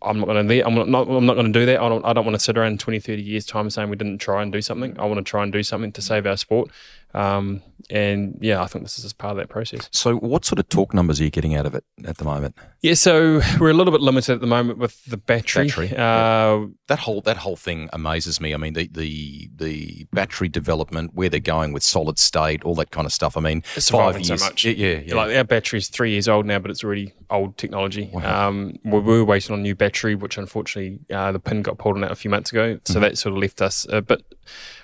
I'm 0.03 0.18
not 0.18 0.26
going 0.26 0.48
to. 0.48 0.66
I'm 0.66 0.74
not. 0.74 1.09
I'm 1.09 1.26
not 1.26 1.35
going 1.35 1.53
to 1.53 1.59
do 1.59 1.66
that. 1.66 1.81
I 1.81 1.88
don't. 1.88 2.05
I 2.05 2.12
don't 2.12 2.24
want 2.24 2.35
to 2.35 2.40
sit 2.40 2.57
around 2.57 2.72
in 2.72 2.79
20, 2.79 3.00
30 3.00 3.22
years 3.22 3.44
time 3.44 3.68
saying 3.68 3.90
we 3.90 3.96
didn't 3.96 4.18
try 4.18 4.42
and 4.42 4.50
do 4.50 4.62
something. 4.62 4.98
I 4.98 5.05
want 5.05 5.18
to 5.18 5.29
try 5.29 5.42
and 5.42 5.53
do 5.53 5.62
something 5.62 5.92
to 5.92 6.03
save 6.03 6.26
our 6.26 6.37
sport. 6.37 6.70
Um, 7.14 7.62
and 7.90 8.38
yeah, 8.40 8.62
I 8.62 8.66
think 8.66 8.85
this 8.85 8.99
is 8.99 9.05
just 9.05 9.18
part 9.18 9.33
of 9.33 9.38
that 9.38 9.49
process. 9.49 9.88
So, 9.92 10.16
what 10.16 10.44
sort 10.44 10.59
of 10.59 10.68
torque 10.68 10.94
numbers 10.94 11.20
are 11.20 11.25
you 11.25 11.31
getting 11.31 11.55
out 11.55 11.66
of 11.66 11.75
it 11.75 11.85
at 12.05 12.18
the 12.18 12.25
moment? 12.25 12.57
Yeah, 12.83 12.94
so 12.94 13.40
we're 13.59 13.70
a 13.70 13.75
little 13.75 13.92
bit 13.92 14.01
limited 14.01 14.35
at 14.35 14.40
the 14.40 14.46
moment 14.46 14.79
with 14.79 15.05
the 15.07 15.16
battery. 15.16 15.66
battery 15.66 15.90
uh, 15.90 15.94
yeah. 15.96 16.66
That 16.87 17.01
whole 17.01 17.20
that 17.23 17.38
whole 17.38 17.57
thing 17.57 17.88
amazes 17.92 18.40
me. 18.40 18.55
I 18.55 18.57
mean, 18.59 18.75
the 18.75 18.88
the 18.88 19.51
the 19.55 20.07
battery 20.12 20.49
development, 20.49 21.14
where 21.14 21.29
they're 21.29 21.40
going 21.40 21.73
with 21.73 21.83
solid 21.83 22.18
state, 22.18 22.62
all 22.64 22.75
that 22.77 22.90
kind 22.90 23.07
of 23.07 23.12
stuff. 23.12 23.37
I 23.37 23.40
mean, 23.40 23.62
it's 23.75 23.90
five 23.90 24.16
years. 24.16 24.40
so 24.40 24.46
much. 24.46 24.64
Yeah, 24.64 25.01
yeah, 25.05 25.14
Like 25.14 25.37
our 25.37 25.44
battery's 25.44 25.88
three 25.88 26.12
years 26.12 26.29
old 26.29 26.46
now, 26.46 26.59
but 26.59 26.70
it's 26.70 26.85
already 26.85 27.12
old 27.29 27.57
technology. 27.57 28.11
Wow. 28.12 28.49
Um, 28.49 28.77
we 28.85 29.01
were 29.01 29.25
waiting 29.25 29.53
on 29.53 29.61
a 29.61 29.62
new 29.62 29.75
battery, 29.75 30.14
which 30.14 30.38
unfortunately 30.38 31.01
uh, 31.12 31.33
the 31.33 31.40
pin 31.40 31.62
got 31.62 31.79
pulled 31.79 31.96
on 31.96 32.03
that 32.03 32.12
a 32.12 32.16
few 32.16 32.31
months 32.31 32.53
ago, 32.53 32.79
so 32.85 32.94
mm-hmm. 32.94 33.03
that 33.03 33.18
sort 33.18 33.35
of 33.35 33.40
left 33.40 33.61
us 33.62 33.87
a 33.88 34.01
bit 34.01 34.23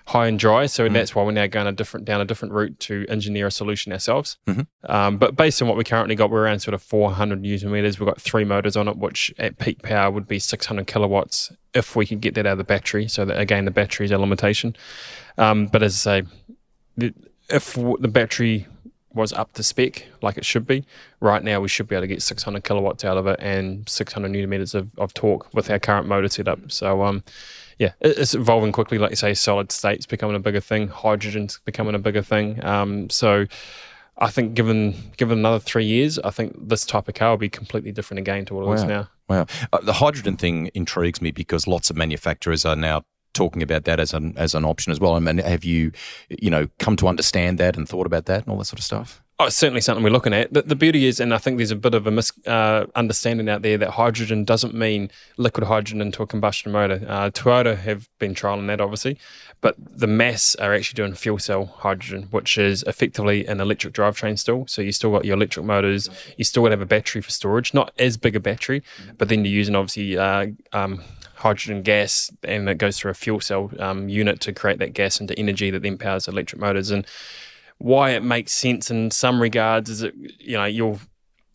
high 0.07 0.29
and 0.29 0.39
dry. 0.39 0.67
So 0.67 0.89
mm. 0.89 0.93
that's 0.93 1.15
why 1.15 1.23
we're 1.25 1.33
now 1.33 1.47
going 1.47 1.67
a 1.67 1.73
different 1.73 2.07
down 2.07 2.21
a 2.21 2.25
different 2.25 2.55
route 2.55 2.79
to 2.81 3.07
engineer 3.09 3.49
a 3.49 3.51
solution 3.51 3.93
ourselves. 3.93 4.39
Mm-hmm. 4.47 4.91
Um, 4.91 5.19
but 5.19 5.37
based 5.37 5.61
on 5.61 5.69
what 5.69 5.77
we 5.77 5.85
currently 5.85 6.15
got, 6.15 6.31
we're 6.31 6.45
around 6.45 6.61
sort 6.61 6.75
of 6.75 6.83
400 6.83 7.41
newton 7.41 7.71
meters. 7.71 7.99
We've 7.99 8.09
got 8.09 8.21
three 8.21 8.45
motors 8.45 8.77
on 8.77 8.89
it, 8.89 8.97
which 8.97 9.35
at 9.39 9.59
peak 9.59 9.83
power 9.83 10.11
would 10.11 10.29
be 10.29 10.39
600 10.39 10.87
kilowatts 10.87 11.53
if 11.75 11.97
we 11.97 12.07
could 12.07 12.21
get 12.21 12.35
that 12.35 12.47
out 12.47 12.53
of 12.53 12.59
the 12.59 12.65
battery. 12.65 13.09
So 13.09 13.25
that 13.25 13.39
again, 13.39 13.65
the 13.65 13.71
battery 13.71 14.07
is 14.07 14.13
a 14.13 14.19
limitation. 14.19 14.77
Um, 15.39 15.67
but 15.67 15.83
as 15.83 16.07
I 16.07 16.23
say, 16.23 17.13
if 17.51 17.75
the 17.75 18.09
battery 18.09 18.67
was 19.17 19.33
up 19.33 19.53
to 19.55 19.63
spec 19.63 20.07
like 20.23 20.37
it 20.37 20.45
should 20.45 20.67
be. 20.67 20.85
Right 21.21 21.43
now, 21.43 21.61
we 21.61 21.69
should 21.69 21.89
be 21.89 21.97
able 21.97 22.03
to 22.03 22.07
get 22.07 22.23
600 22.23 22.63
kilowatts 22.63 23.05
out 23.05 23.17
of 23.17 23.27
it 23.27 23.41
and 23.41 23.89
600 23.89 24.29
newton 24.29 24.51
meters 24.51 24.75
of, 24.75 24.91
of 24.99 25.15
torque 25.15 25.53
with 25.55 25.71
our 25.71 25.79
current 25.79 26.07
motor 26.07 26.29
setup. 26.29 26.71
So, 26.71 27.03
um, 27.03 27.25
yeah, 27.79 27.93
it's 28.01 28.35
evolving 28.35 28.73
quickly. 28.73 28.99
Like 28.99 29.11
you 29.11 29.17
say, 29.17 29.35
solid 29.35 29.71
state's 29.71 30.07
becoming 30.07 30.37
a 30.37 30.41
bigger 30.41 30.61
thing. 30.61 30.89
Hydrogen's 30.89 31.61
becoming 31.65 31.95
a 31.95 31.99
bigger 31.99 32.23
thing. 32.23 32.65
Um, 32.65 33.11
so 33.11 33.47
I 34.19 34.31
think 34.31 34.55
given 34.55 34.95
given 35.17 35.39
another 35.39 35.59
three 35.59 35.85
years, 35.85 36.19
I 36.21 36.31
think 36.31 36.69
this 36.69 36.87
type 36.87 37.09
of 37.09 37.15
car 37.15 37.31
will 37.31 37.37
be 37.37 37.51
completely 37.51 37.93
different 37.93 38.21
again 38.21 38.47
to 38.47 38.55
what 38.55 38.63
it 38.63 38.69
wow. 38.69 38.73
is 38.73 38.85
now. 38.85 39.09
Wow, 39.29 39.47
uh, 39.73 39.81
the 39.83 39.95
hydrogen 39.95 40.37
thing 40.37 40.71
intrigues 40.75 41.21
me 41.21 41.33
because 41.33 41.67
lots 41.67 41.91
of 41.91 41.97
manufacturers 41.97 42.65
are 42.65 42.77
now 42.77 43.03
talking 43.35 43.63
about 43.63 43.85
that 43.85 44.01
as 44.01 44.15
an 44.15 44.33
as 44.39 44.55
an 44.55 44.65
option 44.65 44.91
as 44.91 44.99
well. 44.99 45.15
I 45.15 45.19
mean, 45.19 45.39
have 45.39 45.65
you 45.65 45.93
you 46.31 46.49
know 46.51 46.69
come 46.79 46.97
to 46.97 47.09
understand 47.09 47.59
that 47.59 47.77
and 47.77 47.87
thought 47.87 48.07
about 48.07 48.25
that 48.27 48.45
and 48.45 48.49
all 48.49 48.59
that 48.59 48.65
sort 48.65 48.79
of 48.79 48.85
stuff? 48.85 49.23
Oh, 49.39 49.45
it's 49.45 49.57
certainly 49.57 49.83
something 49.83 50.03
we're 50.03 50.09
looking 50.09 50.33
at. 50.33 50.51
The, 50.51 50.63
the 50.63 50.75
beauty 50.75 51.05
is, 51.05 51.21
and 51.21 51.35
I 51.35 51.37
think 51.37 51.59
there's 51.59 51.71
a 51.71 51.77
bit 51.77 51.93
of 51.93 52.07
a 52.07 52.11
misunderstanding 52.11 53.51
uh, 53.51 53.53
out 53.53 53.61
there 53.61 53.77
that 53.77 53.91
hydrogen 53.91 54.45
doesn't 54.45 54.73
mean 54.73 55.11
liquid 55.37 55.67
hydrogen 55.67 56.01
into 56.01 56.23
a 56.23 56.27
combustion 56.27 56.73
motor. 56.73 57.05
Uh, 57.07 57.29
Toyota 57.29 57.77
have 57.77 58.09
been 58.19 58.35
trialing 58.35 58.67
that, 58.69 58.81
obviously, 58.81 59.19
but 59.61 59.77
the 59.79 60.07
mass 60.07 60.55
are 60.55 60.73
actually 60.73 60.97
doing 60.97 61.13
fuel 61.13 61.39
cell 61.39 61.67
hydrogen, 61.67 62.29
which 62.31 62.57
is 62.57 62.83
effectively 62.85 63.45
an 63.47 63.61
electric 63.61 63.93
drivetrain 63.93 64.39
still. 64.39 64.67
So 64.69 64.81
you 64.81 64.91
still 64.91 65.11
got 65.11 65.27
your 65.27 65.37
electric 65.37 65.67
motors, 65.67 66.09
you 66.39 66.45
still 66.45 66.63
got 66.63 66.71
to 66.71 66.73
have 66.73 66.81
a 66.81 66.87
battery 66.87 67.21
for 67.21 67.31
storage, 67.31 67.75
not 67.75 67.93
as 67.99 68.17
big 68.17 68.37
a 68.37 68.41
battery, 68.41 68.83
but 69.19 69.29
then 69.29 69.45
you're 69.45 69.53
using 69.53 69.77
obviously 69.77 70.17
uh, 70.17 70.47
um, 70.73 71.03
hydrogen 71.35 71.83
gas 71.83 72.31
and 72.43 72.71
it 72.71 72.79
goes 72.79 72.99
through 72.99 73.11
a 73.11 73.15
fuel 73.15 73.41
cell 73.41 73.71
um, 73.81 74.09
unit 74.09 74.41
to 74.41 74.55
create 74.55 74.79
that 74.79 74.95
gas 74.95 75.21
into 75.21 75.39
energy 75.39 75.71
that 75.71 75.83
then 75.83 75.99
powers 75.99 76.27
electric 76.27 76.59
motors. 76.59 76.91
And 76.91 77.07
why 77.79 78.11
it 78.11 78.23
makes 78.23 78.53
sense 78.53 78.91
in 78.91 79.11
some 79.11 79.41
regards 79.41 79.91
is 79.91 80.01
that 80.01 80.15
you 80.39 80.57
know 80.57 80.65
you'll 80.65 81.01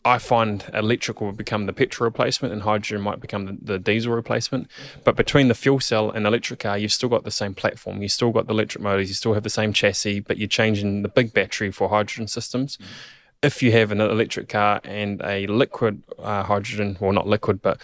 I 0.04 0.18
find 0.18 0.64
electric 0.74 1.20
will 1.20 1.32
become 1.32 1.66
the 1.66 1.72
petrol 1.72 2.06
replacement 2.06 2.52
and 2.52 2.62
hydrogen 2.62 3.00
might 3.00 3.20
become 3.20 3.46
the, 3.46 3.58
the, 3.60 3.78
diesel 3.78 4.12
replacement. 4.12 4.68
But 5.04 5.14
between 5.14 5.46
the 5.46 5.54
fuel 5.54 5.78
cell 5.78 6.10
and 6.10 6.26
electric 6.26 6.58
car, 6.60 6.76
you've 6.76 6.92
still 6.92 7.08
got 7.08 7.22
the 7.22 7.30
same 7.30 7.54
platform. 7.54 8.02
You've 8.02 8.10
still 8.10 8.32
got 8.32 8.46
the 8.46 8.52
electric 8.52 8.82
motors. 8.82 9.08
You 9.08 9.14
still 9.14 9.34
have 9.34 9.44
the 9.44 9.50
same 9.50 9.72
chassis, 9.72 10.20
but 10.20 10.38
you're 10.38 10.48
changing 10.48 11.02
the 11.02 11.08
big 11.08 11.32
battery 11.32 11.70
for 11.70 11.88
hydrogen 11.88 12.26
systems. 12.26 12.76
Mm-hmm. 12.76 12.86
If 13.44 13.62
you 13.62 13.70
have 13.72 13.92
an 13.92 14.00
electric 14.00 14.48
car 14.48 14.80
and 14.84 15.20
a 15.22 15.46
liquid 15.46 16.02
uh, 16.18 16.42
hydrogen, 16.42 16.96
well, 17.00 17.12
not 17.12 17.28
liquid, 17.28 17.62
but 17.62 17.80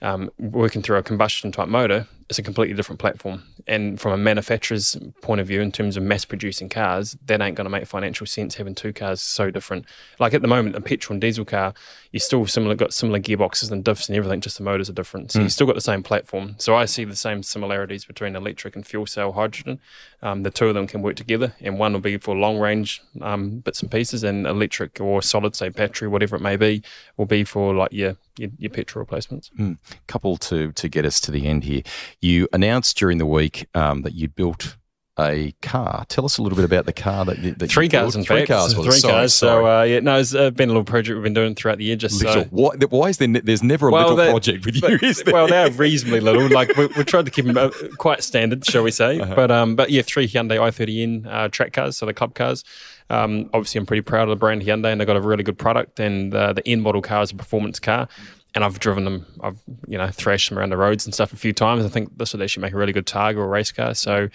um, 0.00 0.30
working 0.38 0.80
through 0.80 0.96
a 0.96 1.02
combustion 1.02 1.52
type 1.52 1.68
motor, 1.68 2.06
it's 2.28 2.38
a 2.38 2.42
completely 2.42 2.74
different 2.74 2.98
platform. 2.98 3.42
And 3.66 4.00
from 4.00 4.12
a 4.12 4.16
manufacturer's 4.16 4.96
point 5.22 5.40
of 5.40 5.46
view, 5.46 5.60
in 5.60 5.72
terms 5.72 5.96
of 5.96 6.02
mass 6.02 6.24
producing 6.24 6.68
cars, 6.68 7.16
that 7.26 7.40
ain't 7.40 7.56
going 7.56 7.64
to 7.64 7.70
make 7.70 7.86
financial 7.86 8.26
sense 8.26 8.54
having 8.54 8.74
two 8.74 8.92
cars 8.92 9.20
so 9.20 9.50
different. 9.50 9.86
Like 10.18 10.34
at 10.34 10.42
the 10.42 10.48
moment, 10.48 10.76
a 10.76 10.80
petrol 10.80 11.14
and 11.14 11.20
diesel 11.20 11.44
car, 11.44 11.72
you 12.12 12.20
still 12.20 12.46
similar 12.46 12.74
got 12.74 12.92
similar 12.92 13.18
gearboxes 13.18 13.70
and 13.70 13.84
diffs 13.84 14.08
and 14.08 14.16
everything, 14.16 14.40
just 14.40 14.58
the 14.58 14.64
motors 14.64 14.90
are 14.90 14.94
different. 14.94 15.32
So 15.32 15.40
mm. 15.40 15.44
you 15.44 15.48
still 15.48 15.66
got 15.66 15.74
the 15.74 15.80
same 15.80 16.02
platform. 16.02 16.54
So 16.58 16.74
I 16.74 16.84
see 16.84 17.04
the 17.04 17.16
same 17.16 17.42
similarities 17.42 18.04
between 18.04 18.36
electric 18.36 18.76
and 18.76 18.86
fuel 18.86 19.06
cell 19.06 19.32
hydrogen. 19.32 19.80
Um, 20.22 20.42
the 20.42 20.50
two 20.50 20.66
of 20.66 20.74
them 20.74 20.86
can 20.86 21.00
work 21.00 21.16
together, 21.16 21.54
and 21.60 21.78
one 21.78 21.92
will 21.92 22.00
be 22.00 22.18
for 22.18 22.34
long 22.34 22.58
range 22.58 23.02
um, 23.20 23.60
bits 23.60 23.80
and 23.80 23.90
pieces, 23.90 24.24
and 24.24 24.46
electric 24.46 25.00
or 25.00 25.22
solid 25.22 25.54
state 25.54 25.74
battery, 25.74 26.08
whatever 26.08 26.36
it 26.36 26.42
may 26.42 26.56
be, 26.56 26.82
will 27.16 27.26
be 27.26 27.44
for 27.44 27.72
like 27.74 27.92
your 27.92 28.16
your, 28.36 28.50
your 28.58 28.70
petrol 28.70 29.00
replacements. 29.00 29.50
Mm. 29.58 29.78
Couple 30.06 30.36
to 30.38 30.72
to 30.72 30.88
get 30.88 31.04
us 31.04 31.20
to 31.20 31.30
the 31.30 31.46
end 31.46 31.64
here. 31.64 31.82
You 32.20 32.48
announced 32.52 32.96
during 32.96 33.18
the 33.18 33.26
week 33.26 33.68
um, 33.74 34.02
that 34.02 34.14
you 34.14 34.28
built 34.28 34.76
a 35.18 35.52
car. 35.62 36.04
Tell 36.08 36.24
us 36.24 36.38
a 36.38 36.42
little 36.42 36.56
bit 36.56 36.64
about 36.64 36.86
the 36.86 36.92
car 36.92 37.24
that, 37.24 37.38
you, 37.38 37.52
that 37.54 37.70
three 37.70 37.88
cars, 37.88 38.14
built. 38.14 38.16
in 38.16 38.24
three 38.24 38.38
fact. 38.40 38.48
cars. 38.48 38.74
Three 38.74 38.90
sorry, 38.92 39.12
cars. 39.12 39.34
Sorry. 39.34 39.62
So 39.62 39.66
uh, 39.66 39.82
yeah, 39.82 40.00
no, 40.00 40.18
it's 40.18 40.34
uh, 40.34 40.50
been 40.50 40.68
a 40.68 40.72
little 40.72 40.84
project 40.84 41.16
we've 41.16 41.24
been 41.24 41.34
doing 41.34 41.54
throughout 41.54 41.78
the 41.78 41.84
year. 41.84 41.96
Just. 41.96 42.20
So, 42.20 42.44
why, 42.50 42.70
why, 42.88 43.08
is 43.08 43.18
there? 43.18 43.28
There's 43.28 43.62
never 43.62 43.88
a 43.88 43.92
well, 43.92 44.14
little 44.14 44.32
project 44.32 44.64
with 44.64 44.76
you. 44.76 44.98
Is 45.02 45.22
there? 45.22 45.34
Well, 45.34 45.48
they're 45.48 45.70
reasonably 45.70 46.20
little. 46.20 46.48
Like 46.48 46.76
we, 46.76 46.86
we 46.86 47.04
tried 47.04 47.24
to 47.24 47.30
keep 47.30 47.46
them 47.46 47.56
uh, 47.56 47.70
quite 47.98 48.22
standard, 48.22 48.64
shall 48.64 48.82
we 48.82 48.90
say? 48.90 49.18
Uh-huh. 49.20 49.34
But 49.34 49.50
um, 49.50 49.74
but 49.74 49.90
yeah, 49.90 50.02
three 50.02 50.28
Hyundai 50.28 50.58
i30N 50.58 51.26
uh, 51.26 51.48
track 51.48 51.72
cars, 51.72 51.96
so 51.96 52.06
the 52.06 52.14
club 52.14 52.34
cars. 52.34 52.64
Um, 53.10 53.48
obviously, 53.54 53.78
I'm 53.78 53.86
pretty 53.86 54.02
proud 54.02 54.24
of 54.24 54.28
the 54.30 54.36
brand 54.36 54.62
Hyundai, 54.62 54.92
and 54.92 55.00
they've 55.00 55.06
got 55.06 55.16
a 55.16 55.20
really 55.20 55.42
good 55.42 55.58
product. 55.58 55.98
And 55.98 56.32
uh, 56.34 56.52
the 56.52 56.66
N 56.68 56.80
model 56.80 57.02
car 57.02 57.22
is 57.22 57.32
a 57.32 57.36
performance 57.36 57.80
car 57.80 58.08
and 58.54 58.64
I've 58.64 58.78
driven 58.78 59.04
them. 59.04 59.26
I've 59.40 59.58
you 59.86 59.98
know 59.98 60.08
thrashed 60.08 60.48
them 60.48 60.58
around 60.58 60.70
the 60.70 60.76
roads 60.76 61.04
and 61.04 61.14
stuff 61.14 61.32
a 61.32 61.36
few 61.36 61.52
times. 61.52 61.84
I 61.84 61.88
think 61.88 62.16
this 62.16 62.32
would 62.32 62.42
actually 62.42 62.62
make 62.62 62.72
a 62.72 62.76
really 62.76 62.92
good 62.92 63.06
Targa 63.06 63.36
or 63.36 63.48
race 63.48 63.72
car. 63.72 63.94
So 63.94 64.28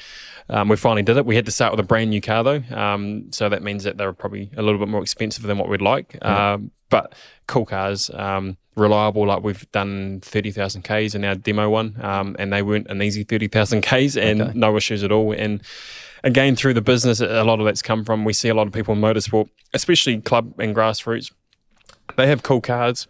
um, 0.49 0.69
we 0.69 0.76
finally 0.76 1.04
did 1.04 1.17
it. 1.17 1.26
We 1.26 1.36
had 1.36 1.45
to 1.45 1.52
start 1.52 1.73
with 1.73 1.80
a 1.80 1.88
brand 1.88 2.10
new 2.10 2.21
car 2.21 2.43
though, 2.43 2.63
um, 2.71 3.32
so 3.32 3.49
that 3.49 3.63
means 3.63 3.84
that 3.84 3.97
they're 3.97 4.13
probably 4.13 4.52
a 4.56 4.62
little 4.62 4.80
bit 4.80 4.88
more 4.88 5.02
expensive 5.02 5.43
than 5.43 5.58
what 5.58 5.69
we'd 5.69 5.82
like. 5.82 6.17
Yeah. 6.21 6.54
Um, 6.54 6.71
but 6.89 7.13
cool 7.47 7.65
cars, 7.65 8.12
um, 8.13 8.56
reliable. 8.76 9.26
Like 9.26 9.43
we've 9.43 9.69
done 9.71 10.19
thirty 10.21 10.52
thousand 10.52 10.84
k's 10.84 11.15
in 11.15 11.26
our 11.26 11.36
demo 11.36 11.69
one, 11.69 11.97
um, 12.02 12.36
and 12.38 12.54
they 12.54 12.62
weren't 12.62 12.88
an 12.88 13.02
easy 13.02 13.23
thirty 13.23 13.47
thousand 13.47 13.82
k's, 13.82 14.15
and 14.15 14.41
okay. 14.41 14.52
no 14.54 14.78
issues 14.78 15.04
at 15.04 15.12
all. 15.12 15.32
And 15.32 15.63
again, 16.23 16.56
through 16.56 16.76
the 16.76 16.82
business, 16.82 17.19
a 17.19 17.43
lot 17.43 17.60
of 17.60 17.65
that's 17.65 17.82
come 17.82 18.06
from. 18.06 18.26
We 18.26 18.34
see 18.34 18.49
a 18.49 18.54
lot 18.54 18.67
of 18.67 18.73
people 18.73 18.93
in 18.93 19.02
motorsport, 19.02 19.49
especially 19.73 20.21
club 20.21 20.54
and 20.60 20.76
grassroots. 20.76 21.32
They 22.15 22.28
have 22.28 22.43
cool 22.43 22.62
cars 22.62 23.08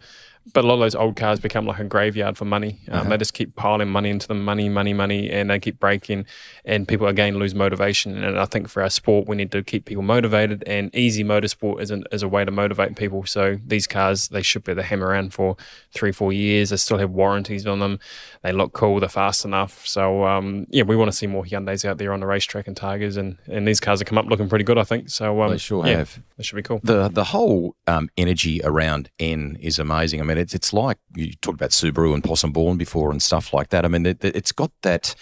but 0.52 0.64
a 0.64 0.66
lot 0.66 0.74
of 0.74 0.80
those 0.80 0.94
old 0.94 1.16
cars 1.16 1.40
become 1.40 1.66
like 1.66 1.78
a 1.78 1.84
graveyard 1.84 2.36
for 2.36 2.44
money. 2.44 2.80
Um, 2.88 3.00
uh-huh. 3.00 3.08
They 3.10 3.16
just 3.16 3.34
keep 3.34 3.56
piling 3.56 3.88
money 3.88 4.10
into 4.10 4.28
them, 4.28 4.44
money, 4.44 4.68
money, 4.68 4.92
money, 4.92 5.30
and 5.30 5.50
they 5.50 5.58
keep 5.58 5.80
breaking, 5.80 6.26
and 6.64 6.86
people 6.86 7.06
again 7.06 7.38
lose 7.38 7.54
motivation. 7.54 8.22
And 8.22 8.38
I 8.38 8.44
think 8.44 8.68
for 8.68 8.82
our 8.82 8.90
sport, 8.90 9.26
we 9.26 9.36
need 9.36 9.50
to 9.52 9.62
keep 9.62 9.86
people 9.86 10.02
motivated, 10.02 10.62
and 10.66 10.94
easy 10.94 11.24
motorsport 11.24 11.80
is, 11.80 11.90
an, 11.90 12.04
is 12.12 12.22
a 12.22 12.28
way 12.28 12.44
to 12.44 12.50
motivate 12.50 12.96
people. 12.96 13.24
So 13.24 13.58
these 13.66 13.86
cars, 13.86 14.28
they 14.28 14.42
should 14.42 14.64
be 14.64 14.72
able 14.72 14.82
to 14.82 14.88
hammer 14.88 15.06
around 15.06 15.32
for 15.32 15.56
three, 15.92 16.12
four 16.12 16.32
years. 16.32 16.70
They 16.70 16.76
still 16.76 16.98
have 16.98 17.10
warranties 17.10 17.66
on 17.66 17.78
them. 17.78 17.98
They 18.42 18.52
look 18.52 18.74
cool. 18.74 19.00
They're 19.00 19.08
fast 19.08 19.44
enough. 19.44 19.86
So 19.86 20.26
um, 20.26 20.66
yeah, 20.68 20.82
we 20.82 20.96
want 20.96 21.10
to 21.10 21.16
see 21.16 21.26
more 21.26 21.44
Hyundai's 21.44 21.84
out 21.84 21.98
there 21.98 22.12
on 22.12 22.20
the 22.20 22.26
racetrack 22.26 22.66
and 22.66 22.76
Targas. 22.76 23.16
and, 23.16 23.38
and 23.46 23.66
these 23.66 23.80
cars 23.80 24.00
have 24.00 24.06
come 24.06 24.18
up 24.18 24.26
looking 24.26 24.48
pretty 24.48 24.64
good, 24.64 24.78
I 24.78 24.84
think. 24.84 25.08
So 25.08 25.42
um, 25.42 25.50
they 25.50 25.58
sure 25.58 25.86
yeah, 25.86 25.98
have. 25.98 26.20
They 26.36 26.42
should 26.42 26.56
be 26.56 26.62
cool. 26.62 26.80
The 26.82 27.08
the 27.08 27.24
whole 27.24 27.76
um, 27.86 28.10
energy 28.16 28.60
around 28.64 29.10
N 29.18 29.56
is 29.60 29.78
amazing. 29.78 30.20
I 30.20 30.24
mean, 30.24 30.33
it's 30.38 30.54
it's 30.54 30.72
like 30.72 30.98
you 31.14 31.32
talked 31.40 31.58
about 31.58 31.70
Subaru 31.70 32.14
and 32.14 32.22
Possum 32.22 32.52
Bourne 32.52 32.76
before 32.76 33.10
and 33.10 33.22
stuff 33.22 33.52
like 33.52 33.70
that. 33.70 33.84
I 33.84 33.88
mean, 33.88 34.06
it, 34.06 34.22
has 34.22 34.52
got 34.52 34.70
that 34.82 35.14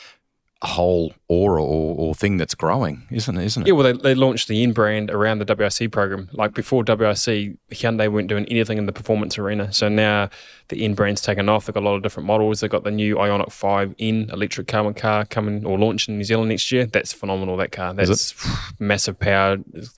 whole 0.64 1.12
aura 1.28 1.62
or, 1.62 1.96
or, 1.96 2.14
thing 2.14 2.36
that's 2.36 2.54
growing, 2.54 3.02
isn't 3.10 3.36
it? 3.36 3.44
Isn't 3.44 3.62
it? 3.62 3.66
Yeah, 3.68 3.74
well, 3.74 3.84
they, 3.84 3.92
they 4.00 4.14
launched 4.14 4.46
the 4.46 4.62
N 4.62 4.72
brand 4.72 5.10
around 5.10 5.38
the 5.38 5.44
WRC 5.44 5.90
program. 5.90 6.28
Like 6.32 6.54
before 6.54 6.84
WRC, 6.84 7.56
Hyundai 7.72 8.10
weren't 8.10 8.28
doing 8.28 8.44
anything 8.46 8.78
in 8.78 8.86
the 8.86 8.92
performance 8.92 9.38
arena. 9.38 9.72
So 9.72 9.88
now 9.88 10.30
the 10.68 10.84
N 10.84 10.94
brand's 10.94 11.20
taken 11.20 11.48
off. 11.48 11.66
They've 11.66 11.74
got 11.74 11.82
a 11.82 11.88
lot 11.88 11.96
of 11.96 12.02
different 12.02 12.28
models. 12.28 12.60
They've 12.60 12.70
got 12.70 12.84
the 12.84 12.92
new 12.92 13.16
Ioniq 13.16 13.50
5 13.50 13.94
N 13.98 14.30
electric 14.32 14.68
car 14.68 14.92
car 14.94 15.24
coming 15.24 15.66
or 15.66 15.78
launching 15.78 16.14
in 16.14 16.18
New 16.18 16.24
Zealand 16.24 16.50
next 16.50 16.70
year. 16.70 16.86
That's 16.86 17.12
phenomenal, 17.12 17.56
that 17.56 17.72
car. 17.72 17.92
That's 17.94 18.34
massive 18.78 19.18
power, 19.18 19.56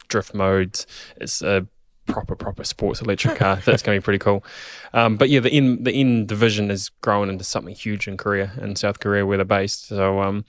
drift 0.09 0.35
modes. 0.35 0.87
It's 1.21 1.43
a 1.43 1.67
proper 2.07 2.35
proper 2.35 2.65
sports 2.65 3.01
electric 3.01 3.37
car. 3.37 3.57
That's 3.65 3.83
going 3.83 3.97
to 3.97 4.01
be 4.01 4.05
pretty 4.05 4.19
cool. 4.19 4.45
Um, 4.93 5.17
but 5.17 5.31
yeah, 5.31 5.41
the 5.41 5.51
N 5.51 5.83
the 5.83 5.93
N 5.93 6.27
division 6.27 6.71
is 6.71 6.91
growing 7.01 7.29
into 7.29 7.45
something 7.45 7.75
huge 7.75 8.09
in 8.09 8.17
Korea 8.17 8.53
and 8.57 8.79
South 8.79 9.01
Korea 9.01 9.27
where 9.27 9.39
they're 9.39 9.45
based. 9.45 9.89
So 9.89 10.21
um, 10.21 10.45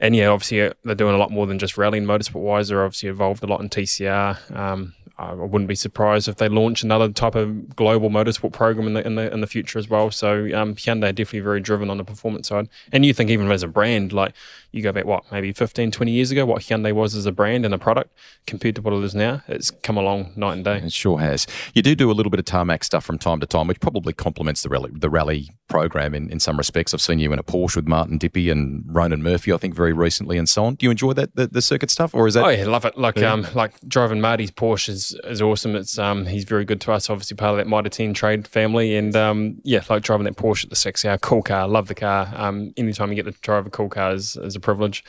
and 0.00 0.14
yeah, 0.16 0.28
obviously 0.28 0.62
uh, 0.62 0.72
they're 0.84 0.94
doing 0.94 1.14
a 1.14 1.18
lot 1.18 1.30
more 1.30 1.46
than 1.46 1.58
just 1.58 1.78
rallying 1.78 2.04
motorsport 2.04 2.42
wise. 2.42 2.68
They're 2.68 2.84
obviously 2.84 3.08
involved 3.08 3.42
a 3.42 3.46
lot 3.46 3.60
in 3.60 3.68
TCR. 3.68 4.56
Um, 4.56 4.94
I 5.16 5.32
wouldn't 5.32 5.68
be 5.68 5.76
surprised 5.76 6.26
if 6.26 6.36
they 6.36 6.48
launch 6.48 6.82
another 6.82 7.08
type 7.08 7.36
of 7.36 7.76
global 7.76 8.10
motorsport 8.10 8.52
program 8.52 8.88
in 8.88 8.94
the 8.94 9.06
in 9.06 9.14
the 9.14 9.32
in 9.32 9.40
the 9.40 9.46
future 9.46 9.78
as 9.78 9.88
well. 9.88 10.10
So 10.10 10.46
um, 10.54 10.74
Hyundai 10.74 11.10
are 11.10 11.12
definitely 11.12 11.40
very 11.40 11.60
driven 11.60 11.88
on 11.88 11.98
the 11.98 12.04
performance 12.04 12.48
side. 12.48 12.68
And 12.92 13.06
you 13.06 13.14
think 13.14 13.30
even 13.30 13.50
as 13.52 13.62
a 13.62 13.68
brand, 13.68 14.12
like 14.12 14.34
you 14.72 14.82
go 14.82 14.90
back 14.90 15.04
what 15.04 15.30
maybe 15.30 15.52
15, 15.52 15.92
20 15.92 16.10
years 16.10 16.32
ago, 16.32 16.44
what 16.44 16.62
Hyundai 16.62 16.92
was 16.92 17.14
as 17.14 17.26
a 17.26 17.32
brand 17.32 17.64
and 17.64 17.72
a 17.72 17.78
product 17.78 18.10
compared 18.46 18.74
to 18.74 18.82
what 18.82 18.92
it 18.92 19.04
is 19.04 19.14
now, 19.14 19.40
it's 19.46 19.70
come 19.70 19.96
along 19.96 20.32
night 20.34 20.54
and 20.54 20.64
day. 20.64 20.78
It 20.78 20.92
sure 20.92 21.20
has. 21.20 21.46
You 21.74 21.82
do 21.82 21.94
do 21.94 22.10
a 22.10 22.12
little 22.12 22.30
bit 22.30 22.40
of 22.40 22.46
tarmac 22.46 22.82
stuff 22.82 23.04
from 23.04 23.18
time 23.18 23.38
to 23.38 23.46
time, 23.46 23.68
which 23.68 23.78
probably 23.78 24.12
complements 24.12 24.62
the 24.62 24.68
rally 24.68 24.90
the 24.92 25.10
rally 25.10 25.50
program 25.68 26.14
in, 26.14 26.28
in 26.30 26.40
some 26.40 26.56
respects. 26.56 26.92
I've 26.92 27.00
seen 27.00 27.20
you 27.20 27.32
in 27.32 27.38
a 27.38 27.44
Porsche 27.44 27.76
with 27.76 27.86
Martin 27.86 28.18
Dippy 28.18 28.50
and 28.50 28.84
Ronan 28.86 29.22
Murphy, 29.22 29.52
I 29.52 29.58
think, 29.58 29.74
very 29.74 29.92
recently, 29.92 30.38
and 30.38 30.48
so 30.48 30.64
on. 30.64 30.74
Do 30.74 30.86
you 30.86 30.90
enjoy 30.90 31.12
that 31.12 31.36
the, 31.36 31.46
the 31.46 31.62
circuit 31.62 31.90
stuff, 31.90 32.14
or 32.14 32.26
is 32.26 32.34
that? 32.34 32.44
Oh 32.44 32.48
yeah, 32.48 32.66
love 32.66 32.84
it. 32.84 32.98
Like 32.98 33.16
yeah. 33.16 33.32
um, 33.32 33.46
like 33.54 33.80
driving 33.86 34.20
Marty's 34.20 34.50
Porsche 34.50 34.88
is, 35.12 35.42
awesome. 35.42 35.76
It's 35.76 35.98
um, 35.98 36.26
he's 36.26 36.44
very 36.44 36.64
good 36.64 36.80
to 36.82 36.92
us. 36.92 37.10
Obviously, 37.10 37.36
part 37.36 37.52
of 37.52 37.56
that 37.58 37.68
Mitre 37.68 37.88
10 37.88 38.14
trade 38.14 38.46
family, 38.46 38.96
and 38.96 39.14
um, 39.16 39.60
yeah, 39.62 39.82
like 39.88 40.02
driving 40.02 40.24
that 40.24 40.36
Porsche 40.36 40.64
at 40.64 40.70
the 40.70 40.76
six 40.76 41.04
hour 41.04 41.18
cool 41.18 41.42
car. 41.42 41.68
Love 41.68 41.88
the 41.88 41.94
car. 41.94 42.32
Um, 42.34 42.72
anytime 42.76 43.10
you 43.10 43.16
get 43.16 43.30
to 43.30 43.38
drive 43.40 43.66
a 43.66 43.70
cool 43.70 43.88
car 43.88 44.12
is, 44.12 44.36
is 44.36 44.56
a 44.56 44.60
privilege 44.60 45.04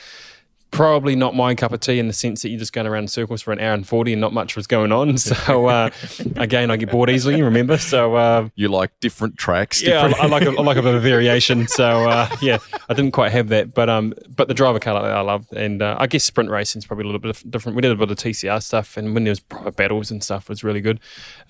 probably 0.70 1.16
not 1.16 1.34
my 1.34 1.54
cup 1.54 1.72
of 1.72 1.80
tea 1.80 1.98
in 1.98 2.06
the 2.06 2.12
sense 2.12 2.42
that 2.42 2.50
you're 2.50 2.58
just 2.58 2.72
going 2.72 2.86
around 2.86 3.04
in 3.04 3.08
circles 3.08 3.42
for 3.42 3.52
an 3.52 3.60
hour 3.60 3.72
and 3.72 3.86
40 3.86 4.12
and 4.12 4.20
not 4.20 4.32
much 4.32 4.56
was 4.56 4.66
going 4.66 4.92
on. 4.92 5.16
So, 5.26 5.66
uh, 5.66 5.90
again, 6.36 6.70
I 6.70 6.76
get 6.76 6.90
bored 6.90 7.10
easily, 7.10 7.42
remember? 7.42 7.78
So, 7.78 8.14
uh, 8.14 8.48
you 8.54 8.68
like 8.68 8.92
different 9.00 9.36
tracks? 9.36 9.82
Yeah, 9.82 10.12
I, 10.18 10.24
I, 10.24 10.26
like 10.26 10.44
a, 10.44 10.50
I 10.50 10.62
like 10.62 10.76
a 10.76 10.82
bit 10.82 10.94
of 10.94 11.02
variation. 11.02 11.66
So, 11.66 12.08
uh, 12.08 12.28
yeah, 12.40 12.58
I 12.88 12.94
didn't 12.94 13.10
quite 13.10 13.32
have 13.32 13.48
that. 13.48 13.74
But 13.74 13.90
um, 13.90 14.14
but 14.34 14.48
the 14.48 14.54
driver 14.54 14.78
car 14.78 14.96
I 14.96 15.20
love. 15.20 15.46
And 15.54 15.82
uh, 15.82 15.96
I 15.98 16.06
guess 16.06 16.24
sprint 16.24 16.50
racing 16.50 16.80
is 16.80 16.86
probably 16.86 17.04
a 17.04 17.06
little 17.06 17.20
bit 17.20 17.50
different. 17.50 17.76
We 17.76 17.82
did 17.82 17.90
a 17.90 17.96
bit 17.96 18.10
of 18.10 18.16
TCR 18.16 18.62
stuff, 18.62 18.96
and 18.96 19.14
when 19.14 19.24
there 19.24 19.32
was 19.32 19.40
proper 19.40 19.72
battles 19.72 20.10
and 20.10 20.22
stuff, 20.22 20.48
was 20.48 20.62
really 20.62 20.80
good. 20.80 21.00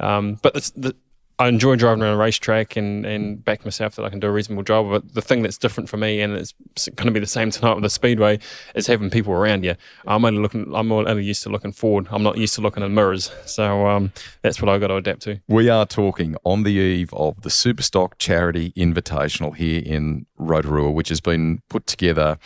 Um, 0.01 0.39
but 0.43 0.55
the, 0.55 0.73
the 0.77 0.97
I 1.39 1.49
enjoy 1.49 1.76
driving 1.76 2.03
around 2.03 2.14
a 2.14 2.16
racetrack 2.16 2.76
and, 2.76 3.05
and 3.05 3.45
back 3.45 3.64
myself 3.64 3.97
that 3.97 4.05
I 4.05 4.09
can 4.09 4.20
do 4.20 4.26
a 4.26 4.30
reasonable 4.30 4.62
job. 4.62 4.91
But 4.91 5.14
the 5.14 5.20
thing 5.20 5.43
that's 5.43 5.59
different 5.59 5.91
for 5.91 5.99
me, 5.99 6.22
and 6.22 6.32
it's 6.34 6.55
going 6.95 7.07
to 7.07 7.12
be 7.12 7.20
the 7.20 7.26
same 7.26 7.51
tonight 7.51 7.74
with 7.74 7.82
the 7.82 7.91
speedway, 7.91 8.39
is 8.74 8.87
having 8.87 9.11
people 9.11 9.34
around 9.34 9.62
you. 9.62 9.74
I'm 10.07 10.24
only 10.24 10.41
looking. 10.41 10.74
I'm 10.74 10.91
only 10.91 11.24
used 11.24 11.43
to 11.43 11.51
looking 11.51 11.72
forward. 11.72 12.09
I'm 12.11 12.22
not 12.22 12.39
used 12.39 12.55
to 12.55 12.62
looking 12.62 12.82
in 12.82 12.95
mirrors. 12.95 13.30
So 13.45 13.87
um, 13.87 14.12
that's 14.41 14.62
what 14.62 14.70
I've 14.70 14.80
got 14.80 14.89
to 14.89 14.97
adapt 14.97 15.22
to. 15.22 15.41
We 15.47 15.68
are 15.68 15.84
talking 15.84 16.37
on 16.45 16.62
the 16.62 16.72
eve 16.72 17.12
of 17.12 17.43
the 17.43 17.51
Superstock 17.51 18.12
Charity 18.18 18.72
Invitational 18.72 19.55
here 19.55 19.82
in 19.84 20.24
Rotorua, 20.39 20.91
which 20.91 21.11
has 21.11 21.20
been 21.20 21.61
put 21.68 21.87
together. 21.87 22.39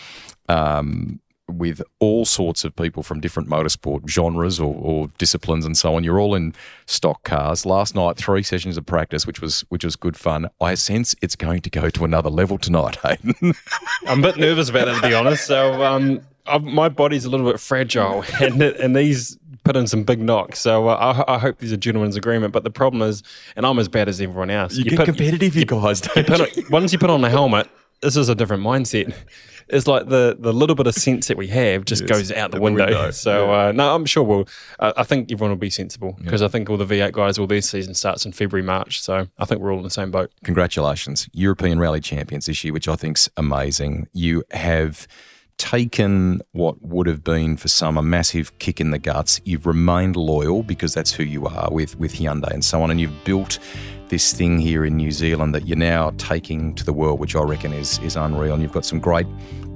Um, 0.49 1.21
with 1.51 1.83
all 1.99 2.25
sorts 2.25 2.65
of 2.65 2.75
people 2.77 3.03
from 3.03 3.21
different 3.21 3.49
motorsport 3.49 4.09
genres 4.09 4.61
or, 4.61 4.75
or, 4.75 5.09
disciplines 5.19 5.67
and 5.67 5.77
so 5.77 5.95
on. 5.95 6.05
You're 6.05 6.21
all 6.21 6.35
in 6.35 6.55
stock 6.87 7.23
cars. 7.25 7.67
Last 7.67 7.95
night, 7.95 8.17
three 8.17 8.43
sessions 8.43 8.77
of 8.77 8.87
practice, 8.87 9.27
which 9.27 9.41
was 9.41 9.61
which 9.69 9.85
was 9.85 9.97
good 9.97 10.17
fun. 10.17 10.49
I 10.61 10.75
sense 10.75 11.15
it's 11.21 11.37
going 11.37 11.61
to 11.63 11.71
go 11.71 11.91
to 11.91 12.05
another 12.05 12.31
level 12.31 12.59
tonight, 12.59 12.97
Hayden. 13.05 13.55
I'm 14.07 14.21
a 14.21 14.23
bit 14.23 14.37
nervous 14.37 14.69
about 14.69 14.87
that, 14.87 15.03
to 15.03 15.09
be 15.09 15.15
honest. 15.15 15.47
So 15.47 15.83
um, 15.83 16.21
I've, 16.47 16.65
my 16.65 16.89
body's 16.89 17.25
a 17.25 17.31
little 17.31 17.51
bit 17.51 17.61
fragile, 17.61 18.25
and 18.41 18.63
and 18.63 18.97
these 18.97 19.39
put 19.65 19.77
in 19.77 19.87
some 19.87 20.05
big 20.05 20.21
knocks. 20.21 20.59
So 20.59 20.89
uh, 20.89 21.25
I, 21.29 21.35
I, 21.35 21.39
hope 21.39 21.59
there's 21.59 21.73
a 21.73 21.77
gentleman's 21.77 22.17
agreement. 22.17 22.53
But 22.53 22.65
the 22.65 22.71
problem 22.71 23.03
is, 23.03 23.23
and 23.57 23.67
I'm 23.67 23.79
as 23.79 23.89
bad 23.89 24.09
as 24.09 24.21
everyone 24.21 24.51
else. 24.51 24.75
You, 24.75 24.85
you 24.85 24.91
get 24.91 24.97
put, 24.99 25.05
competitive, 25.05 25.55
you, 25.55 25.61
you 25.61 25.67
guys. 25.67 26.03
You 26.17 26.65
once 26.71 26.93
you 26.93 26.99
put 26.99 27.11
on 27.11 27.21
the 27.21 27.31
helmet, 27.31 27.69
this 28.03 28.17
is 28.17 28.29
a 28.29 28.35
different 28.35 28.63
mindset 28.63 29.15
it's 29.73 29.87
like 29.87 30.09
the 30.09 30.37
the 30.39 30.53
little 30.53 30.75
bit 30.75 30.87
of 30.87 30.95
sense 30.95 31.29
that 31.29 31.37
we 31.37 31.49
have 31.49 31.85
just 31.85 32.03
yes, 32.03 32.11
goes 32.11 32.33
out 32.33 32.51
the 32.51 32.61
window. 32.61 32.85
window. 32.87 33.11
So 33.21 33.47
yeah. 33.47 33.69
uh, 33.69 33.73
no, 33.73 33.95
I'm 33.95 34.07
sure 34.07 34.23
we'll. 34.23 34.49
Uh, 34.79 34.93
I 34.97 35.03
think 35.03 35.31
everyone 35.31 35.51
will 35.51 35.57
be 35.57 35.71
sensible 35.71 36.17
because 36.23 36.41
yeah. 36.41 36.47
I 36.47 36.51
think 36.51 36.71
all 36.71 36.77
the 36.77 36.87
V8 36.87 37.13
guys, 37.13 37.39
all 37.39 37.47
their 37.47 37.61
season 37.61 37.95
starts 37.95 38.25
in 38.25 38.33
February, 38.33 38.65
March. 38.65 39.01
So 39.01 39.27
I 39.39 39.45
think 39.45 39.61
we're 39.61 39.73
all 39.73 39.79
in 39.79 39.85
the 39.85 39.91
same 39.91 40.11
boat. 40.11 40.31
Congratulations, 40.45 41.29
European 41.33 41.79
Rally 41.79 42.01
Champions 42.01 42.47
this 42.47 42.65
year, 42.65 42.73
which 42.73 42.89
I 42.89 42.97
think's 42.97 43.29
amazing. 43.37 44.09
You 44.13 44.45
have 44.53 45.07
taken 45.61 46.41
what 46.53 46.81
would 46.81 47.07
have 47.07 47.23
been 47.23 47.55
for 47.55 47.69
some 47.69 47.99
a 47.99 48.03
massive 48.03 48.59
kick 48.59 48.81
in 48.81 48.91
the 48.91 48.99
guts. 48.99 49.41
You've 49.45 49.67
remained 49.67 50.17
loyal 50.17 50.63
because 50.63 50.95
that's 50.95 51.13
who 51.13 51.23
you 51.23 51.47
are 51.47 51.69
with 51.71 51.99
with 51.99 52.15
Hyundai 52.15 52.53
and 52.53 52.65
so 52.65 52.83
on, 52.83 52.91
and 52.91 52.99
you've 52.99 53.25
built 53.25 53.59
this 54.11 54.33
thing 54.33 54.59
here 54.59 54.85
in 54.85 54.97
New 54.97 55.13
Zealand 55.13 55.55
that 55.55 55.67
you're 55.67 55.79
now 55.79 56.11
taking 56.19 56.75
to 56.75 56.85
the 56.85 56.93
world, 56.93 57.21
which 57.21 57.35
I 57.35 57.43
reckon 57.43 57.73
is 57.73 57.99
is 58.01 58.17
unreal. 58.17 58.53
And 58.55 58.63
you've 58.63 58.73
got 58.73 58.85
some 58.85 58.99
great 58.99 59.27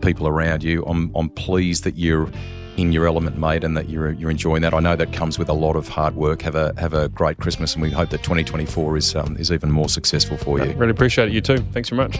people 0.02 0.28
around 0.28 0.62
you. 0.62 0.84
I'm 0.84 1.10
I'm 1.14 1.30
pleased 1.30 1.84
that 1.84 1.96
you're 1.96 2.28
in 2.76 2.92
your 2.92 3.06
element, 3.06 3.38
mate, 3.38 3.62
and 3.64 3.76
that 3.76 3.88
you're 3.88 4.10
you're 4.10 4.30
enjoying 4.30 4.62
that. 4.62 4.74
I 4.74 4.80
know 4.80 4.96
that 4.96 5.12
comes 5.12 5.38
with 5.38 5.48
a 5.48 5.54
lot 5.54 5.76
of 5.76 5.88
hard 5.88 6.16
work. 6.16 6.42
Have 6.42 6.56
a 6.56 6.74
have 6.76 6.92
a 6.92 7.08
great 7.08 7.38
Christmas, 7.38 7.74
and 7.74 7.82
we 7.82 7.90
hope 7.90 8.10
that 8.10 8.22
2024 8.22 8.96
is 8.96 9.14
um, 9.14 9.36
is 9.38 9.50
even 9.52 9.70
more 9.70 9.88
successful 9.88 10.36
for 10.36 10.58
you. 10.58 10.72
I 10.72 10.74
really 10.74 10.90
appreciate 10.90 11.28
it. 11.28 11.32
You 11.32 11.40
too. 11.40 11.58
Thanks 11.72 11.88
very 11.88 12.08
much. 12.08 12.18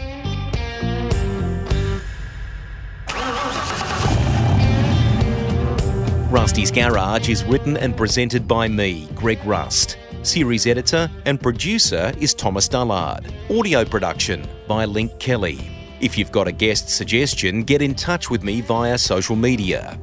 Rusty's 6.31 6.71
Garage 6.71 7.29
is 7.29 7.45
written 7.45 7.77
and 7.77 7.95
presented 7.95 8.45
by 8.45 8.67
me, 8.67 9.07
Greg 9.15 9.39
Rust. 9.45 9.97
Series 10.25 10.65
editor 10.65 11.07
and 11.25 11.39
producer 11.39 12.11
is 12.19 12.33
Thomas 12.33 12.67
Dullard. 12.67 13.31
Audio 13.51 13.85
production 13.85 14.47
by 14.67 14.85
Link 14.85 15.17
Kelly. 15.19 15.69
If 16.01 16.17
you've 16.17 16.31
got 16.31 16.47
a 16.47 16.51
guest 16.51 16.89
suggestion, 16.89 17.61
get 17.61 17.83
in 17.83 17.93
touch 17.93 18.31
with 18.31 18.43
me 18.43 18.61
via 18.61 18.97
social 18.97 19.35
media. 19.35 19.99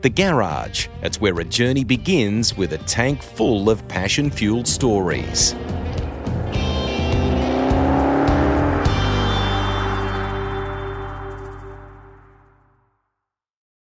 The 0.00 0.08
Garage, 0.08 0.88
it's 1.02 1.20
where 1.20 1.38
a 1.38 1.44
journey 1.44 1.84
begins 1.84 2.56
with 2.56 2.72
a 2.72 2.78
tank 2.78 3.22
full 3.22 3.68
of 3.68 3.86
passion 3.88 4.30
fueled 4.30 4.66
stories. 4.66 5.54